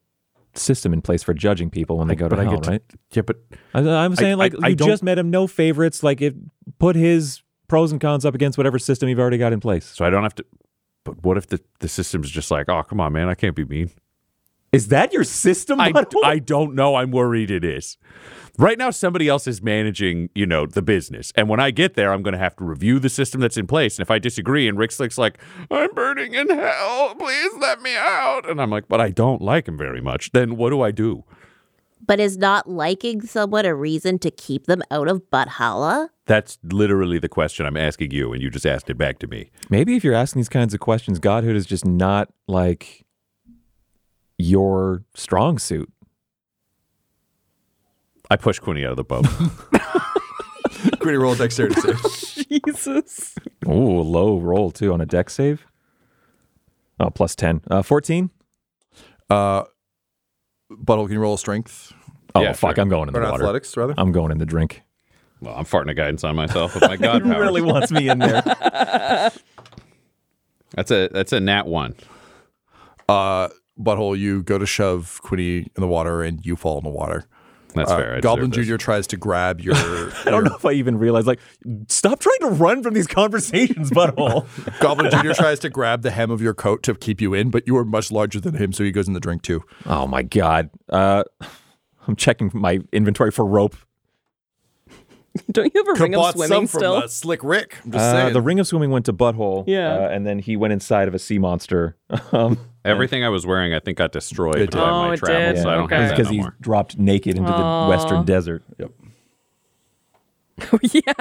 system 0.53 0.93
in 0.93 1.01
place 1.01 1.23
for 1.23 1.33
judging 1.33 1.69
people 1.69 1.97
when 1.97 2.07
they 2.07 2.15
go 2.15 2.27
to 2.29 2.35
hell, 2.35 2.61
to- 2.61 2.69
right? 2.69 2.81
Yeah, 3.11 3.21
but 3.23 3.37
I, 3.73 3.79
I'm 3.79 4.15
saying 4.15 4.37
like 4.37 4.53
I 4.61 4.69
you 4.69 4.75
just 4.75 5.03
met 5.03 5.17
him, 5.17 5.29
no 5.29 5.47
favorites. 5.47 6.03
Like 6.03 6.21
it 6.21 6.35
put 6.79 6.95
his 6.95 7.41
pros 7.67 7.91
and 7.91 7.99
cons 7.99 8.25
up 8.25 8.35
against 8.35 8.57
whatever 8.57 8.77
system 8.79 9.09
you've 9.09 9.19
already 9.19 9.37
got 9.37 9.53
in 9.53 9.59
place. 9.59 9.85
so 9.85 10.05
I 10.05 10.09
don't 10.09 10.23
have 10.23 10.35
to. 10.35 10.45
But 11.03 11.23
what 11.23 11.37
if 11.37 11.47
the, 11.47 11.61
the 11.79 11.87
system's 11.87 12.31
just 12.31 12.49
like, 12.49 12.67
oh, 12.67 12.81
come 12.83 12.99
on, 12.99 13.13
man, 13.13 13.29
I 13.29 13.35
can't 13.35 13.55
be 13.55 13.63
mean? 13.63 13.91
Is 14.75 14.89
that 14.89 15.13
your 15.13 15.23
system? 15.23 15.79
I, 15.79 15.93
I 16.23 16.39
don't 16.39 16.75
know. 16.75 16.95
I'm 16.95 17.11
worried 17.11 17.49
it 17.49 17.63
is. 17.63 17.97
Right 18.57 18.77
now, 18.77 18.89
somebody 18.89 19.27
else 19.27 19.47
is 19.47 19.61
managing, 19.61 20.29
you 20.35 20.45
know, 20.45 20.65
the 20.65 20.81
business. 20.81 21.31
And 21.35 21.47
when 21.47 21.59
I 21.59 21.71
get 21.71 21.93
there, 21.93 22.13
I'm 22.13 22.21
going 22.23 22.33
to 22.33 22.39
have 22.39 22.55
to 22.57 22.65
review 22.65 22.99
the 22.99 23.09
system 23.09 23.39
that's 23.39 23.57
in 23.57 23.67
place. 23.67 23.97
And 23.97 24.03
if 24.03 24.11
I 24.11 24.19
disagree 24.19 24.67
and 24.67 24.77
Rick 24.77 24.91
Slick's 24.91 25.17
like, 25.17 25.39
I'm 25.71 25.93
burning 25.93 26.33
in 26.33 26.49
hell, 26.49 27.15
please 27.15 27.51
let 27.57 27.81
me 27.81 27.95
out. 27.95 28.49
And 28.49 28.61
I'm 28.61 28.69
like, 28.69 28.87
but 28.89 28.99
I 28.99 29.11
don't 29.11 29.41
like 29.41 29.67
him 29.67 29.77
very 29.77 30.01
much. 30.01 30.31
Then 30.31 30.57
what 30.57 30.71
do 30.71 30.81
I 30.81 30.91
do? 30.91 31.23
But 32.05 32.19
is 32.19 32.37
not 32.37 32.69
liking 32.69 33.21
someone 33.21 33.65
a 33.65 33.73
reason 33.73 34.19
to 34.19 34.29
keep 34.31 34.65
them 34.65 34.83
out 34.91 35.07
of 35.07 35.23
Butthalla? 35.31 36.09
That's 36.25 36.57
literally 36.63 37.17
the 37.17 37.29
question 37.29 37.65
I'm 37.65 37.77
asking 37.77 38.11
you. 38.11 38.33
And 38.33 38.41
you 38.41 38.49
just 38.49 38.65
asked 38.65 38.89
it 38.89 38.97
back 38.97 39.19
to 39.19 39.27
me. 39.27 39.51
Maybe 39.69 39.95
if 39.95 40.03
you're 40.03 40.13
asking 40.13 40.41
these 40.41 40.49
kinds 40.49 40.73
of 40.73 40.81
questions, 40.81 41.19
godhood 41.19 41.55
is 41.55 41.65
just 41.65 41.85
not 41.85 42.29
like 42.47 43.04
your 44.37 45.03
strong 45.15 45.57
suit. 45.59 45.91
I 48.29 48.35
push 48.37 48.59
Quinny 48.59 48.83
out 48.85 48.91
of 48.91 48.97
the 48.97 49.03
boat. 49.03 49.25
Gritty 50.99 51.17
roll 51.17 51.35
dexterity 51.35 51.79
save. 51.79 52.47
Jesus. 52.65 53.35
Ooh, 53.67 54.01
low 54.01 54.37
roll 54.39 54.71
too 54.71 54.91
on 54.93 55.01
a 55.01 55.05
dex 55.05 55.33
save. 55.33 55.65
Oh, 56.99 57.09
plus 57.09 57.35
10. 57.35 57.61
Uh, 57.69 57.81
14? 57.81 58.29
Uh, 59.29 59.63
Butthole, 60.71 61.05
can 61.05 61.13
you 61.13 61.19
roll 61.19 61.33
a 61.35 61.37
strength 61.37 61.91
Oh, 62.33 62.41
Yeah, 62.41 62.53
fuck. 62.53 62.75
sure. 62.75 62.81
I'm 62.81 62.89
going 62.89 63.09
in 63.09 63.15
or 63.15 63.19
the 63.19 63.25
water. 63.31 63.43
athletics 63.43 63.75
rather? 63.77 63.93
I'm 63.97 64.11
going 64.11 64.31
in 64.31 64.37
the 64.39 64.45
drink. 64.45 64.81
well, 65.41 65.55
I'm 65.55 65.65
farting 65.65 65.89
a 65.91 65.93
guidance 65.93 66.23
on 66.23 66.35
myself 66.35 66.73
with 66.73 66.83
my 66.83 66.95
God 66.97 67.23
powers. 67.23 67.37
really 67.39 67.61
wants 67.61 67.91
me 67.91 68.09
in 68.09 68.19
there. 68.19 68.41
That's 70.71 70.91
a 70.91 71.07
that's 71.09 71.31
a 71.33 71.39
nat 71.39 71.67
one. 71.67 71.95
Uh, 73.07 73.49
Butthole, 73.79 74.17
you 74.17 74.43
go 74.43 74.57
to 74.57 74.65
shove 74.65 75.19
Quinny 75.23 75.57
in 75.75 75.81
the 75.81 75.87
water 75.87 76.23
and 76.23 76.45
you 76.45 76.55
fall 76.55 76.77
in 76.77 76.83
the 76.83 76.89
water. 76.89 77.25
That's 77.73 77.91
Uh, 77.91 77.97
fair. 77.97 78.15
I 78.15 78.19
Goblin 78.21 78.51
Jr. 78.51 78.61
this. 78.61 78.81
tries 78.81 79.07
to 79.07 79.17
grab 79.17 79.59
your. 79.61 79.75
I 79.75 80.31
don't 80.31 80.45
know 80.45 80.55
if 80.55 80.63
I 80.65 80.71
even 80.71 80.97
realized. 80.97 81.27
Like, 81.27 81.41
stop 81.89 82.19
trying 82.21 82.39
to 82.39 82.47
run 82.51 82.81
from 82.83 82.93
these 82.93 83.05
conversations, 83.07 83.91
butthole. 83.91 84.45
Goblin 84.79 85.11
Jr. 85.11 85.33
tries 85.33 85.59
to 85.59 85.69
grab 85.69 86.01
the 86.01 86.11
hem 86.11 86.31
of 86.31 86.41
your 86.41 86.53
coat 86.53 86.83
to 86.83 86.95
keep 86.95 87.19
you 87.19 87.33
in, 87.33 87.49
but 87.49 87.67
you 87.67 87.75
are 87.75 87.83
much 87.83 88.11
larger 88.13 88.39
than 88.39 88.55
him, 88.55 88.71
so 88.71 88.83
he 88.85 88.91
goes 88.91 89.07
in 89.09 89.13
the 89.13 89.19
drink 89.19 89.41
too. 89.41 89.61
oh 89.87 90.07
my 90.07 90.21
god. 90.23 90.69
Uh, 90.89 91.25
I'm 92.07 92.15
checking 92.15 92.49
my 92.53 92.79
inventory 92.93 93.31
for 93.31 93.45
rope. 93.45 93.75
Don't 95.51 95.73
you 95.73 95.83
have 95.85 95.97
a 95.97 96.01
ring 96.03 96.15
of 96.15 96.31
swimming 96.33 96.67
still? 96.67 96.93
uh, 96.95 97.07
Slick 97.07 97.43
Rick. 97.43 97.77
I'm 97.83 97.91
just 97.91 98.03
Uh, 98.03 98.11
saying. 98.11 98.33
the 98.33 98.41
ring 98.41 98.59
of 98.59 98.67
swimming 98.67 98.89
went 98.91 99.05
to 99.05 99.13
butthole. 99.13 99.63
Yeah. 99.67 99.93
uh, 99.95 100.07
and 100.09 100.25
then 100.25 100.39
he 100.39 100.55
went 100.55 100.71
inside 100.73 101.07
of 101.07 101.13
a 101.13 101.19
sea 101.19 101.39
monster. 101.39 101.97
um, 102.31 102.57
Everything 102.85 103.23
I 103.23 103.29
was 103.29 103.45
wearing, 103.45 103.73
I 103.73 103.79
think, 103.79 103.97
got 103.97 104.11
destroyed 104.11 104.55
It 104.57 104.71
did. 104.71 104.77
by 104.79 104.89
Oh, 104.89 105.07
my 105.07 105.13
it 105.13 105.17
travels. 105.17 105.55
did? 105.57 105.63
So 105.63 105.69
I 105.69 105.75
don't 105.75 105.83
Okay. 105.85 105.95
have 105.95 106.09
that 106.09 106.17
because 106.17 106.27
no 106.27 106.31
he 106.33 106.39
more. 106.41 106.55
dropped 106.61 106.97
naked 106.97 107.35
into 107.37 107.51
the 107.51 107.87
western 107.89 108.23
desert. 108.25 108.63
Yep. 108.77 108.91
yeah. 110.93 111.13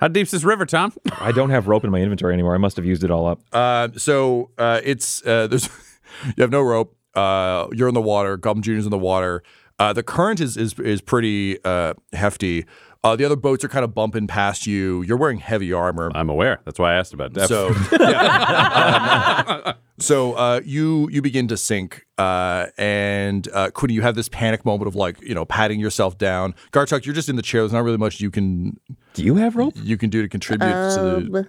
How 0.00 0.08
deep's 0.08 0.32
this 0.32 0.44
river, 0.44 0.66
Tom? 0.66 0.92
I 1.20 1.32
don't 1.32 1.50
have 1.50 1.68
rope 1.68 1.84
in 1.84 1.90
my 1.90 2.00
inventory 2.00 2.34
anymore. 2.34 2.54
I 2.54 2.58
must 2.58 2.76
have 2.76 2.84
used 2.84 3.04
it 3.04 3.10
all 3.10 3.26
up. 3.26 3.40
Uh, 3.52 3.88
so 3.96 4.50
uh, 4.58 4.80
it's 4.84 5.24
uh, 5.24 5.46
there's 5.46 5.68
you 6.36 6.42
have 6.42 6.50
no 6.50 6.62
rope. 6.62 6.96
Uh, 7.14 7.68
you're 7.72 7.88
in 7.88 7.94
the 7.94 8.02
water. 8.02 8.36
Goblin 8.36 8.62
Junior's 8.62 8.84
in 8.86 8.90
the 8.90 8.98
water. 8.98 9.42
Uh, 9.78 9.92
the 9.92 10.02
current 10.02 10.40
is 10.40 10.56
is 10.56 10.78
is 10.78 11.00
pretty 11.00 11.62
uh, 11.64 11.94
hefty. 12.12 12.64
Uh, 13.02 13.14
the 13.14 13.24
other 13.24 13.36
boats 13.36 13.62
are 13.62 13.68
kind 13.68 13.84
of 13.84 13.94
bumping 13.94 14.26
past 14.26 14.66
you. 14.66 15.02
You're 15.02 15.18
wearing 15.18 15.36
heavy 15.36 15.74
armor. 15.74 16.10
I'm 16.14 16.30
aware. 16.30 16.60
That's 16.64 16.78
why 16.78 16.94
I 16.94 16.96
asked 16.96 17.12
about 17.12 17.34
that. 17.34 17.48
So, 17.48 17.74
yeah. 18.00 19.60
Um, 19.66 19.74
so 19.98 20.32
uh, 20.34 20.60
you 20.64 21.08
you 21.10 21.20
begin 21.20 21.46
to 21.48 21.56
sink, 21.56 22.06
uh, 22.18 22.66
and 22.78 23.46
uh, 23.52 23.70
Quinny, 23.72 23.94
you 23.94 24.02
have 24.02 24.14
this 24.14 24.28
panic 24.30 24.64
moment 24.64 24.88
of 24.88 24.94
like 24.94 25.20
you 25.20 25.34
know 25.34 25.44
patting 25.44 25.80
yourself 25.80 26.16
down. 26.16 26.54
Gartok, 26.72 27.04
you're 27.04 27.14
just 27.14 27.28
in 27.28 27.36
the 27.36 27.42
chair. 27.42 27.60
There's 27.60 27.72
not 27.72 27.84
really 27.84 27.98
much 27.98 28.20
you 28.20 28.30
can 28.30 28.78
Do 29.12 29.22
you 29.22 29.34
have 29.36 29.54
rope? 29.54 29.74
you 29.76 29.96
can 29.98 30.08
do 30.08 30.22
to 30.22 30.28
contribute 30.28 30.68
to 30.94 31.28
the. 31.30 31.48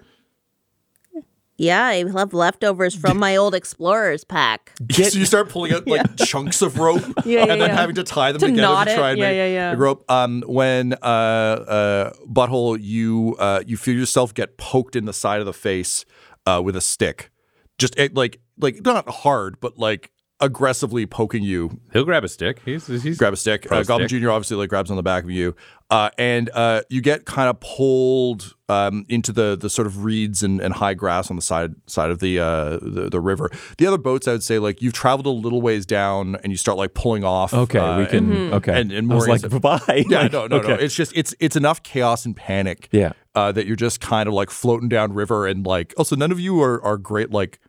Yeah, 1.57 1.83
I 1.85 2.03
have 2.11 2.33
leftovers 2.33 2.93
from 2.95 3.17
my 3.17 3.37
old 3.37 3.55
explorers 3.55 4.23
pack. 4.25 4.73
so 4.91 5.17
you 5.17 5.25
start 5.25 5.49
pulling 5.49 5.71
out 5.73 5.87
like 5.87 6.17
chunks 6.17 6.61
of 6.61 6.77
rope 6.79 7.01
Yeah, 7.25 7.41
and 7.41 7.47
yeah, 7.49 7.55
then 7.55 7.59
yeah. 7.59 7.75
having 7.75 7.95
to 7.95 8.03
tie 8.03 8.31
them 8.33 8.39
To 8.41 8.47
together 8.47 8.61
knot 8.61 8.87
to 8.87 8.93
it. 8.93 8.95
try 8.97 9.09
and 9.11 9.19
Yeah, 9.19 9.27
make 9.29 9.37
yeah, 9.37 9.45
yeah. 9.47 9.71
the 9.71 9.77
rope. 9.77 10.03
Um, 10.11 10.43
when 10.47 10.93
uh, 10.93 11.05
uh, 11.05 12.13
butthole, 12.27 12.77
you 12.81 13.35
uh, 13.39 13.63
you 13.65 13.77
feel 13.77 13.95
yourself 13.95 14.33
get 14.33 14.57
poked 14.57 14.95
in 14.97 15.05
the 15.05 15.13
side 15.13 15.39
of 15.39 15.45
the 15.45 15.53
face 15.53 16.03
uh, 16.45 16.61
with 16.63 16.75
a 16.75 16.81
stick, 16.81 17.31
just 17.77 17.97
eh, 17.97 18.09
like 18.13 18.39
like 18.59 18.83
not 18.83 19.07
hard, 19.09 19.59
but 19.61 19.77
like 19.77 20.11
aggressively 20.45 21.05
poking 21.05 21.43
you. 21.43 21.79
He'll 21.93 22.05
grab 22.05 22.23
a 22.23 22.29
stick. 22.29 22.61
He's 22.63 22.87
he's 22.87 23.17
Grab 23.17 23.33
a 23.33 23.37
stick. 23.37 23.69
Uh, 23.71 23.83
Goblin. 23.83 24.07
Junior 24.07 24.31
obviously 24.31 24.57
like 24.57 24.69
grabs 24.69 24.89
on 24.91 24.97
the 24.97 25.03
back 25.03 25.23
of 25.23 25.29
you, 25.31 25.55
uh, 25.89 26.09
and 26.17 26.49
uh, 26.53 26.81
you 26.89 27.01
get 27.01 27.25
kind 27.25 27.49
of 27.49 27.59
pulled 27.59 28.55
um, 28.69 29.05
into 29.09 29.31
the 29.31 29.55
the 29.59 29.69
sort 29.69 29.87
of 29.87 30.03
reeds 30.03 30.43
and, 30.43 30.61
and 30.61 30.73
high 30.75 30.93
grass 30.93 31.29
on 31.29 31.35
the 31.35 31.41
side 31.41 31.75
side 31.87 32.09
of 32.11 32.19
the, 32.19 32.39
uh, 32.39 32.77
the 32.81 33.09
the 33.11 33.19
river. 33.19 33.49
The 33.77 33.87
other 33.87 33.97
boats, 33.97 34.27
I 34.27 34.33
would 34.33 34.43
say, 34.43 34.59
like 34.59 34.81
you've 34.81 34.93
traveled 34.93 35.25
a 35.25 35.29
little 35.29 35.61
ways 35.61 35.85
down, 35.85 36.35
and 36.43 36.51
you 36.51 36.57
start 36.57 36.77
like 36.77 36.93
pulling 36.93 37.23
off. 37.23 37.53
Okay, 37.53 37.79
uh, 37.79 37.99
we 37.99 38.05
can. 38.05 38.31
and- 38.31 38.53
Okay, 38.53 38.79
and- 38.79 38.91
and 38.91 39.11
I 39.11 39.15
was 39.15 39.27
like, 39.27 39.61
bye. 39.61 39.79
yeah, 40.09 40.23
Like, 40.23 40.31
no, 40.31 40.47
no, 40.47 40.61
no. 40.61 40.73
It's 40.75 40.95
just 40.95 41.11
it's 41.15 41.33
it's 41.39 41.55
enough 41.55 41.83
chaos 41.83 42.25
and 42.25 42.35
panic. 42.35 42.87
Yeah. 42.91 43.13
uh, 43.35 43.51
that 43.51 43.65
you're 43.67 43.75
just 43.75 43.99
kind 43.99 44.27
of 44.27 44.33
like 44.33 44.49
floating 44.49 44.87
down 44.89 45.13
river 45.13 45.45
and 45.47 45.65
like. 45.65 45.93
Also, 45.97 46.15
none 46.15 46.31
of 46.31 46.39
you 46.39 46.61
are 46.61 46.81
are 46.83 46.97
great 46.97 47.31
like 47.31 47.59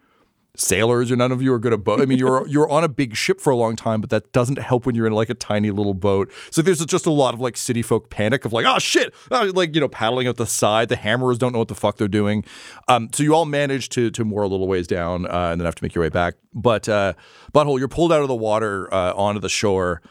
sailors, 0.57 1.11
or 1.11 1.16
none 1.16 1.32
of 1.32 1.42
you 1.42 1.52
are 1.52 1.59
good 1.59 1.72
at 1.72 1.84
boat. 1.84 2.00
I 2.00 2.07
mean, 2.07 2.18
you're 2.18 2.46
you're 2.48 2.68
on 2.68 2.84
a 2.84 2.88
big 2.88 3.16
ship 3.16 3.40
for 3.40 3.50
a 3.50 3.57
long 3.57 3.76
time, 3.76 4.00
but 4.00 4.11
that 4.11 4.32
doesn't 4.32 4.59
help 4.59 4.86
when 4.86 4.94
you're 4.94 5.07
in 5.07 5.12
like 5.12 5.30
a 5.30 5.34
tiny 5.34 5.70
little 5.70 5.94
boat. 5.94 6.32
So 6.50 6.62
there's 6.62 6.84
just 6.84 7.07
a 7.07 7.11
lot 7.11 7.34
of 7.34 7.40
like 7.40 7.57
city 7.57 7.82
folk 7.82 8.11
panic 8.11 8.44
of 8.44 8.52
like, 8.52 8.66
oh 8.66 8.78
shit, 8.78 9.14
uh, 9.30 9.50
like 9.54 9.74
you 9.74 9.80
know, 9.80 9.88
paddling 9.88 10.28
out 10.28 10.36
the 10.36 10.46
side. 10.46 10.88
The 10.88 10.96
hammerers 10.96 11.38
don't 11.38 11.52
know 11.52 11.59
what 11.59 11.68
the 11.68 11.74
fuck 11.74 11.96
they're 11.96 12.09
doing. 12.09 12.44
Um, 12.88 13.11
so 13.12 13.22
you 13.22 13.34
all 13.34 13.46
manage 13.46 13.88
to 13.90 14.11
to 14.11 14.24
moor 14.24 14.42
a 14.42 14.48
little 14.48 14.68
ways 14.68 14.86
down, 14.86 15.26
uh, 15.26 15.50
and 15.50 15.61
then 15.61 15.64
have 15.64 15.74
to 15.76 15.84
make 15.84 15.94
your 15.94 16.02
way 16.02 16.11
back. 16.11 16.34
But 16.54 16.88
uh, 16.88 17.14
butthole, 17.52 17.78
you're 17.78 17.88
pulled 17.88 18.12
out 18.12 18.22
of 18.22 18.28
the 18.28 18.34
water 18.34 18.92
uh, 18.92 19.12
onto 19.14 19.40
the 19.40 19.48
shore. 19.48 20.02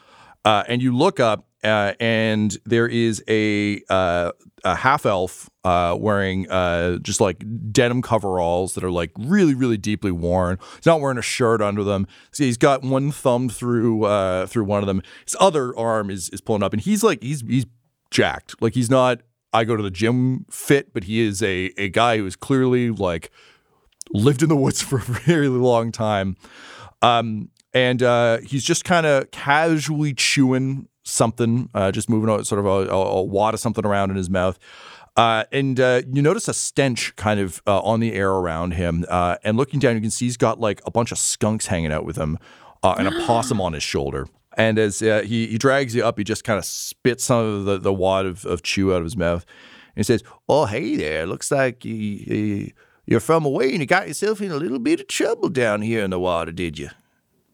Uh, 0.44 0.62
and 0.68 0.80
you 0.80 0.96
look 0.96 1.18
up, 1.18 1.45
uh, 1.64 1.94
and 1.98 2.56
there 2.64 2.86
is 2.86 3.22
a, 3.28 3.80
uh, 3.88 4.32
a 4.64 4.74
half 4.74 5.06
elf 5.06 5.48
uh, 5.64 5.96
wearing 5.98 6.50
uh, 6.50 6.98
just 6.98 7.20
like 7.20 7.44
denim 7.72 8.02
coveralls 8.02 8.74
that 8.74 8.84
are 8.84 8.90
like 8.90 9.10
really, 9.18 9.54
really 9.54 9.76
deeply 9.76 10.10
worn. 10.10 10.58
He's 10.76 10.86
not 10.86 11.00
wearing 11.00 11.18
a 11.18 11.22
shirt 11.22 11.62
under 11.62 11.84
them. 11.84 12.06
So 12.32 12.44
he's 12.44 12.56
got 12.56 12.82
one 12.82 13.10
thumb 13.10 13.48
through 13.48 14.04
uh, 14.04 14.46
through 14.46 14.64
one 14.64 14.82
of 14.82 14.86
them. 14.86 15.02
His 15.24 15.36
other 15.40 15.76
arm 15.76 16.10
is 16.10 16.28
is 16.30 16.40
pulling 16.40 16.62
up, 16.62 16.72
and 16.72 16.82
he's 16.82 17.02
like 17.02 17.22
he's 17.22 17.42
he's 17.42 17.66
jacked. 18.10 18.60
Like 18.60 18.74
he's 18.74 18.90
not. 18.90 19.20
I 19.52 19.64
go 19.64 19.76
to 19.76 19.82
the 19.82 19.90
gym 19.90 20.44
fit, 20.50 20.92
but 20.92 21.04
he 21.04 21.20
is 21.20 21.42
a 21.42 21.72
a 21.78 21.88
guy 21.88 22.18
who 22.18 22.26
is 22.26 22.36
clearly 22.36 22.90
like 22.90 23.30
lived 24.12 24.42
in 24.42 24.48
the 24.48 24.56
woods 24.56 24.82
for 24.82 24.98
a 24.98 25.02
very 25.02 25.48
long 25.48 25.92
time. 25.92 26.36
Um, 27.02 27.50
and 27.74 28.02
uh, 28.02 28.38
he's 28.38 28.64
just 28.64 28.84
kind 28.84 29.04
of 29.06 29.30
casually 29.30 30.14
chewing 30.14 30.88
something, 31.06 31.70
uh, 31.74 31.92
just 31.92 32.10
moving 32.10 32.28
out 32.28 32.46
sort 32.46 32.58
of 32.58 32.66
a, 32.66 32.90
a, 32.90 33.18
a 33.18 33.22
wad 33.22 33.54
of 33.54 33.60
something 33.60 33.86
around 33.86 34.10
in 34.10 34.16
his 34.16 34.28
mouth. 34.28 34.58
Uh, 35.16 35.44
and 35.50 35.80
uh, 35.80 36.02
you 36.12 36.20
notice 36.20 36.46
a 36.46 36.54
stench 36.54 37.14
kind 37.16 37.40
of 37.40 37.62
uh, 37.66 37.80
on 37.80 38.00
the 38.00 38.12
air 38.12 38.30
around 38.30 38.72
him. 38.72 39.04
Uh, 39.08 39.36
and 39.44 39.56
looking 39.56 39.80
down, 39.80 39.94
you 39.94 40.00
can 40.00 40.10
see 40.10 40.26
he's 40.26 40.36
got 40.36 40.60
like 40.60 40.82
a 40.84 40.90
bunch 40.90 41.12
of 41.12 41.18
skunks 41.18 41.66
hanging 41.66 41.92
out 41.92 42.04
with 42.04 42.16
him 42.16 42.38
uh, 42.82 42.96
and 42.98 43.08
a 43.08 43.26
possum 43.26 43.60
on 43.60 43.72
his 43.72 43.82
shoulder. 43.82 44.26
And 44.58 44.78
as 44.78 45.00
he, 45.00 45.46
he 45.46 45.58
drags 45.58 45.94
you 45.94 46.04
up, 46.04 46.18
he 46.18 46.24
just 46.24 46.44
kind 46.44 46.58
of 46.58 46.64
spits 46.64 47.24
some 47.24 47.44
of 47.44 47.64
the, 47.64 47.78
the 47.78 47.92
wad 47.92 48.26
of, 48.26 48.44
of 48.44 48.62
chew 48.62 48.92
out 48.92 48.98
of 48.98 49.04
his 49.04 49.16
mouth. 49.16 49.44
And 49.94 50.00
he 50.00 50.02
says, 50.02 50.22
Oh, 50.48 50.66
hey 50.66 50.96
there. 50.96 51.26
Looks 51.26 51.50
like 51.50 51.84
you, 51.84 51.94
you, 51.94 52.72
you're 53.06 53.20
from 53.20 53.44
away 53.44 53.70
and 53.70 53.80
you 53.80 53.86
got 53.86 54.08
yourself 54.08 54.40
in 54.42 54.50
a 54.50 54.56
little 54.56 54.78
bit 54.78 55.00
of 55.00 55.08
trouble 55.08 55.48
down 55.48 55.82
here 55.82 56.02
in 56.02 56.10
the 56.10 56.20
water, 56.20 56.52
did 56.52 56.78
you? 56.78 56.90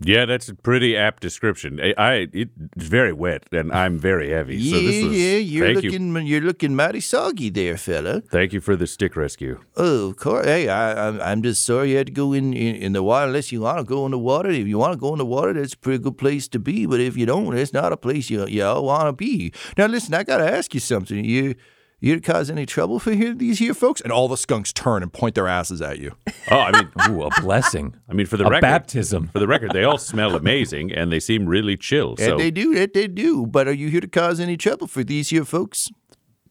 Yeah, 0.04 0.24
that's 0.24 0.48
a 0.48 0.54
pretty 0.54 0.96
apt 0.96 1.22
description. 1.22 1.80
I, 1.80 1.94
I 1.96 2.28
it's 2.32 2.52
very 2.76 3.12
wet 3.12 3.44
and 3.52 3.72
I'm 3.72 3.98
very 3.98 4.30
heavy. 4.30 4.56
Yeah, 4.56 4.76
so 4.76 4.82
this 4.82 5.04
was, 5.04 5.16
yeah, 5.16 5.36
you're 5.36 5.66
thank 5.66 5.84
you, 5.84 5.90
looking 5.90 6.26
you're 6.26 6.40
looking 6.40 6.74
mighty 6.74 7.00
soggy 7.00 7.50
there, 7.50 7.76
fella. 7.76 8.20
thank 8.22 8.52
you 8.52 8.60
for 8.60 8.76
the 8.76 8.86
stick 8.86 9.16
rescue. 9.16 9.60
Oh, 9.76 10.10
of 10.10 10.16
course. 10.16 10.46
Hey, 10.46 10.68
I, 10.68 11.08
I'm 11.08 11.20
I'm 11.20 11.42
just 11.42 11.64
sorry 11.64 11.90
you 11.90 11.96
had 11.98 12.08
to 12.08 12.12
go 12.12 12.32
in, 12.32 12.52
in, 12.52 12.76
in 12.76 12.92
the 12.92 13.02
water. 13.02 13.26
Unless 13.26 13.52
you 13.52 13.60
want 13.60 13.78
to 13.78 13.84
go 13.84 14.04
in 14.06 14.10
the 14.12 14.18
water, 14.18 14.50
if 14.50 14.66
you 14.66 14.78
want 14.78 14.92
to 14.92 14.98
go 14.98 15.12
in 15.12 15.18
the 15.18 15.26
water, 15.26 15.52
that's 15.52 15.74
a 15.74 15.78
pretty 15.78 16.02
good 16.02 16.18
place 16.18 16.48
to 16.48 16.58
be. 16.58 16.86
But 16.86 17.00
if 17.00 17.16
you 17.16 17.26
don't, 17.26 17.56
it's 17.56 17.72
not 17.72 17.92
a 17.92 17.96
place 17.96 18.30
you 18.30 18.46
you 18.46 18.64
all 18.64 18.84
want 18.84 19.06
to 19.08 19.12
be. 19.12 19.52
Now, 19.76 19.86
listen, 19.86 20.14
I 20.14 20.24
gotta 20.24 20.50
ask 20.50 20.74
you 20.74 20.80
something. 20.80 21.24
You 21.24 21.54
you 22.02 22.14
to 22.16 22.20
cause 22.20 22.50
any 22.50 22.66
trouble 22.66 22.98
for 22.98 23.12
here, 23.12 23.32
these 23.32 23.60
here 23.60 23.74
folks? 23.74 24.00
And 24.00 24.12
all 24.12 24.26
the 24.28 24.36
skunks 24.36 24.72
turn 24.72 25.02
and 25.02 25.12
point 25.12 25.34
their 25.36 25.46
asses 25.46 25.80
at 25.80 25.98
you. 26.00 26.14
Oh, 26.50 26.58
I 26.58 26.72
mean, 26.72 26.90
Ooh, 27.08 27.22
a 27.22 27.40
blessing. 27.40 27.94
I 28.08 28.12
mean 28.12 28.26
for 28.26 28.36
the 28.36 28.44
a 28.44 28.50
record, 28.50 28.62
baptism. 28.62 29.28
for 29.28 29.38
the 29.38 29.46
record, 29.46 29.70
they 29.72 29.84
all 29.84 29.98
smell 29.98 30.34
amazing 30.34 30.92
and 30.92 31.12
they 31.12 31.20
seem 31.20 31.46
really 31.46 31.76
chill. 31.76 32.16
And 32.18 32.38
they 32.40 32.50
do 32.50 32.74
that, 32.74 32.92
they 32.92 33.06
do. 33.06 33.46
But 33.46 33.68
are 33.68 33.72
you 33.72 33.88
here 33.88 34.00
to 34.00 34.08
cause 34.08 34.40
any 34.40 34.56
trouble 34.56 34.86
for 34.88 35.04
these 35.04 35.30
here 35.30 35.44
folks? 35.44 35.88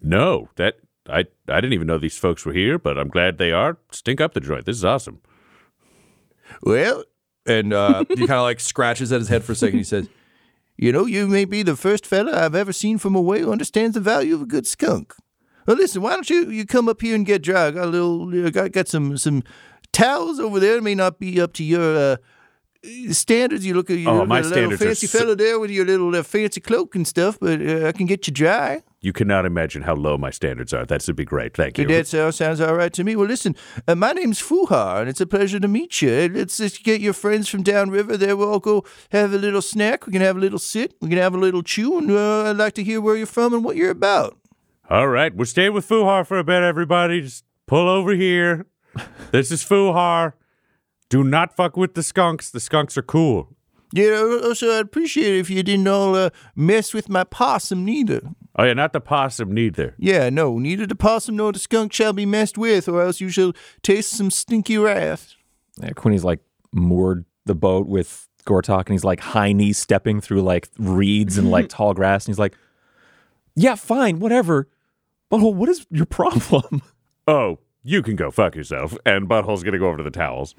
no, 0.01 0.49
that 0.55 0.75
I 1.09 1.25
I 1.47 1.61
didn't 1.61 1.73
even 1.73 1.87
know 1.87 1.97
these 1.97 2.17
folks 2.17 2.45
were 2.45 2.53
here, 2.53 2.79
but 2.79 2.97
I'm 2.97 3.09
glad 3.09 3.37
they 3.37 3.51
are. 3.51 3.77
Stink 3.91 4.21
up 4.21 4.33
the 4.33 4.39
joint. 4.39 4.65
This 4.65 4.77
is 4.77 4.85
awesome. 4.85 5.21
Well, 6.63 7.03
and 7.45 7.73
uh, 7.73 8.03
he 8.09 8.15
kind 8.15 8.31
of 8.31 8.43
like 8.43 8.59
scratches 8.59 9.11
at 9.11 9.19
his 9.19 9.29
head 9.29 9.43
for 9.43 9.51
a 9.51 9.55
second. 9.55 9.79
He 9.79 9.83
says, 9.83 10.07
"You 10.77 10.91
know, 10.91 11.05
you 11.05 11.27
may 11.27 11.45
be 11.45 11.63
the 11.63 11.75
first 11.75 12.05
fella 12.05 12.31
I've 12.45 12.55
ever 12.55 12.71
seen 12.73 12.97
from 12.97 13.15
away 13.15 13.41
who 13.41 13.51
understands 13.51 13.95
the 13.95 13.99
value 14.01 14.35
of 14.35 14.41
a 14.41 14.45
good 14.45 14.67
skunk. 14.67 15.13
Well, 15.65 15.77
listen, 15.77 16.01
why 16.01 16.11
don't 16.11 16.29
you 16.29 16.49
you 16.49 16.65
come 16.65 16.89
up 16.89 17.01
here 17.01 17.15
and 17.15 17.25
get 17.25 17.41
dry? 17.43 17.67
I 17.67 17.71
got 17.71 17.85
a 17.85 17.87
little, 17.87 18.47
I 18.47 18.49
got 18.49 18.71
got 18.71 18.87
some 18.87 19.17
some 19.17 19.43
towels 19.91 20.39
over 20.39 20.59
there. 20.59 20.77
It 20.77 20.83
may 20.83 20.95
not 20.95 21.19
be 21.19 21.39
up 21.41 21.53
to 21.53 21.63
your 21.63 21.97
uh, 22.13 22.17
standards. 23.11 23.65
You 23.65 23.73
look 23.75 23.89
at 23.89 23.97
you 23.97 24.09
Oh, 24.09 24.25
my 24.25 24.39
a 24.39 24.41
little 24.41 24.51
standards 24.57 24.81
fancy 24.83 25.07
so- 25.07 25.19
fella 25.19 25.35
there 25.35 25.59
with 25.59 25.69
your 25.71 25.85
little 25.85 26.15
uh, 26.15 26.23
fancy 26.23 26.59
cloak 26.61 26.95
and 26.95 27.07
stuff, 27.07 27.37
but 27.39 27.61
uh, 27.61 27.87
I 27.87 27.91
can 27.91 28.05
get 28.05 28.27
you 28.27 28.33
dry." 28.33 28.81
You 29.03 29.13
cannot 29.13 29.47
imagine 29.47 29.81
how 29.81 29.95
low 29.95 30.15
my 30.15 30.29
standards 30.29 30.73
are. 30.73 30.85
That 30.85 31.01
should 31.01 31.15
be 31.15 31.25
great. 31.25 31.55
Thank 31.55 31.79
you. 31.79 31.87
That 31.87 32.05
sounds, 32.05 32.35
sounds 32.35 32.61
all 32.61 32.75
right 32.75 32.93
to 32.93 33.03
me. 33.03 33.15
Well, 33.15 33.25
listen, 33.27 33.55
uh, 33.87 33.95
my 33.95 34.11
name's 34.11 34.39
Fuhar, 34.39 34.99
and 35.01 35.09
it's 35.09 35.19
a 35.19 35.25
pleasure 35.25 35.59
to 35.59 35.67
meet 35.67 36.03
you. 36.03 36.29
Let's 36.31 36.57
just 36.57 36.83
get 36.83 37.01
your 37.01 37.13
friends 37.13 37.49
from 37.49 37.63
downriver 37.63 38.15
there. 38.15 38.37
We'll 38.37 38.51
all 38.51 38.59
go 38.59 38.85
have 39.11 39.33
a 39.33 39.39
little 39.39 39.63
snack. 39.63 40.05
We 40.05 40.11
can 40.13 40.21
have 40.21 40.37
a 40.37 40.39
little 40.39 40.59
sit. 40.59 40.93
We 41.01 41.09
can 41.09 41.17
have 41.17 41.33
a 41.33 41.39
little 41.39 41.63
chew, 41.63 41.97
and 41.97 42.11
uh, 42.11 42.43
I'd 42.51 42.57
like 42.57 42.73
to 42.75 42.83
hear 42.83 43.01
where 43.01 43.15
you're 43.17 43.25
from 43.25 43.55
and 43.55 43.63
what 43.63 43.75
you're 43.75 43.89
about. 43.89 44.37
All 44.91 45.07
right, 45.07 45.33
we're 45.33 45.45
staying 45.45 45.71
with 45.71 45.87
Fuhar 45.87 46.27
for 46.27 46.37
a 46.37 46.43
bit, 46.43 46.63
everybody. 46.63 47.21
Just 47.21 47.45
pull 47.65 47.87
over 47.87 48.11
here. 48.11 48.65
this 49.31 49.49
is 49.49 49.63
Fuhar. 49.63 50.33
Do 51.07 51.23
not 51.23 51.55
fuck 51.55 51.77
with 51.77 51.93
the 51.93 52.03
skunks. 52.03 52.49
The 52.49 52.59
skunks 52.59 52.97
are 52.97 53.01
cool. 53.01 53.55
Yeah, 53.93 54.41
also, 54.43 54.69
I'd 54.69 54.81
appreciate 54.81 55.35
it 55.35 55.39
if 55.39 55.49
you 55.49 55.63
didn't 55.63 55.87
all 55.87 56.15
uh, 56.15 56.29
mess 56.57 56.93
with 56.93 57.07
my 57.07 57.23
possum, 57.23 57.85
neither. 57.85 58.21
Oh 58.57 58.65
yeah, 58.65 58.73
not 58.73 58.91
the 58.91 58.99
possum 58.99 59.53
neither. 59.53 59.95
Yeah, 59.97 60.29
no, 60.29 60.59
neither 60.59 60.85
the 60.85 60.95
possum 60.95 61.37
nor 61.37 61.53
the 61.53 61.59
skunk 61.59 61.93
shall 61.93 62.11
be 62.11 62.25
messed 62.25 62.57
with, 62.57 62.89
or 62.89 63.01
else 63.01 63.21
you 63.21 63.29
shall 63.29 63.53
taste 63.83 64.09
some 64.09 64.29
stinky 64.29 64.77
wrath. 64.77 65.35
Yeah, 65.81 65.91
Quinny's 65.91 66.25
like 66.25 66.41
moored 66.73 67.23
the 67.45 67.55
boat 67.55 67.87
with 67.87 68.27
Gartok, 68.45 68.87
and 68.87 68.95
he's 68.95 69.05
like 69.05 69.21
high 69.21 69.53
knee 69.53 69.71
stepping 69.71 70.19
through 70.19 70.41
like 70.41 70.67
reeds 70.77 71.37
and 71.37 71.49
like 71.49 71.69
tall 71.69 71.93
grass, 71.93 72.25
and 72.25 72.33
he's 72.33 72.39
like, 72.39 72.57
"Yeah, 73.55 73.75
fine, 73.75 74.19
whatever." 74.19 74.67
Butthole, 75.31 75.53
what 75.53 75.69
is 75.69 75.85
your 75.89 76.05
problem? 76.05 76.81
Oh, 77.27 77.59
you 77.83 78.01
can 78.01 78.15
go 78.15 78.31
fuck 78.31 78.55
yourself. 78.55 78.97
And 79.05 79.29
Butthole's 79.29 79.61
gonna 79.61 79.77
go 79.77 79.87
over 79.87 79.97
to 79.97 80.03
the 80.03 80.09
towels. 80.09 80.55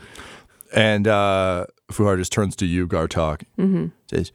And 0.73 1.09
uh, 1.09 1.67
Fuhar 1.91 2.17
just 2.17 2.33
turns 2.33 2.55
to 2.57 2.67
you, 2.67 2.87
Gartok. 2.87 3.43
Mm-hmm. 3.59 3.87
Says, 4.09 4.33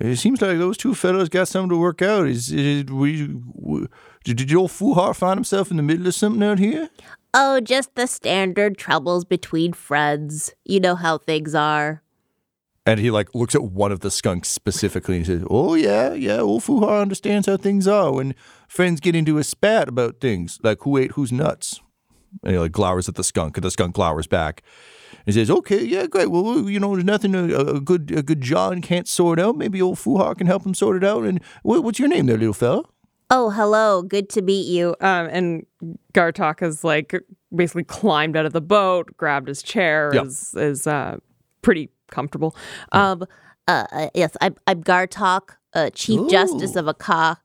"It 0.00 0.16
seems 0.16 0.40
like 0.40 0.56
those 0.56 0.78
two 0.78 0.94
fellows 0.94 1.28
got 1.28 1.46
something 1.46 1.68
to 1.68 1.76
work 1.76 2.00
out. 2.00 2.26
Is, 2.26 2.50
is 2.50 2.84
we, 2.86 3.28
we 3.52 3.86
did, 4.24 4.38
did 4.38 4.54
old 4.54 4.70
Fuhar 4.70 5.14
find 5.14 5.36
himself 5.36 5.70
in 5.70 5.76
the 5.76 5.82
middle 5.82 6.06
of 6.06 6.14
something 6.14 6.42
out 6.42 6.58
here? 6.58 6.88
Oh, 7.34 7.60
just 7.60 7.94
the 7.94 8.06
standard 8.06 8.78
troubles 8.78 9.26
between 9.26 9.74
friends. 9.74 10.52
You 10.64 10.80
know 10.80 10.94
how 10.94 11.18
things 11.18 11.54
are. 11.54 12.02
And 12.86 12.98
he 12.98 13.10
like 13.10 13.34
looks 13.34 13.54
at 13.54 13.62
one 13.62 13.92
of 13.92 14.00
the 14.00 14.10
skunks 14.10 14.48
specifically 14.48 15.18
and 15.18 15.26
says, 15.26 15.44
"Oh 15.50 15.74
yeah, 15.74 16.14
yeah. 16.14 16.38
Old 16.38 16.62
Fuhar 16.62 17.02
understands 17.02 17.46
how 17.46 17.58
things 17.58 17.86
are 17.86 18.10
when 18.12 18.34
friends 18.68 19.00
get 19.00 19.16
into 19.16 19.38
a 19.38 19.44
spat 19.44 19.88
about 19.88 20.20
things 20.20 20.58
like 20.62 20.78
who 20.82 20.96
ate 20.96 21.12
whose 21.12 21.32
nuts." 21.32 21.80
And 22.42 22.52
he 22.52 22.58
like 22.58 22.72
glowers 22.72 23.08
at 23.08 23.14
the 23.16 23.24
skunk, 23.24 23.56
and 23.56 23.64
the 23.64 23.70
skunk 23.70 23.94
glowers 23.96 24.28
back. 24.28 24.62
He 25.26 25.32
says, 25.32 25.50
"Okay, 25.50 25.82
yeah, 25.84 26.06
great. 26.06 26.30
Well, 26.30 26.68
you 26.68 26.78
know, 26.78 26.92
there's 26.92 27.04
nothing 27.04 27.34
a, 27.34 27.44
a 27.76 27.80
good 27.80 28.10
a 28.10 28.22
good 28.22 28.40
John 28.42 28.80
can't 28.82 29.08
sort 29.08 29.40
out. 29.40 29.56
Maybe 29.56 29.80
old 29.82 29.96
Fuhar 29.98 30.36
can 30.36 30.46
help 30.46 30.64
him 30.64 30.74
sort 30.74 30.96
it 30.96 31.04
out. 31.04 31.24
And 31.24 31.42
what, 31.62 31.82
what's 31.82 31.98
your 31.98 32.08
name, 32.08 32.26
there, 32.26 32.36
little 32.38 32.52
fella?" 32.54 32.82
Oh, 33.30 33.50
hello. 33.50 34.00
Good 34.02 34.30
to 34.30 34.42
meet 34.42 34.66
you. 34.66 34.96
Um, 35.02 35.28
and 35.30 35.66
Gartok 36.14 36.60
has 36.60 36.82
like 36.82 37.14
basically 37.54 37.84
climbed 37.84 38.36
out 38.38 38.46
of 38.46 38.54
the 38.54 38.62
boat, 38.62 39.14
grabbed 39.18 39.48
his 39.48 39.62
chair, 39.62 40.10
Yep. 40.14 40.26
is 40.26 40.54
is 40.54 40.86
uh 40.86 41.18
pretty 41.62 41.90
comfortable. 42.10 42.54
Um, 42.92 43.24
Uh, 43.66 43.86
uh, 43.92 44.08
yes, 44.14 44.34
I'm, 44.40 44.54
I'm 44.66 44.82
Gartok, 44.82 45.56
uh, 45.74 45.90
Chief 45.90 46.30
Justice 46.30 46.74
of 46.74 46.88
Aka 46.88 47.36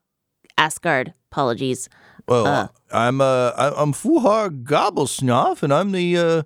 Asgard. 0.58 1.14
Apologies. 1.30 1.88
Well, 2.26 2.72
I'm 2.90 3.20
uh, 3.20 3.52
I'm 3.56 3.92
Fuhar 3.92 4.48
Gobblesnoff, 4.64 5.62
and 5.62 5.72
I'm 5.74 5.92
the 5.92 6.16
uh, 6.16 6.42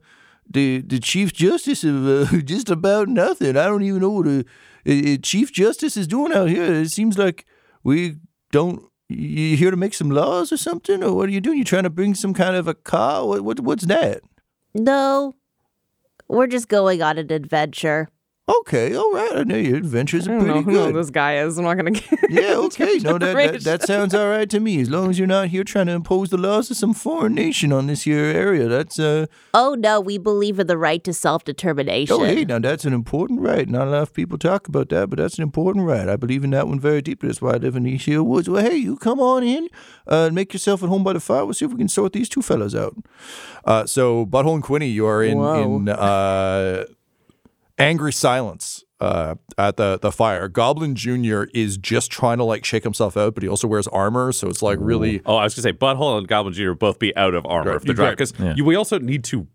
the 0.50 0.80
the 0.80 0.98
Chief 0.98 1.32
Justice 1.32 1.84
of 1.84 2.06
uh, 2.06 2.40
just 2.44 2.68
about 2.70 3.08
nothing. 3.08 3.56
I 3.56 3.66
don't 3.66 3.82
even 3.82 4.00
know 4.00 4.10
what 4.10 4.26
a, 4.26 4.44
a- 4.86 5.12
a 5.14 5.18
Chief 5.18 5.52
Justice 5.52 5.96
is 5.96 6.08
doing 6.08 6.32
out 6.32 6.48
here. 6.48 6.64
It 6.64 6.90
seems 6.90 7.16
like 7.18 7.44
we 7.84 8.16
don't. 8.50 8.82
You 9.10 9.56
here 9.56 9.70
to 9.70 9.76
make 9.76 9.94
some 9.94 10.10
laws 10.10 10.52
or 10.52 10.58
something, 10.58 11.02
or 11.02 11.14
what 11.14 11.28
are 11.28 11.32
you 11.32 11.40
doing? 11.40 11.56
You 11.58 11.64
trying 11.64 11.84
to 11.84 11.90
bring 11.90 12.14
some 12.14 12.34
kind 12.34 12.56
of 12.56 12.68
a 12.68 12.74
car? 12.74 13.26
What, 13.26 13.40
what 13.42 13.60
what's 13.60 13.86
that? 13.86 14.20
No, 14.74 15.34
we're 16.28 16.46
just 16.46 16.68
going 16.68 17.00
on 17.02 17.16
an 17.18 17.32
adventure. 17.32 18.08
Okay, 18.48 18.94
all 18.94 19.12
right. 19.12 19.36
I 19.36 19.42
know 19.44 19.56
your 19.56 19.76
adventures 19.76 20.26
I 20.26 20.32
are 20.32 20.38
don't 20.38 20.46
know 20.46 20.62
pretty 20.62 20.78
who 20.78 20.86
good. 20.86 20.94
this 20.94 21.10
guy 21.10 21.36
is. 21.36 21.58
I'm 21.58 21.64
not 21.64 21.74
gonna 21.76 21.90
get 21.92 22.30
Yeah, 22.30 22.54
okay. 22.54 22.96
No, 22.98 23.18
that, 23.18 23.34
that 23.34 23.60
that 23.64 23.82
sounds 23.82 24.14
all 24.14 24.28
right 24.28 24.48
to 24.48 24.58
me. 24.58 24.80
As 24.80 24.88
long 24.88 25.10
as 25.10 25.18
you're 25.18 25.28
not 25.28 25.48
here 25.48 25.64
trying 25.64 25.86
to 25.86 25.92
impose 25.92 26.30
the 26.30 26.38
laws 26.38 26.70
of 26.70 26.78
some 26.78 26.94
foreign 26.94 27.34
nation 27.34 27.72
on 27.72 27.88
this 27.88 28.02
here 28.02 28.24
area, 28.24 28.66
that's 28.66 28.98
uh. 28.98 29.26
Oh 29.52 29.74
no, 29.74 30.00
we 30.00 30.16
believe 30.16 30.58
in 30.58 30.66
the 30.66 30.78
right 30.78 31.04
to 31.04 31.12
self 31.12 31.44
determination. 31.44 32.16
Oh, 32.18 32.24
hey, 32.24 32.46
now 32.46 32.58
that's 32.58 32.86
an 32.86 32.94
important 32.94 33.40
right. 33.40 33.68
Not 33.68 33.86
a 33.86 33.90
lot 33.90 34.02
of 34.02 34.14
people 34.14 34.38
talk 34.38 34.66
about 34.66 34.88
that, 34.88 35.10
but 35.10 35.18
that's 35.18 35.36
an 35.36 35.42
important 35.42 35.84
right. 35.86 36.08
I 36.08 36.16
believe 36.16 36.42
in 36.42 36.50
that 36.50 36.68
one 36.68 36.80
very 36.80 37.02
deeply. 37.02 37.28
That's 37.28 37.42
why 37.42 37.52
I 37.52 37.56
live 37.58 37.76
in 37.76 37.82
these 37.82 38.06
here 38.06 38.22
woods. 38.22 38.48
Well, 38.48 38.64
hey, 38.64 38.76
you 38.76 38.96
come 38.96 39.20
on 39.20 39.42
in, 39.42 39.68
uh, 40.10 40.26
and 40.26 40.34
make 40.34 40.54
yourself 40.54 40.82
at 40.82 40.88
home 40.88 41.04
by 41.04 41.12
the 41.12 41.20
fire. 41.20 41.44
We'll 41.44 41.54
see 41.54 41.66
if 41.66 41.72
we 41.72 41.78
can 41.78 41.88
sort 41.88 42.14
these 42.14 42.30
two 42.30 42.40
fellas 42.40 42.74
out. 42.74 42.96
Uh, 43.66 43.84
so, 43.84 44.24
Butthole 44.24 44.54
and 44.54 44.62
Quinny, 44.62 44.88
you 44.88 45.06
are 45.06 45.22
in 45.22 45.36
Whoa. 45.36 45.76
in 45.76 45.88
uh, 45.90 46.84
angry 47.78 48.12
silence 48.12 48.84
uh, 49.00 49.36
at 49.56 49.76
the 49.76 49.98
the 50.00 50.10
fire. 50.12 50.48
Goblin 50.48 50.94
Junior 50.94 51.48
is 51.54 51.76
just 51.78 52.10
trying 52.10 52.38
to 52.38 52.44
like 52.44 52.64
shake 52.64 52.84
himself 52.84 53.16
out, 53.16 53.34
but 53.34 53.42
he 53.42 53.48
also 53.48 53.68
wears 53.68 53.86
armor, 53.88 54.32
so 54.32 54.48
it's 54.48 54.62
like 54.62 54.78
really. 54.80 55.22
Oh, 55.26 55.36
I 55.36 55.44
was 55.44 55.54
gonna 55.54 55.62
say 55.62 55.72
Butthole 55.72 56.18
and 56.18 56.26
Goblin 56.28 56.54
Jr. 56.54 56.72
both 56.72 56.98
be 56.98 57.14
out 57.16 57.34
of 57.34 57.46
armor 57.46 57.70
Right, 57.70 57.76
if 57.76 57.82
they're 57.84 57.94
dry 57.94 58.06
right. 58.08 58.16
because 58.16 58.32
Yeah. 58.38 58.54
we 58.64 58.74
also 58.74 58.98
need 58.98 59.24
to 59.24 59.46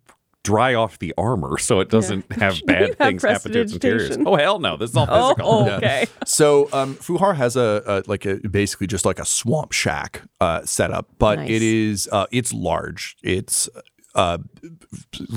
dry 0.44 0.74
off 0.74 1.00
the 1.00 1.14
armor 1.18 1.58
so 1.58 1.80
it 1.80 1.90
doesn't 1.90 2.30
have 2.42 2.62
bad 2.66 2.82
have 2.90 2.98
things 2.98 3.24
happen 3.24 3.52
to 3.54 3.62
its 3.62 3.72
interiors. 3.74 4.18
Oh 4.26 4.36
hell 4.36 4.60
no, 4.60 4.76
this 4.76 4.90
is 4.92 4.98
all 4.98 5.08
Oh, 5.10 5.30
physical. 5.36 5.70
okay. 5.76 6.06
So 6.26 6.68
um, 6.74 6.96
Fuhar 6.96 7.36
has 7.36 7.56
a, 7.56 7.82
a 7.86 8.04
like 8.10 8.26
a 8.26 8.36
basically 8.50 8.88
just 8.88 9.06
like 9.06 9.20
a 9.20 9.26
swamp 9.26 9.72
shack 9.72 10.22
uh, 10.42 10.66
set 10.66 10.92
up, 10.92 11.08
but 11.18 11.40
Nice. 11.40 11.50
it 11.50 11.62
is 11.62 12.10
uh, 12.12 12.26
it's 12.32 12.54
large. 12.54 13.16
It's 13.24 13.70
uh, 14.16 14.38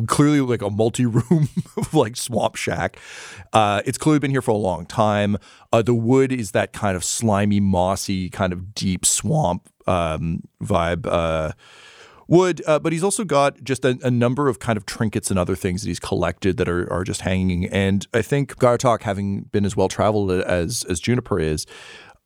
clearly 0.06 0.40
like 0.40 0.62
a 0.62 0.70
multi-room 0.70 1.48
like 1.92 2.16
swamp 2.16 2.56
shack. 2.56 2.98
Uh, 3.52 3.82
it's 3.86 3.98
clearly 3.98 4.18
been 4.18 4.30
here 4.30 4.42
for 4.42 4.50
a 4.50 4.56
long 4.56 4.86
time. 4.86 5.36
Uh, 5.72 5.82
the 5.82 5.94
wood 5.94 6.32
is 6.32 6.52
that 6.52 6.72
kind 6.72 6.96
of 6.96 7.04
slimy, 7.04 7.60
mossy, 7.60 8.28
kind 8.28 8.52
of 8.52 8.74
deep 8.74 9.06
swamp 9.06 9.68
um, 9.86 10.42
vibe. 10.62 11.06
Uh, 11.06 11.52
wood, 12.28 12.62
uh, 12.66 12.78
but 12.78 12.92
he's 12.92 13.04
also 13.04 13.24
got 13.24 13.62
just 13.62 13.84
a, 13.84 13.98
a 14.02 14.10
number 14.10 14.48
of 14.48 14.58
kind 14.58 14.76
of 14.76 14.84
trinkets 14.84 15.30
and 15.30 15.38
other 15.38 15.54
things 15.54 15.82
that 15.82 15.88
he's 15.88 16.00
collected 16.00 16.56
that 16.56 16.68
are, 16.68 16.92
are 16.92 17.04
just 17.04 17.20
hanging. 17.22 17.66
And 17.66 18.06
I 18.12 18.22
think 18.22 18.56
Gartok, 18.56 19.02
having 19.02 19.42
been 19.42 19.64
as 19.64 19.76
well 19.76 19.88
traveled 19.88 20.30
as 20.30 20.84
as 20.88 21.00
Juniper 21.00 21.38
is, 21.38 21.66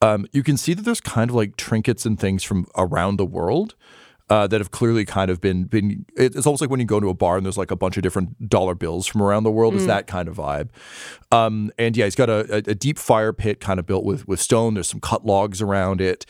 um, 0.03 0.27
you 0.33 0.43
can 0.43 0.57
see 0.57 0.75
that 0.75 0.83
there's 0.83 1.01
kind 1.01 1.31
of 1.31 1.37
like 1.37 1.57
trinkets 1.57 2.07
and 2.07 2.19
things 2.19 2.43
from 2.43 2.67
around 2.77 3.17
the 3.17 3.27
world. 3.27 3.75
Uh, 4.31 4.47
that 4.47 4.61
have 4.61 4.71
clearly 4.71 5.05
kind 5.05 5.29
of 5.29 5.41
been 5.41 5.65
been. 5.65 6.07
It's 6.17 6.47
almost 6.47 6.61
like 6.61 6.71
when 6.71 6.79
you 6.79 6.87
go 6.87 7.01
to 7.01 7.09
a 7.09 7.15
bar 7.15 7.37
and 7.37 7.45
there's 7.45 7.59
like 7.59 7.73
a 7.73 7.77
bunch 7.77 7.97
of 7.97 8.05
different 8.05 8.49
dollar 8.49 8.77
bills 8.77 9.09
from 9.09 9.23
around 9.23 9.43
the 9.43 9.51
world. 9.51 9.75
It's 9.75 9.87
that 9.87 10.07
kind 10.07 10.29
of 10.29 10.37
vibe. 10.37 10.69
Um, 11.33 11.73
and 11.77 11.97
yeah, 11.97 12.05
he's 12.05 12.15
got 12.15 12.31
a, 12.31 12.47
a, 12.55 12.57
a 12.59 12.75
deep 12.77 12.97
fire 12.97 13.33
pit 13.33 13.59
kind 13.59 13.81
of 13.81 13.87
built 13.87 14.05
with 14.05 14.29
with 14.29 14.41
stone. 14.41 14.75
There's 14.75 14.87
some 14.89 15.01
cut 15.01 15.27
logs 15.27 15.61
around 15.61 16.01
it. 16.01 16.27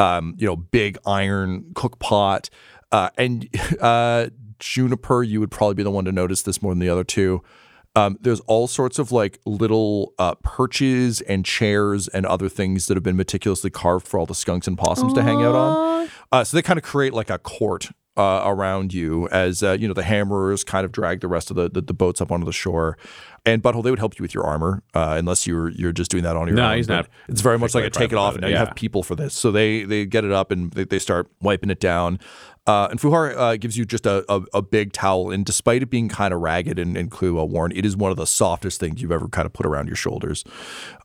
Um, 0.00 0.34
you 0.36 0.48
know, 0.48 0.56
big 0.56 0.98
iron 1.06 1.70
cook 1.76 2.00
pot. 2.00 2.50
Uh, 2.90 3.10
and 3.16 3.48
uh, 3.80 4.30
Juniper, 4.58 5.22
you 5.22 5.40
would 5.40 5.50
probably 5.50 5.74
be 5.74 5.82
the 5.82 5.90
one 5.90 6.04
to 6.06 6.12
notice 6.12 6.42
this 6.42 6.60
more 6.60 6.72
than 6.72 6.80
the 6.80 6.88
other 6.88 7.04
two. 7.04 7.42
Um, 7.96 8.18
there's 8.20 8.40
all 8.40 8.66
sorts 8.66 8.98
of 8.98 9.12
like 9.12 9.38
little 9.46 10.14
uh, 10.18 10.34
perches 10.42 11.20
and 11.20 11.44
chairs 11.44 12.08
and 12.08 12.26
other 12.26 12.48
things 12.48 12.88
that 12.88 12.96
have 12.96 13.04
been 13.04 13.16
meticulously 13.16 13.70
carved 13.70 14.08
for 14.08 14.18
all 14.18 14.26
the 14.26 14.34
skunks 14.34 14.66
and 14.66 14.76
possums 14.76 15.12
to 15.12 15.22
hang 15.22 15.42
out 15.42 15.54
on. 15.54 16.08
Uh, 16.34 16.42
so 16.44 16.56
they 16.56 16.62
kind 16.62 16.78
of 16.78 16.82
create 16.82 17.12
like 17.14 17.30
a 17.30 17.38
court 17.38 17.90
uh, 18.16 18.42
around 18.44 18.92
you 18.94 19.28
as 19.28 19.62
uh, 19.62 19.72
you 19.72 19.88
know 19.88 19.94
the 19.94 20.02
hammerers 20.02 20.64
kind 20.64 20.84
of 20.84 20.92
drag 20.92 21.20
the 21.20 21.28
rest 21.28 21.50
of 21.50 21.56
the, 21.56 21.68
the, 21.70 21.80
the 21.80 21.94
boats 21.94 22.20
up 22.20 22.30
onto 22.32 22.44
the 22.46 22.52
shore. 22.52 22.96
And 23.46 23.62
Butthole, 23.62 23.82
they 23.84 23.90
would 23.90 23.98
help 23.98 24.18
you 24.18 24.22
with 24.22 24.32
your 24.32 24.44
armor 24.44 24.82
uh, 24.94 25.16
unless 25.18 25.46
you're 25.46 25.68
you're 25.70 25.92
just 25.92 26.10
doing 26.10 26.24
that 26.24 26.34
on 26.36 26.46
your 26.48 26.56
No, 26.56 26.70
own. 26.70 26.76
he's 26.76 26.86
But 26.86 26.94
not 26.94 27.08
It's 27.28 27.40
very 27.40 27.58
much 27.58 27.74
like 27.74 27.84
a 27.84 27.90
take 27.90 28.12
it 28.12 28.16
off, 28.18 28.34
and 28.34 28.40
now 28.42 28.48
it, 28.48 28.52
you 28.52 28.56
have 28.56 28.74
people 28.74 29.02
for 29.02 29.14
this. 29.14 29.34
So 29.34 29.50
they 29.52 29.84
they 29.84 30.06
get 30.06 30.24
it 30.24 30.32
up 30.32 30.50
and 30.50 30.70
they, 30.72 30.84
they 30.84 30.98
start 30.98 31.28
wiping 31.40 31.70
it 31.70 31.80
down. 31.80 32.18
Uh, 32.66 32.88
and 32.90 32.98
Fuhar 32.98 33.36
uh, 33.36 33.56
gives 33.56 33.76
you 33.76 33.84
just 33.84 34.06
a, 34.06 34.24
a, 34.32 34.40
a 34.54 34.62
big 34.62 34.92
towel, 34.94 35.30
and 35.30 35.44
despite 35.44 35.82
it 35.82 35.90
being 35.90 36.08
kind 36.08 36.32
of 36.32 36.40
ragged 36.40 36.78
and, 36.78 36.96
and 36.96 37.10
clearly 37.10 37.36
well 37.36 37.48
worn, 37.48 37.72
it 37.72 37.84
is 37.84 37.94
one 37.94 38.10
of 38.10 38.16
the 38.16 38.26
softest 38.26 38.80
things 38.80 39.02
you've 39.02 39.12
ever 39.12 39.28
kind 39.28 39.44
of 39.44 39.52
put 39.52 39.66
around 39.66 39.86
your 39.86 39.96
shoulders. 39.96 40.42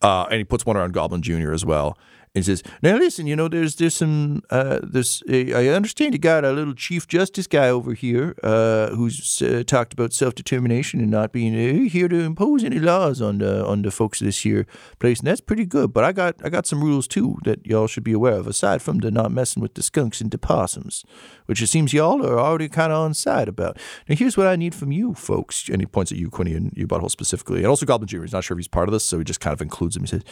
Uh, 0.01 0.25
and 0.31 0.37
he 0.37 0.43
puts 0.45 0.65
one 0.65 0.77
around 0.77 0.93
Goblin 0.93 1.21
Junior 1.21 1.51
as 1.51 1.65
well. 1.65 1.97
And 2.35 2.45
says, 2.45 2.61
"Now 2.83 2.95
listen, 2.95 3.25
you 3.25 3.35
know, 3.35 3.47
there's 3.47 3.75
there's 3.77 3.95
some 3.95 4.43
uh, 4.51 4.79
uh, 4.93 5.01
I 5.33 5.67
understand 5.69 6.13
you 6.13 6.19
got 6.19 6.45
a 6.45 6.51
little 6.51 6.75
Chief 6.75 7.07
Justice 7.07 7.47
guy 7.47 7.69
over 7.69 7.93
here 7.93 8.35
uh, 8.43 8.89
who's 8.89 9.41
uh, 9.41 9.63
talked 9.65 9.93
about 9.93 10.13
self 10.13 10.35
determination 10.35 10.99
and 10.99 11.09
not 11.09 11.31
being 11.31 11.55
uh, 11.55 11.89
here 11.89 12.07
to 12.07 12.19
impose 12.19 12.63
any 12.63 12.77
laws 12.77 13.19
on 13.19 13.39
the 13.39 13.65
on 13.65 13.81
the 13.81 13.89
folks 13.89 14.21
of 14.21 14.25
this 14.25 14.41
here 14.41 14.67
place, 14.99 15.19
and 15.19 15.27
that's 15.27 15.41
pretty 15.41 15.65
good. 15.65 15.91
But 15.91 16.03
I 16.03 16.11
got 16.11 16.35
I 16.43 16.49
got 16.49 16.67
some 16.67 16.83
rules 16.83 17.07
too 17.07 17.39
that 17.45 17.65
y'all 17.65 17.87
should 17.87 18.03
be 18.03 18.13
aware 18.13 18.33
of, 18.33 18.45
aside 18.45 18.83
from 18.83 18.99
the 18.99 19.09
not 19.09 19.31
messing 19.31 19.61
with 19.61 19.73
the 19.73 19.81
skunks 19.81 20.21
and 20.21 20.29
the 20.29 20.37
possums, 20.37 21.03
which 21.47 21.63
it 21.63 21.67
seems 21.67 21.93
y'all 21.93 22.23
are 22.23 22.39
already 22.39 22.69
kind 22.69 22.93
of 22.93 22.99
on 22.99 23.15
side 23.15 23.47
about. 23.47 23.79
Now 24.07 24.15
here's 24.15 24.37
what 24.37 24.45
I 24.45 24.55
need 24.55 24.75
from 24.75 24.91
you 24.91 25.15
folks, 25.15 25.63
he 25.63 25.85
points 25.87 26.11
at 26.11 26.19
you, 26.19 26.29
Quinny, 26.29 26.53
and 26.53 26.71
you 26.75 26.87
butthole 26.87 27.09
specifically, 27.09 27.59
and 27.59 27.67
also 27.67 27.87
Goblin 27.87 28.07
Junior. 28.07 28.25
He's 28.25 28.33
not 28.33 28.43
sure 28.43 28.55
if 28.55 28.59
he's 28.59 28.67
part 28.67 28.87
of 28.87 28.93
this, 28.93 29.03
so 29.03 29.17
he 29.17 29.23
just 29.23 29.39
kind 29.39 29.53
of 29.53 29.63
includes 29.63 29.95
him. 29.95 30.03
He 30.03 30.07
says. 30.07 30.23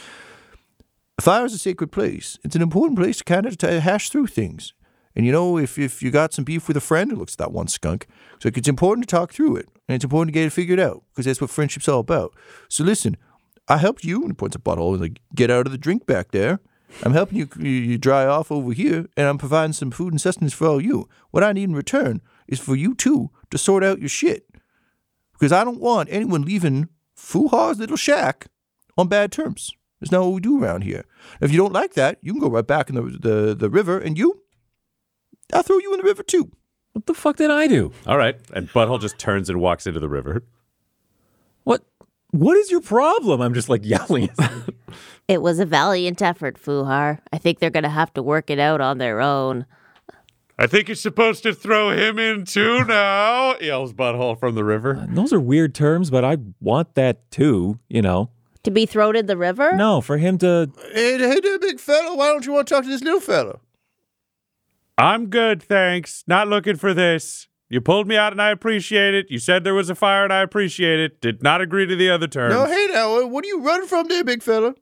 Fire 1.20 1.44
is 1.44 1.54
a 1.54 1.58
sacred 1.58 1.90
place. 1.90 2.38
It's 2.44 2.54
an 2.54 2.62
important 2.62 2.98
place 2.98 3.18
to 3.18 3.24
kind 3.24 3.46
of 3.46 3.58
to 3.58 3.80
hash 3.80 4.10
through 4.10 4.28
things. 4.28 4.72
And 5.16 5.26
you 5.26 5.32
know, 5.32 5.58
if, 5.58 5.78
if 5.78 6.00
you 6.00 6.12
got 6.12 6.32
some 6.32 6.44
beef 6.44 6.68
with 6.68 6.76
a 6.76 6.80
friend, 6.80 7.10
who 7.10 7.16
looks 7.16 7.34
at 7.34 7.38
that 7.38 7.52
one 7.52 7.66
skunk. 7.66 8.06
So 8.40 8.48
it's 8.48 8.68
important 8.68 9.08
to 9.08 9.16
talk 9.16 9.32
through 9.32 9.56
it. 9.56 9.68
And 9.88 9.96
it's 9.96 10.04
important 10.04 10.28
to 10.28 10.32
get 10.32 10.46
it 10.46 10.52
figured 10.52 10.78
out 10.78 11.02
because 11.10 11.24
that's 11.24 11.40
what 11.40 11.50
friendship's 11.50 11.88
all 11.88 12.00
about. 12.00 12.34
So 12.68 12.84
listen, 12.84 13.16
I 13.66 13.78
helped 13.78 14.04
you, 14.04 14.20
and 14.20 14.30
he 14.30 14.34
points 14.34 14.56
a 14.56 14.60
bottle, 14.60 14.96
like, 14.96 15.20
get 15.34 15.50
out 15.50 15.66
of 15.66 15.72
the 15.72 15.78
drink 15.78 16.06
back 16.06 16.30
there. 16.30 16.60
I'm 17.02 17.12
helping 17.12 17.36
you, 17.36 17.48
you, 17.58 17.98
dry 17.98 18.24
off 18.24 18.50
over 18.50 18.72
here, 18.72 19.06
and 19.16 19.26
I'm 19.26 19.36
providing 19.36 19.74
some 19.74 19.90
food 19.90 20.12
and 20.12 20.20
sustenance 20.20 20.54
for 20.54 20.66
all 20.68 20.80
you. 20.80 21.08
What 21.32 21.44
I 21.44 21.52
need 21.52 21.64
in 21.64 21.74
return 21.74 22.22
is 22.46 22.60
for 22.60 22.76
you 22.76 22.94
two 22.94 23.30
to 23.50 23.58
sort 23.58 23.84
out 23.84 23.98
your 23.98 24.08
shit. 24.08 24.46
Because 25.32 25.52
I 25.52 25.64
don't 25.64 25.80
want 25.80 26.08
anyone 26.10 26.42
leaving 26.42 26.88
Fuhar's 27.14 27.78
little 27.78 27.96
shack 27.96 28.46
on 28.96 29.08
bad 29.08 29.32
terms. 29.32 29.72
That's 30.00 30.12
not 30.12 30.22
what 30.22 30.34
we 30.34 30.40
do 30.40 30.62
around 30.62 30.82
here. 30.82 31.04
If 31.40 31.50
you 31.50 31.58
don't 31.58 31.72
like 31.72 31.94
that, 31.94 32.18
you 32.22 32.32
can 32.32 32.40
go 32.40 32.50
right 32.50 32.66
back 32.66 32.88
in 32.88 32.94
the 32.94 33.02
the, 33.02 33.54
the 33.54 33.70
river, 33.70 33.98
and 33.98 34.16
you, 34.16 34.42
I'll 35.52 35.62
throw 35.62 35.78
you 35.78 35.92
in 35.92 35.98
the 36.00 36.04
river 36.04 36.22
too. 36.22 36.50
What 36.92 37.06
the 37.06 37.14
fuck 37.14 37.36
did 37.36 37.50
I 37.50 37.66
do? 37.66 37.92
All 38.06 38.18
right, 38.18 38.36
and 38.52 38.68
Butthole 38.68 39.00
just 39.00 39.18
turns 39.18 39.48
and 39.50 39.60
walks 39.60 39.86
into 39.86 40.00
the 40.00 40.08
river. 40.08 40.44
What? 41.64 41.84
What 42.30 42.56
is 42.56 42.70
your 42.70 42.80
problem? 42.80 43.40
I'm 43.40 43.54
just 43.54 43.68
like 43.68 43.84
yelling. 43.84 44.30
It 45.28 45.42
was 45.42 45.58
a 45.58 45.66
valiant 45.66 46.22
effort, 46.22 46.58
Fuhar. 46.58 47.18
I 47.30 47.36
think 47.36 47.58
they're 47.58 47.68
going 47.68 47.82
to 47.82 47.90
have 47.90 48.14
to 48.14 48.22
work 48.22 48.48
it 48.48 48.58
out 48.58 48.80
on 48.80 48.96
their 48.96 49.20
own. 49.20 49.66
I 50.58 50.66
think 50.66 50.88
you're 50.88 50.94
supposed 50.94 51.42
to 51.42 51.52
throw 51.52 51.90
him 51.90 52.18
in 52.18 52.46
too 52.46 52.82
now, 52.86 53.56
yells 53.58 53.92
Butthole 53.92 54.40
from 54.40 54.54
the 54.54 54.64
river. 54.64 54.96
Uh, 54.96 55.06
those 55.10 55.32
are 55.32 55.38
weird 55.38 55.74
terms, 55.74 56.10
but 56.10 56.24
I 56.24 56.38
want 56.60 56.94
that 56.94 57.30
too. 57.30 57.78
You 57.88 58.00
know, 58.00 58.30
To 58.68 58.72
be 58.72 58.84
thrown 58.84 59.16
in 59.16 59.24
the 59.24 59.36
river? 59.38 59.74
no, 59.76 60.02
for 60.02 60.18
him 60.18 60.36
to. 60.38 60.70
Hey, 60.92 61.16
hey 61.16 61.40
there, 61.40 61.58
big 61.58 61.80
fella, 61.80 62.14
why 62.14 62.26
don't 62.26 62.44
you 62.44 62.52
want 62.52 62.68
to 62.68 62.74
talk 62.74 62.84
to 62.84 62.90
this 62.90 63.00
little 63.00 63.18
fella? 63.18 63.60
I'm 64.98 65.28
good, 65.30 65.62
thanks. 65.62 66.22
Not 66.26 66.48
looking 66.48 66.76
for 66.76 66.92
this. 66.92 67.48
You 67.70 67.80
pulled 67.80 68.06
me 68.06 68.18
out 68.18 68.32
and 68.32 68.42
I 68.42 68.50
appreciate 68.50 69.14
it. 69.14 69.30
You 69.30 69.38
said 69.38 69.64
there 69.64 69.72
was 69.72 69.88
a 69.88 69.94
fire 69.94 70.22
and 70.22 70.34
I 70.34 70.42
appreciate 70.42 71.00
it. 71.00 71.22
Did 71.22 71.42
not 71.42 71.62
agree 71.62 71.86
to 71.86 71.96
the 71.96 72.10
other 72.10 72.26
terms. 72.26 72.52
No, 72.52 72.66
hey 72.66 72.88
now, 72.92 73.22
uh, 73.22 73.26
what 73.26 73.42
are 73.42 73.48
you 73.48 73.62
running 73.62 73.88
from 73.88 74.06
there, 74.06 74.22
big 74.22 74.42
fella? 74.42 74.74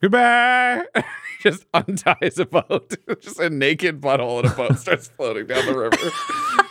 Goodbye. 0.00 0.86
just 1.40 1.66
unties 1.72 2.40
a 2.40 2.46
boat. 2.46 2.96
just 3.20 3.38
a 3.38 3.48
naked 3.48 4.00
butthole 4.00 4.40
in 4.40 4.50
a 4.50 4.54
boat 4.54 4.76
starts 4.76 5.06
floating 5.06 5.46
down 5.46 5.64
the 5.66 5.78
river. 5.78 5.96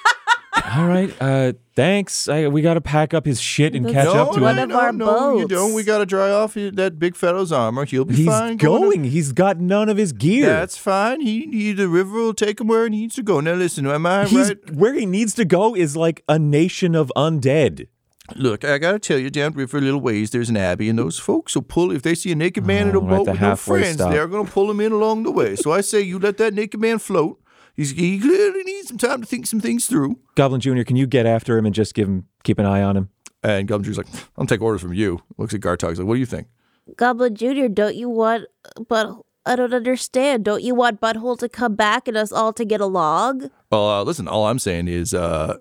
All 0.76 0.88
right. 0.88 1.14
Uh, 1.22 1.54
thanks. 1.76 2.28
I, 2.28 2.48
we 2.48 2.62
got 2.62 2.74
to 2.74 2.82
pack 2.82 3.14
up 3.14 3.26
his 3.26 3.40
shit 3.40 3.76
and 3.76 3.86
catch 3.86 4.06
That's 4.06 4.16
up 4.16 4.34
to 4.34 4.42
one 4.42 4.58
him. 4.58 4.72
of 4.72 4.76
our 4.78 4.92
no, 4.92 5.34
you 5.38 5.48
boats. 5.48 5.54
don't. 5.54 5.74
We 5.74 5.84
got 5.84 6.00
to 6.00 6.06
dry 6.06 6.32
off 6.32 6.56
that 6.56 7.00
big 7.00 7.16
fellow's 7.16 7.52
armor. 7.52 7.86
He'll 7.86 8.06
be 8.06 8.16
He's 8.16 8.26
fine. 8.26 8.58
going. 8.58 9.06
He's 9.06 9.32
got 9.32 9.60
none 9.60 9.90
of 9.90 9.98
his 9.98 10.12
gear. 10.12 10.48
That's 10.48 10.78
fine. 10.78 11.22
He, 11.22 11.48
he 11.52 11.72
the 11.74 11.88
river 11.88 12.12
will 12.12 12.34
take 12.34 12.60
him 12.60 12.68
where 12.68 12.84
he 12.86 12.90
needs 12.90 13.16
to 13.16 13.24
go. 13.24 13.40
Now 13.40 13.54
listen, 13.54 13.88
am 13.88 14.06
I 14.06 14.26
He's 14.26 14.50
right? 14.50 14.76
where 14.76 14.94
he 14.94 15.06
needs 15.06 15.34
to 15.36 15.46
go 15.46 15.76
is 15.76 15.96
like 15.96 16.24
a 16.28 16.38
nation 16.40 16.96
of 16.96 17.12
undead. 17.16 17.88
Look, 18.36 18.66
I 18.66 18.80
gotta 18.80 18.98
tell 18.98 19.20
you, 19.20 19.30
down 19.30 19.54
river 19.54 19.78
a 19.78 19.82
little 19.82 20.02
ways, 20.02 20.32
there's 20.32 20.50
an 20.50 20.58
abbey, 20.58 20.90
and 20.90 20.98
those 20.98 21.20
folks 21.20 21.54
will 21.54 21.62
pull 21.62 21.92
if 21.92 22.02
they 22.02 22.16
see 22.16 22.32
a 22.32 22.36
naked 22.36 22.66
man 22.66 22.90
in 22.90 22.96
a 22.96 22.98
Oh, 22.98 23.02
right, 23.04 23.10
boat 23.18 23.26
the 23.26 23.32
with 23.34 23.42
no 23.42 23.48
halfway 23.50 23.80
friends. 23.82 23.96
stop. 23.98 24.12
They're 24.12 24.28
gonna 24.28 24.50
pull 24.50 24.70
him 24.72 24.80
in 24.80 24.92
along 24.92 25.24
the 25.24 25.32
way. 25.32 25.56
So 25.56 25.72
I 25.72 25.82
say, 25.82 26.02
you 26.02 26.18
let 26.18 26.38
that 26.38 26.56
naked 26.56 26.80
man 26.82 26.98
float. 26.98 27.40
He's, 27.76 27.92
he 27.92 28.20
clearly 28.20 28.64
needs 28.64 28.88
some 28.88 28.98
time 28.98 29.22
to 29.22 29.28
think 29.28 29.48
some 29.48 29.60
things 29.60 29.86
through. 29.86 30.20
Goblin 30.36 30.62
Junior, 30.62 30.84
can 30.84 30.96
you 30.96 31.08
get 31.08 31.26
after 31.26 31.58
him 31.58 31.66
and 31.66 31.76
just 31.76 31.94
give 31.94 32.08
him 32.08 32.26
keep 32.44 32.58
an 32.60 32.66
eye 32.66 32.82
on 32.82 32.96
him? 32.96 33.10
And 33.44 33.68
Goblin 33.68 33.84
Jr.'s 33.84 33.98
like, 33.98 34.08
I'll 34.38 34.46
take 34.46 34.62
orders 34.62 34.82
from 34.82 34.94
you. 34.94 35.22
Looks 35.38 35.54
at 35.54 35.62
Gartok. 35.62 35.90
He's 35.90 36.00
like, 36.00 36.08
what 36.08 36.16
do 36.16 36.20
you 36.20 36.26
think? 36.26 36.48
Goblin 36.96 37.36
Jr., 37.36 37.68
don't 37.68 37.96
you 37.96 38.10
want 38.10 38.46
but 38.88 39.12
I 39.46 39.56
don't 39.56 39.74
understand. 39.74 40.44
Don't 40.46 40.64
you 40.64 40.74
want 40.74 41.00
Butthole 41.00 41.38
to 41.40 41.50
come 41.50 41.76
back 41.76 42.08
and 42.08 42.18
us 42.18 42.32
all 42.32 42.52
to 42.54 42.66
get 42.66 42.82
along? 42.82 43.52
Well, 43.72 43.90
uh, 43.90 44.04
listen, 44.04 44.28
all 44.28 44.48
I'm 44.48 44.58
saying 44.58 44.88
is 44.88 45.14
uh, 45.14 45.58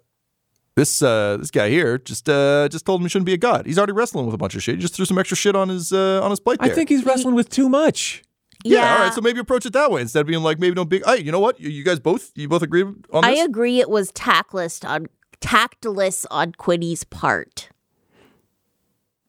this 0.75 1.03
uh, 1.03 1.37
this 1.37 1.51
guy 1.51 1.69
here 1.69 1.99
just 1.99 2.29
uh, 2.29 2.69
just 2.71 2.87
told 2.87 3.01
him 3.01 3.05
he 3.05 3.09
shouldn't 3.11 3.27
be 3.27 3.35
a 3.35 3.39
god. 3.39 3.67
He's 3.67 3.77
already 3.79 3.93
wrestling 3.93 4.25
with 4.25 4.35
a 4.35 4.39
bunch 4.39 4.55
of 4.55 4.63
shit. 4.63 4.77
He 4.77 4.81
just 4.81 4.95
threw 4.95 5.05
some 5.05 5.19
extra 5.19 5.37
shit 5.37 5.55
on 5.55 5.69
his 5.69 5.93
uh, 5.93 6.21
on 6.23 6.31
his 6.31 6.41
plate 6.41 6.59
I 6.61 6.71
think 6.71 6.89
he's 6.89 7.05
wrestling 7.05 7.35
with 7.35 7.51
too 7.51 7.69
much. 7.69 8.23
Yeah, 8.65 8.95
all 8.95 8.99
right. 9.05 9.13
So 9.13 9.21
maybe 9.21 9.41
approach 9.41 9.67
it 9.67 9.73
that 9.75 9.91
way 9.91 10.01
instead 10.01 10.21
of 10.21 10.27
being 10.27 10.43
like 10.43 10.59
maybe 10.59 10.75
don't 10.75 10.89
be. 10.89 11.03
Hey, 11.05 11.19
you 11.19 11.31
know 11.31 11.41
what? 11.41 11.61
You, 11.61 11.71
you 11.71 11.85
guys 11.85 12.01
both 12.01 12.33
you 12.35 12.49
both 12.49 12.63
agree 12.63 12.83
on 12.83 13.25
I 13.25 13.33
agree 13.33 13.81
it 13.81 13.91
was 13.91 14.11
tactless 14.13 14.83
on 14.85 15.07
tactless 15.41 16.27
on 16.31 16.53
Quinny's 16.53 17.05
part. 17.05 17.69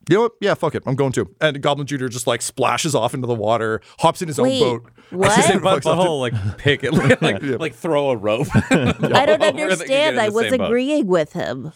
You 0.09 0.17
know 0.17 0.21
what? 0.23 0.33
Yeah, 0.39 0.53
fuck 0.53 0.75
it. 0.75 0.83
I'm 0.85 0.95
going 0.95 1.11
to. 1.13 1.33
And 1.41 1.59
Goblin 1.61 1.87
Junior 1.87 2.09
just 2.09 2.27
like 2.27 2.43
splashes 2.43 2.93
off 2.93 3.15
into 3.15 3.25
the 3.25 3.33
water, 3.33 3.81
hops 3.99 4.21
in 4.21 4.27
his 4.27 4.39
Wait, 4.39 4.61
own 4.61 4.79
boat. 4.79 4.91
what? 5.09 5.35
Just 5.35 5.47
But- 5.61 5.81
fucks 5.83 5.91
up 5.91 5.97
Butthole 5.97 6.19
like 6.19 6.57
pick 6.57 6.83
it, 6.83 6.93
like 7.21 7.41
like 7.41 7.73
throw 7.73 8.11
a 8.11 8.15
rope. 8.15 8.47
I 8.53 9.25
don't 9.25 9.41
understand. 9.41 10.19
I 10.19 10.29
was 10.29 10.51
agreeing 10.51 11.07
with 11.07 11.33
him. 11.33 11.71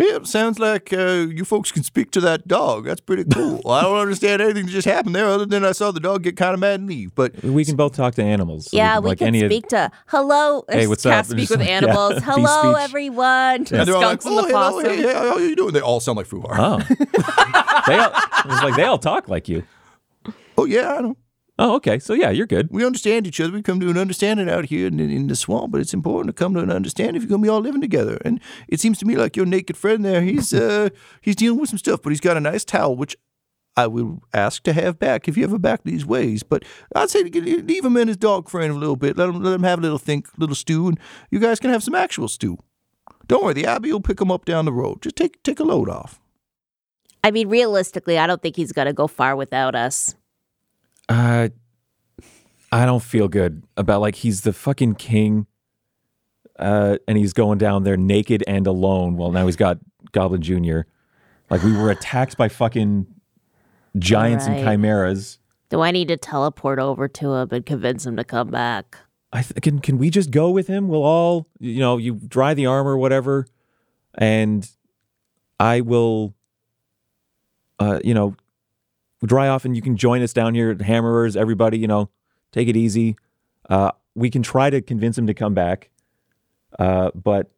Yeah, 0.00 0.22
sounds 0.24 0.58
like 0.58 0.92
uh, 0.92 1.26
you 1.30 1.44
folks 1.44 1.70
can 1.72 1.82
speak 1.82 2.10
to 2.12 2.20
that 2.22 2.48
dog. 2.48 2.86
That's 2.86 3.00
pretty 3.00 3.24
cool. 3.32 3.60
I 3.70 3.82
don't 3.82 3.98
understand 3.98 4.40
anything 4.40 4.66
that 4.66 4.72
just 4.72 4.86
happened 4.88 5.14
there, 5.14 5.26
other 5.26 5.44
than 5.46 5.64
I 5.64 5.72
saw 5.72 5.90
the 5.90 6.00
dog 6.00 6.22
get 6.22 6.36
kind 6.36 6.54
of 6.54 6.60
mad 6.60 6.80
and 6.80 6.88
leave. 6.88 7.14
But 7.14 7.42
We 7.42 7.64
can 7.64 7.76
both 7.76 7.94
talk 7.94 8.14
to 8.14 8.22
animals. 8.22 8.70
so 8.70 8.76
yeah, 8.76 8.94
can, 8.94 9.02
we 9.02 9.08
like 9.10 9.18
can 9.18 9.26
any 9.28 9.42
of- 9.42 9.50
speak 9.50 9.68
to 9.68 9.90
hello. 10.06 10.64
Hey, 10.68 10.86
what's 10.86 11.02
Can't 11.02 11.16
up? 11.16 11.26
speak 11.26 11.38
Just 11.48 11.50
with 11.50 11.60
like, 11.60 11.68
yeah, 11.68 11.76
animals. 11.76 12.14
bee 12.14 12.20
Hello, 12.22 12.72
speech. 12.74 12.84
everyone. 12.84 13.56
and 13.56 13.66
they're 13.66 13.94
all 13.94 14.00
like, 14.02 14.22
Skunks 14.22 14.24
the 14.24 14.30
oh, 14.30 14.46
hello, 14.46 14.80
hey, 14.80 14.96
hey, 15.02 15.12
how 15.12 15.34
are 15.34 15.40
you 15.40 15.54
doing? 15.56 15.72
They 15.74 15.80
all 15.80 16.00
sound 16.00 16.16
like 16.16 16.26
Fubar. 16.28 16.54
Oh, 16.56 16.78
they 17.86 17.98
all, 17.98 18.12
it's 18.46 18.62
like 18.62 18.76
they 18.76 18.84
all 18.84 18.98
talk 18.98 19.28
like 19.28 19.48
you. 19.48 19.64
Oh 20.56 20.64
yeah, 20.64 20.94
I 20.94 21.00
know. 21.00 21.16
Oh, 21.62 21.74
okay. 21.74 21.98
So 21.98 22.14
yeah, 22.14 22.30
you're 22.30 22.46
good. 22.46 22.68
We 22.70 22.86
understand 22.86 23.26
each 23.26 23.38
other. 23.38 23.52
We 23.52 23.60
come 23.60 23.80
to 23.80 23.90
an 23.90 23.98
understanding 23.98 24.48
out 24.48 24.64
here 24.64 24.86
in, 24.86 24.98
in 24.98 25.26
the 25.26 25.36
swamp, 25.36 25.72
but 25.72 25.82
it's 25.82 25.92
important 25.92 26.34
to 26.34 26.42
come 26.42 26.54
to 26.54 26.60
an 26.60 26.70
understanding 26.70 27.16
if 27.16 27.22
you're 27.22 27.28
gonna 27.28 27.42
be 27.42 27.50
all 27.50 27.60
living 27.60 27.82
together. 27.82 28.16
And 28.24 28.40
it 28.66 28.80
seems 28.80 28.96
to 29.00 29.04
me 29.04 29.16
like 29.16 29.36
your 29.36 29.44
naked 29.44 29.76
friend 29.76 30.02
there, 30.02 30.22
he's 30.22 30.54
uh 30.54 30.88
he's 31.20 31.36
dealing 31.36 31.60
with 31.60 31.68
some 31.68 31.78
stuff, 31.78 32.00
but 32.02 32.10
he's 32.10 32.20
got 32.20 32.38
a 32.38 32.40
nice 32.40 32.64
towel, 32.64 32.96
which 32.96 33.14
I 33.76 33.88
will 33.88 34.22
ask 34.32 34.62
to 34.62 34.72
have 34.72 34.98
back 34.98 35.28
if 35.28 35.36
you 35.36 35.44
ever 35.44 35.58
back 35.58 35.82
these 35.84 36.06
ways. 36.06 36.42
But 36.42 36.64
I'd 36.96 37.10
say 37.10 37.28
get, 37.28 37.44
leave 37.44 37.84
him 37.84 37.96
and 37.98 38.08
his 38.08 38.16
dog 38.16 38.48
friend 38.48 38.72
a 38.72 38.78
little 38.78 38.96
bit. 38.96 39.18
Let 39.18 39.28
him 39.28 39.42
let 39.42 39.52
him 39.52 39.62
have 39.64 39.80
a 39.80 39.82
little 39.82 39.98
think, 39.98 40.28
little 40.38 40.56
stew, 40.56 40.88
and 40.88 40.98
you 41.30 41.40
guys 41.40 41.60
can 41.60 41.70
have 41.70 41.82
some 41.82 41.94
actual 41.94 42.28
stew. 42.28 42.56
Don't 43.26 43.44
worry, 43.44 43.52
the 43.52 43.66
Abbey 43.66 43.92
will 43.92 44.00
pick 44.00 44.22
him 44.22 44.30
up 44.30 44.46
down 44.46 44.64
the 44.64 44.72
road. 44.72 45.02
Just 45.02 45.16
take 45.16 45.42
take 45.42 45.60
a 45.60 45.64
load 45.64 45.90
off. 45.90 46.22
I 47.22 47.30
mean, 47.30 47.50
realistically, 47.50 48.16
I 48.16 48.26
don't 48.26 48.40
think 48.40 48.56
he's 48.56 48.72
gonna 48.72 48.94
go 48.94 49.06
far 49.06 49.36
without 49.36 49.74
us. 49.74 50.14
Uh, 51.10 51.48
I 52.72 52.86
don't 52.86 53.02
feel 53.02 53.28
good 53.28 53.64
about 53.76 54.00
like 54.00 54.14
he's 54.14 54.42
the 54.42 54.52
fucking 54.52 54.94
king. 54.94 55.46
Uh, 56.58 56.98
and 57.08 57.16
he's 57.18 57.32
going 57.32 57.58
down 57.58 57.84
there 57.84 57.96
naked 57.96 58.44
and 58.46 58.66
alone. 58.66 59.16
Well, 59.16 59.32
now 59.32 59.46
he's 59.46 59.56
got 59.56 59.78
Goblin 60.12 60.42
Junior. 60.42 60.86
Like 61.48 61.62
we 61.62 61.76
were 61.76 61.90
attacked 61.90 62.36
by 62.36 62.48
fucking 62.48 63.06
giants 63.98 64.46
and 64.46 64.62
chimeras. 64.62 65.38
Do 65.70 65.80
I 65.80 65.90
need 65.90 66.08
to 66.08 66.16
teleport 66.16 66.78
over 66.78 67.08
to 67.08 67.34
him 67.34 67.48
and 67.50 67.64
convince 67.64 68.04
him 68.06 68.16
to 68.16 68.24
come 68.24 68.50
back? 68.50 68.96
I 69.32 69.42
th- 69.42 69.62
can 69.62 69.78
can 69.78 69.98
we 69.98 70.10
just 70.10 70.30
go 70.30 70.50
with 70.50 70.66
him? 70.66 70.88
We'll 70.88 71.04
all 71.04 71.48
you 71.58 71.78
know 71.78 71.96
you 71.96 72.14
dry 72.14 72.54
the 72.54 72.66
armor, 72.66 72.96
whatever, 72.96 73.46
and 74.14 74.68
I 75.58 75.80
will. 75.80 76.34
Uh, 77.78 78.00
you 78.04 78.12
know, 78.12 78.34
dry 79.26 79.48
off, 79.48 79.64
and 79.64 79.76
you 79.76 79.82
can 79.82 79.96
join 79.96 80.22
us 80.22 80.32
down 80.32 80.54
here 80.54 80.70
at 80.70 80.78
Hammerers. 80.78 81.36
Everybody, 81.36 81.78
you 81.78 81.86
know, 81.86 82.10
take 82.52 82.68
it 82.68 82.76
easy. 82.76 83.16
Uh, 83.68 83.92
we 84.14 84.30
can 84.30 84.42
try 84.42 84.70
to 84.70 84.80
convince 84.80 85.16
him 85.16 85.26
to 85.26 85.34
come 85.34 85.54
back, 85.54 85.90
uh, 86.78 87.10
but 87.14 87.50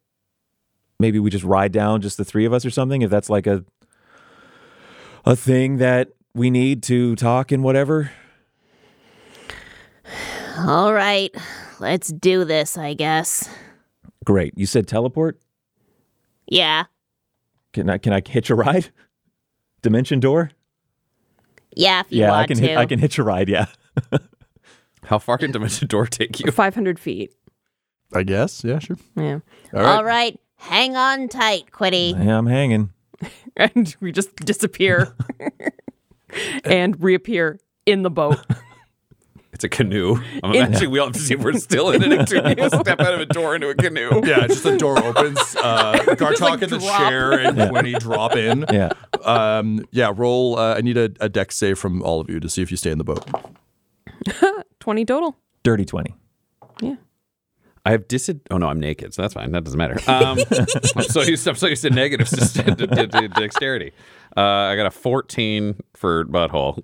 maybe 0.99 1.19
we 1.19 1.29
just 1.29 1.43
ride 1.43 1.71
down, 1.71 2.01
just 2.01 2.17
the 2.17 2.25
three 2.25 2.45
of 2.45 2.53
us 2.53 2.65
or 2.65 2.69
something. 2.69 3.01
If 3.01 3.09
that's 3.09 3.29
like 3.29 3.47
a 3.47 3.63
a 5.25 5.35
thing 5.35 5.77
that 5.77 6.09
we 6.33 6.49
need 6.49 6.83
to 6.83 7.15
talk 7.15 7.51
and 7.51 7.63
whatever. 7.63 8.11
All 10.57 10.93
right, 10.93 11.33
let's 11.79 12.09
do 12.09 12.45
this, 12.45 12.77
I 12.77 12.93
guess. 12.93 13.49
Great. 14.23 14.53
You 14.57 14.65
said 14.65 14.87
teleport. 14.87 15.39
Yeah. 16.47 16.85
Can 17.73 17.89
I 17.89 17.97
can 17.97 18.13
I 18.13 18.21
hitch 18.25 18.49
a 18.49 18.55
ride? 18.55 18.89
Dimension 19.81 20.19
door? 20.19 20.51
Yeah, 21.75 22.01
if 22.01 22.07
you 22.11 22.21
yeah, 22.21 22.29
want 22.31 22.43
I 22.43 22.47
can 22.47 22.57
to. 22.57 22.63
hit, 22.67 22.77
I 22.77 22.85
can 22.85 22.99
hitch 22.99 23.17
a 23.17 23.23
ride, 23.23 23.49
yeah. 23.49 23.65
How 25.05 25.19
far 25.19 25.37
can 25.37 25.51
Dimension 25.51 25.87
Door 25.87 26.07
take 26.07 26.39
you? 26.39 26.51
500 26.51 26.97
feet. 26.99 27.33
I 28.13 28.23
guess. 28.23 28.63
Yeah, 28.63 28.79
sure. 28.79 28.97
Yeah. 29.15 29.39
All 29.73 29.81
right. 29.81 29.95
All 29.95 30.03
right, 30.03 30.39
hang 30.57 30.95
on 30.95 31.27
tight, 31.27 31.71
Quiddy. 31.71 32.11
Yeah, 32.13 32.37
I'm 32.37 32.47
hanging. 32.47 32.91
And 33.55 33.95
we 34.01 34.11
just 34.11 34.35
disappear 34.37 35.15
and 36.65 37.01
reappear 37.01 37.59
in 37.85 38.01
the 38.01 38.09
boat. 38.09 38.39
It's 39.63 39.73
a 39.73 39.77
canoe. 39.77 40.17
I'm 40.43 40.53
imagining 40.53 40.91
we 40.91 40.99
all 40.99 41.05
have 41.05 41.13
to 41.13 41.21
see 41.21 41.35
if 41.35 41.39
we're 41.39 41.53
still 41.53 41.89
in 41.91 42.03
it. 42.03 42.29
You 42.29 42.69
step 42.69 42.99
out 42.99 43.13
of 43.13 43.21
a 43.21 43.25
door 43.25 43.55
into 43.55 43.69
a 43.69 43.75
canoe. 43.75 44.21
Yeah, 44.25 44.45
just 44.45 44.63
the 44.63 44.77
door 44.77 45.01
opens. 45.01 45.37
Uh, 45.55 45.93
Gartok 46.03 46.39
like, 46.41 46.61
and 46.63 46.71
the 46.71 46.79
drop. 46.79 46.97
chair 46.97 47.31
and 47.31 47.71
when 47.71 47.85
he 47.85 47.93
drop 47.93 48.35
in. 48.35 48.65
Yeah. 48.69 48.89
Um, 49.23 49.85
yeah, 49.91 50.11
roll. 50.13 50.59
Uh, 50.59 50.75
I 50.75 50.81
need 50.81 50.97
a, 50.97 51.11
a 51.21 51.29
dex 51.29 51.55
save 51.55 51.79
from 51.79 52.01
all 52.01 52.19
of 52.19 52.29
you 52.29 52.41
to 52.41 52.49
see 52.49 52.61
if 52.61 52.71
you 52.71 52.77
stay 52.77 52.91
in 52.91 52.97
the 52.97 53.05
boat. 53.05 53.25
20 54.81 55.05
total. 55.05 55.37
Dirty 55.63 55.85
20. 55.85 56.13
Yeah. 56.81 56.95
I 57.85 57.91
have 57.91 58.09
disad. 58.09 58.41
Oh 58.51 58.57
no, 58.57 58.67
I'm 58.67 58.81
naked, 58.81 59.13
so 59.13 59.21
that's 59.21 59.33
fine. 59.33 59.53
That 59.53 59.63
doesn't 59.63 59.77
matter. 59.77 59.95
Um, 60.07 60.39
I'm 60.97 61.03
so 61.03 61.21
used. 61.21 61.47
I'm 61.47 61.55
so 61.55 61.67
used 61.67 61.83
to 61.83 61.89
negatives 61.89 62.51
to, 62.53 62.63
to, 62.63 62.87
to, 62.87 63.07
to 63.07 63.27
dexterity. 63.29 63.93
Uh, 64.35 64.41
I 64.41 64.75
got 64.75 64.87
a 64.87 64.91
14 64.91 65.79
for 65.93 66.25
butthole. 66.25 66.83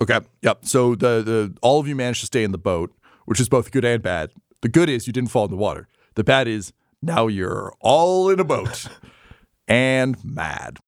Okay. 0.00 0.20
Yep. 0.42 0.64
So 0.64 0.94
the 0.94 1.22
the 1.22 1.56
all 1.62 1.80
of 1.80 1.88
you 1.88 1.96
managed 1.96 2.20
to 2.20 2.26
stay 2.26 2.44
in 2.44 2.52
the 2.52 2.58
boat, 2.58 2.92
which 3.26 3.40
is 3.40 3.48
both 3.48 3.70
good 3.70 3.84
and 3.84 4.02
bad. 4.02 4.30
The 4.62 4.68
good 4.68 4.88
is 4.88 5.06
you 5.06 5.12
didn't 5.12 5.30
fall 5.30 5.44
in 5.44 5.50
the 5.50 5.56
water. 5.56 5.88
The 6.14 6.24
bad 6.24 6.48
is 6.48 6.72
now 7.02 7.26
you're 7.26 7.72
all 7.80 8.28
in 8.30 8.40
a 8.40 8.44
boat 8.44 8.86
and 9.68 10.16
mad. 10.24 10.78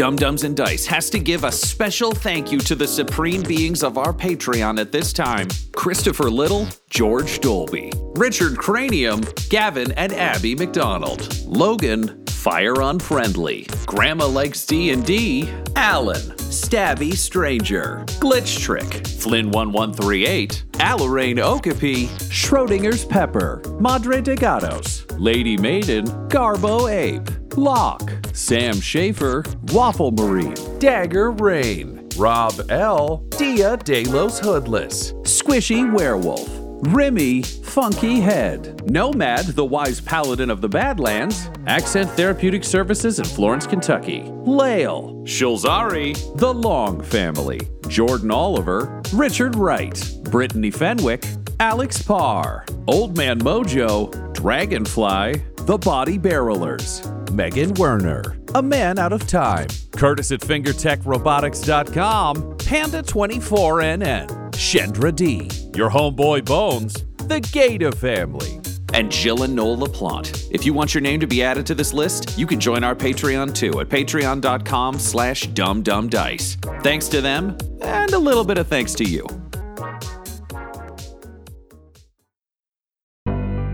Dumb-Dumbs 0.00 0.44
and 0.44 0.56
Dice 0.56 0.86
has 0.86 1.10
to 1.10 1.18
give 1.18 1.44
a 1.44 1.52
special 1.52 2.12
thank 2.12 2.50
you 2.50 2.58
to 2.60 2.74
the 2.74 2.86
supreme 2.86 3.42
beings 3.42 3.82
of 3.82 3.98
our 3.98 4.14
Patreon 4.14 4.80
at 4.80 4.92
this 4.92 5.12
time 5.12 5.46
Christopher 5.76 6.30
Little, 6.30 6.66
George 6.88 7.38
Dolby, 7.40 7.92
Richard 8.16 8.56
Cranium, 8.56 9.20
Gavin 9.50 9.92
and 9.98 10.14
Abby 10.14 10.54
McDonald, 10.54 11.44
Logan, 11.44 12.24
Fire 12.28 12.80
Unfriendly, 12.80 13.66
Grandma 13.84 14.26
Likes 14.26 14.64
D&D, 14.64 15.50
Alan, 15.76 16.22
Stabby 16.38 17.12
Stranger, 17.12 18.02
Glitch 18.20 18.58
Trick, 18.58 18.86
Flynn1138, 18.86 20.64
Alarain 20.78 21.40
Okapi, 21.40 22.06
Schrodinger's 22.30 23.04
Pepper, 23.04 23.60
Madre 23.78 24.22
de 24.22 24.34
Gatos, 24.34 25.04
Lady 25.18 25.58
Maiden, 25.58 26.06
Garbo 26.30 26.90
Ape, 26.90 27.28
Locke, 27.56 28.12
Sam 28.32 28.80
Schaefer, 28.80 29.44
Waffle 29.72 30.12
Marine, 30.12 30.54
Dagger 30.78 31.30
Rain, 31.32 32.08
Rob 32.16 32.54
L, 32.70 33.18
Dia 33.36 33.76
Delos 33.76 34.38
Hoodless, 34.38 35.12
Squishy 35.22 35.90
Werewolf, 35.92 36.48
Remy, 36.82 37.42
Funky 37.42 38.20
Head, 38.20 38.90
Nomad, 38.90 39.46
the 39.48 39.64
wise 39.64 40.00
paladin 40.00 40.50
of 40.50 40.60
the 40.60 40.68
Badlands, 40.68 41.50
Accent 41.66 42.10
Therapeutic 42.12 42.64
Services 42.64 43.18
in 43.18 43.24
Florence, 43.24 43.66
Kentucky, 43.66 44.22
Lael, 44.44 45.22
Shulzari, 45.24 46.14
The 46.38 46.52
Long 46.52 47.02
Family, 47.02 47.60
Jordan 47.88 48.30
Oliver, 48.30 49.02
Richard 49.12 49.56
Wright, 49.56 50.02
Brittany 50.24 50.70
Fenwick, 50.70 51.26
Alex 51.60 52.00
Parr, 52.00 52.64
Old 52.88 53.16
Man 53.16 53.38
Mojo, 53.40 54.32
Dragonfly, 54.32 55.42
The 55.66 55.76
Body 55.76 56.16
Barrelers, 56.16 57.02
Megan 57.30 57.74
Werner, 57.74 58.22
A 58.54 58.62
Man 58.62 58.98
Out 58.98 59.12
of 59.12 59.26
Time, 59.26 59.68
Curtis 59.92 60.32
at 60.32 60.40
FingerTechRobotics.com, 60.40 62.36
Panda24NN, 62.58 64.28
Shendra 64.52 65.14
D, 65.14 65.50
Your 65.76 65.90
Homeboy 65.90 66.44
Bones, 66.44 66.94
The 67.28 67.40
Gata 67.52 67.92
Family, 67.92 68.60
and 68.92 69.10
Jill 69.10 69.44
and 69.44 69.54
Noel 69.54 69.78
LaPlante. 69.78 70.48
If 70.50 70.66
you 70.66 70.74
want 70.74 70.94
your 70.94 71.00
name 71.00 71.20
to 71.20 71.26
be 71.26 71.42
added 71.42 71.64
to 71.66 71.74
this 71.74 71.92
list, 71.92 72.38
you 72.38 72.46
can 72.46 72.58
join 72.58 72.82
our 72.82 72.94
Patreon 72.94 73.54
too 73.54 73.80
at 73.80 73.88
patreon.com 73.88 74.98
slash 74.98 75.48
dumbdumbdice. 75.48 76.82
Thanks 76.82 77.08
to 77.08 77.20
them, 77.20 77.56
and 77.80 78.12
a 78.12 78.18
little 78.18 78.44
bit 78.44 78.58
of 78.58 78.66
thanks 78.66 78.94
to 78.94 79.04
you. 79.04 79.26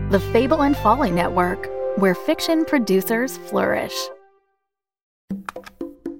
The 0.09 0.21
Fable 0.31 0.63
and 0.63 0.77
Folly 0.77 1.11
Network, 1.11 1.67
where 1.97 2.13
fiction 2.13 2.63
producers 2.63 3.37
flourish. 3.49 3.95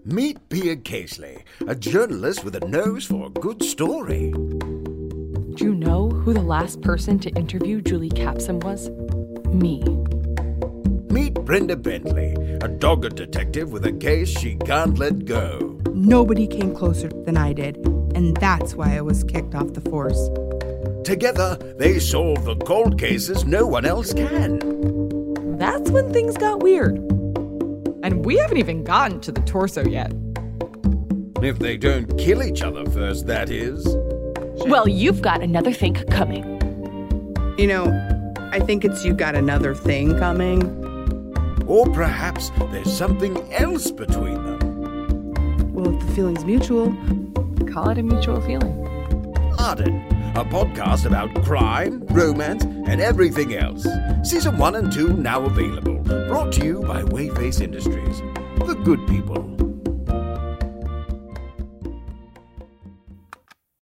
Meet 0.05 0.49
Pia 0.49 0.75
Casely, 0.75 1.43
a 1.67 1.75
journalist 1.75 2.43
with 2.43 2.55
a 2.55 2.67
nose 2.67 3.05
for 3.05 3.27
a 3.27 3.29
good 3.29 3.61
story. 3.61 4.31
Do 4.31 5.57
you 5.59 5.75
know 5.75 6.09
who 6.09 6.33
the 6.33 6.41
last 6.41 6.81
person 6.81 7.19
to 7.19 7.29
interview 7.31 7.81
Julie 7.81 8.09
Capsum 8.09 8.59
was? 8.61 8.89
Me. 9.49 9.83
Meet 11.11 11.35
Brenda 11.45 11.75
Bentley, 11.75 12.33
a 12.61 12.67
dogged 12.67 13.15
detective 13.15 13.71
with 13.71 13.85
a 13.85 13.91
case 13.91 14.29
she 14.29 14.55
can't 14.55 14.97
let 14.97 15.25
go. 15.25 15.79
Nobody 15.93 16.47
came 16.47 16.73
closer 16.73 17.09
than 17.09 17.37
I 17.37 17.53
did, 17.53 17.77
and 18.15 18.35
that's 18.37 18.73
why 18.73 18.97
I 18.97 19.01
was 19.01 19.23
kicked 19.23 19.53
off 19.53 19.73
the 19.73 19.81
force. 19.81 20.29
Together, 21.03 21.55
they 21.77 21.99
solve 21.99 22.45
the 22.45 22.55
cold 22.55 22.99
cases 22.99 23.45
no 23.45 23.67
one 23.67 23.85
else 23.85 24.11
can. 24.11 25.06
That's 25.87 26.03
when 26.03 26.11
things 26.11 26.35
got 26.35 26.59
weird. 26.59 26.97
And 28.03 28.25
we 28.25 28.35
haven't 28.35 28.57
even 28.57 28.83
gotten 28.83 29.21
to 29.21 29.31
the 29.31 29.39
torso 29.39 29.85
yet. 29.85 30.11
If 31.41 31.59
they 31.59 31.77
don't 31.77 32.17
kill 32.17 32.43
each 32.43 32.61
other 32.61 32.85
first, 32.91 33.25
that 33.27 33.49
is. 33.49 33.87
Well, 34.65 34.89
you've 34.89 35.21
got 35.21 35.41
another 35.41 35.71
thing 35.71 35.93
coming. 36.11 36.43
You 37.57 37.67
know, 37.67 38.33
I 38.51 38.59
think 38.59 38.83
it's 38.83 39.05
you 39.05 39.13
got 39.13 39.35
another 39.35 39.73
thing 39.73 40.19
coming. 40.19 40.61
Or 41.67 41.85
perhaps 41.93 42.51
there's 42.71 42.91
something 42.91 43.37
else 43.53 43.89
between 43.89 44.43
them. 44.43 45.73
Well, 45.73 45.95
if 45.95 46.05
the 46.05 46.13
feeling's 46.13 46.43
mutual, 46.43 46.93
Call 47.71 47.89
it 47.91 47.97
a 47.97 48.03
mutual 48.03 48.41
feeling. 48.41 48.75
Arden, 49.57 50.03
a 50.35 50.45
podcast 50.45 51.05
about 51.05 51.33
crime, 51.43 52.03
romance, 52.07 52.63
and 52.63 53.01
everything 53.01 53.55
else. 53.55 53.87
Season 54.23 54.57
1 54.57 54.75
and 54.75 54.91
2 54.91 55.13
now 55.13 55.43
available. 55.43 55.99
Brought 56.27 56.53
to 56.53 56.65
you 56.65 56.81
by 56.81 57.03
Wayface 57.03 57.61
Industries. 57.61 58.21
The 58.65 58.75
good 58.83 59.05
people. 59.07 59.66